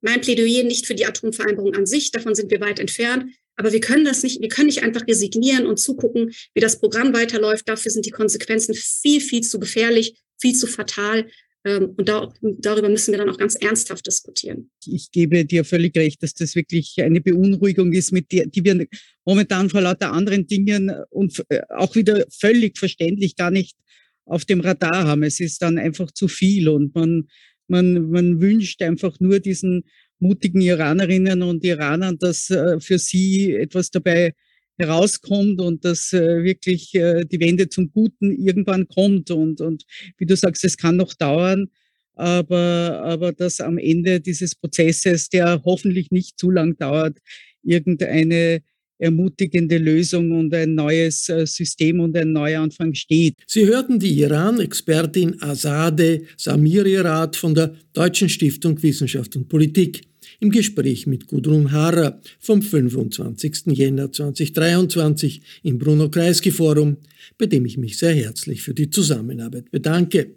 mein 0.00 0.20
Plädoyer 0.20 0.64
nicht 0.64 0.86
für 0.86 0.94
die 0.94 1.06
Atomvereinbarung 1.06 1.74
an 1.74 1.86
sich, 1.86 2.12
davon 2.12 2.34
sind 2.34 2.50
wir 2.50 2.60
weit 2.60 2.78
entfernt. 2.78 3.32
Aber 3.56 3.72
wir 3.72 3.80
können 3.80 4.04
das 4.04 4.22
nicht, 4.22 4.40
wir 4.40 4.48
können 4.48 4.66
nicht 4.66 4.84
einfach 4.84 5.06
resignieren 5.08 5.66
und 5.66 5.78
zugucken, 5.78 6.32
wie 6.54 6.60
das 6.60 6.78
Programm 6.78 7.12
weiterläuft. 7.12 7.68
Dafür 7.68 7.90
sind 7.90 8.06
die 8.06 8.10
Konsequenzen 8.10 8.72
viel, 8.74 9.20
viel 9.20 9.42
zu 9.42 9.58
gefährlich, 9.58 10.14
viel 10.40 10.54
zu 10.54 10.68
fatal. 10.68 11.28
Ähm, 11.68 11.94
und 11.96 12.08
da, 12.08 12.32
darüber 12.40 12.88
müssen 12.88 13.12
wir 13.12 13.18
dann 13.18 13.28
auch 13.28 13.36
ganz 13.36 13.54
ernsthaft 13.54 14.06
diskutieren. 14.06 14.70
Ich 14.86 15.10
gebe 15.10 15.44
dir 15.44 15.64
völlig 15.64 15.94
recht, 15.96 16.22
dass 16.22 16.32
das 16.32 16.54
wirklich 16.54 16.94
eine 17.02 17.20
Beunruhigung 17.20 17.92
ist, 17.92 18.10
mit 18.10 18.32
der, 18.32 18.46
die 18.46 18.64
wir 18.64 18.86
momentan 19.26 19.68
vor 19.68 19.82
lauter 19.82 20.12
anderen 20.12 20.46
Dingen 20.46 20.90
und 21.10 21.44
äh, 21.50 21.60
auch 21.68 21.94
wieder 21.94 22.24
völlig 22.30 22.78
verständlich 22.78 23.36
gar 23.36 23.50
nicht 23.50 23.76
auf 24.24 24.46
dem 24.46 24.60
Radar 24.60 25.06
haben. 25.06 25.22
Es 25.22 25.40
ist 25.40 25.60
dann 25.60 25.78
einfach 25.78 26.10
zu 26.10 26.26
viel 26.28 26.68
und 26.68 26.94
man, 26.94 27.28
man, 27.66 28.08
man 28.10 28.40
wünscht 28.40 28.80
einfach 28.82 29.20
nur 29.20 29.40
diesen 29.40 29.84
mutigen 30.20 30.62
Iranerinnen 30.62 31.42
und 31.42 31.64
Iranern, 31.64 32.18
dass 32.18 32.48
äh, 32.48 32.80
für 32.80 32.98
sie 32.98 33.54
etwas 33.54 33.90
dabei 33.90 34.32
herauskommt 34.78 35.60
und 35.60 35.84
dass 35.84 36.12
äh, 36.12 36.42
wirklich 36.42 36.94
äh, 36.94 37.24
die 37.24 37.40
Wende 37.40 37.68
zum 37.68 37.90
Guten 37.90 38.30
irgendwann 38.32 38.88
kommt. 38.88 39.30
Und, 39.30 39.60
und 39.60 39.84
wie 40.16 40.26
du 40.26 40.36
sagst, 40.36 40.64
es 40.64 40.76
kann 40.76 40.96
noch 40.96 41.14
dauern, 41.14 41.68
aber, 42.14 43.02
aber 43.04 43.32
dass 43.32 43.60
am 43.60 43.78
Ende 43.78 44.20
dieses 44.20 44.54
Prozesses, 44.54 45.28
der 45.28 45.62
hoffentlich 45.64 46.10
nicht 46.10 46.38
zu 46.38 46.50
lang 46.50 46.76
dauert, 46.76 47.18
irgendeine 47.62 48.60
ermutigende 48.98 49.78
Lösung 49.78 50.32
und 50.32 50.52
ein 50.52 50.74
neues 50.74 51.28
äh, 51.28 51.46
System 51.46 52.00
und 52.00 52.16
ein 52.16 52.32
Neuanfang 52.32 52.94
steht. 52.94 53.36
Sie 53.46 53.66
hörten 53.66 53.98
die 53.98 54.20
Iran-Expertin 54.20 55.40
Azadeh 55.40 56.22
Samirirat 56.36 57.36
von 57.36 57.54
der 57.54 57.74
Deutschen 57.92 58.28
Stiftung 58.28 58.82
Wissenschaft 58.82 59.36
und 59.36 59.48
Politik 59.48 60.02
im 60.40 60.50
Gespräch 60.50 61.06
mit 61.06 61.26
Gudrun 61.26 61.72
Harrer 61.72 62.20
vom 62.38 62.62
25. 62.62 63.66
Jänner 63.66 64.12
2023 64.12 65.42
im 65.64 65.78
Bruno-Kreisky-Forum, 65.78 66.96
bei 67.38 67.46
dem 67.46 67.64
ich 67.66 67.78
mich 67.78 67.98
sehr 67.98 68.14
herzlich 68.14 68.62
für 68.62 68.74
die 68.74 68.90
Zusammenarbeit 68.90 69.70
bedanke. 69.70 70.34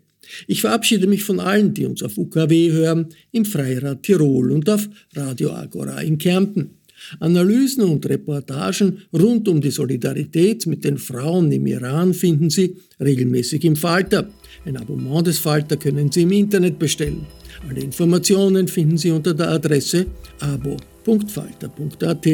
Ich 0.47 0.61
verabschiede 0.61 1.07
mich 1.07 1.23
von 1.23 1.39
allen, 1.39 1.73
die 1.73 1.85
uns 1.85 2.03
auf 2.03 2.17
UKW 2.17 2.71
hören, 2.71 3.07
im 3.31 3.45
Freirad 3.45 4.03
Tirol 4.03 4.51
und 4.51 4.69
auf 4.69 4.87
Radio 5.15 5.51
Agora 5.51 6.01
in 6.01 6.17
Kärnten. 6.17 6.71
Analysen 7.19 7.83
und 7.83 8.07
Reportagen 8.07 8.99
rund 9.11 9.47
um 9.47 9.59
die 9.59 9.71
Solidarität 9.71 10.67
mit 10.67 10.83
den 10.83 10.97
Frauen 10.97 11.51
im 11.51 11.65
Iran 11.65 12.13
finden 12.13 12.49
Sie 12.49 12.77
regelmäßig 12.99 13.63
im 13.65 13.75
Falter. 13.75 14.29
Ein 14.65 14.77
Abonnement 14.77 15.25
des 15.25 15.39
Falter 15.39 15.77
können 15.77 16.11
Sie 16.11 16.21
im 16.21 16.31
Internet 16.31 16.77
bestellen. 16.77 17.25
Alle 17.69 17.81
Informationen 17.81 18.67
finden 18.67 18.97
Sie 18.97 19.11
unter 19.11 19.33
der 19.33 19.49
Adresse 19.49 20.07
abo.falter.at. 20.39 22.27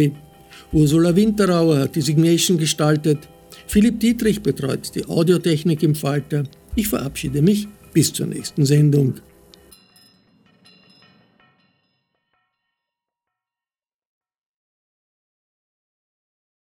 Ursula 0.73 1.15
Winterauer 1.15 1.79
hat 1.79 1.95
die 1.95 2.01
Signation 2.01 2.57
gestaltet. 2.57 3.19
Philipp 3.67 3.99
Dietrich 3.99 4.41
betreut 4.41 4.93
die 4.95 5.05
Audiotechnik 5.05 5.83
im 5.83 5.95
Falter. 5.95 6.43
Ich 6.75 6.87
verabschiede 6.87 7.41
mich 7.41 7.67
bis 7.93 8.13
zur 8.13 8.27
nächsten 8.27 8.65
Sendung. 8.65 9.15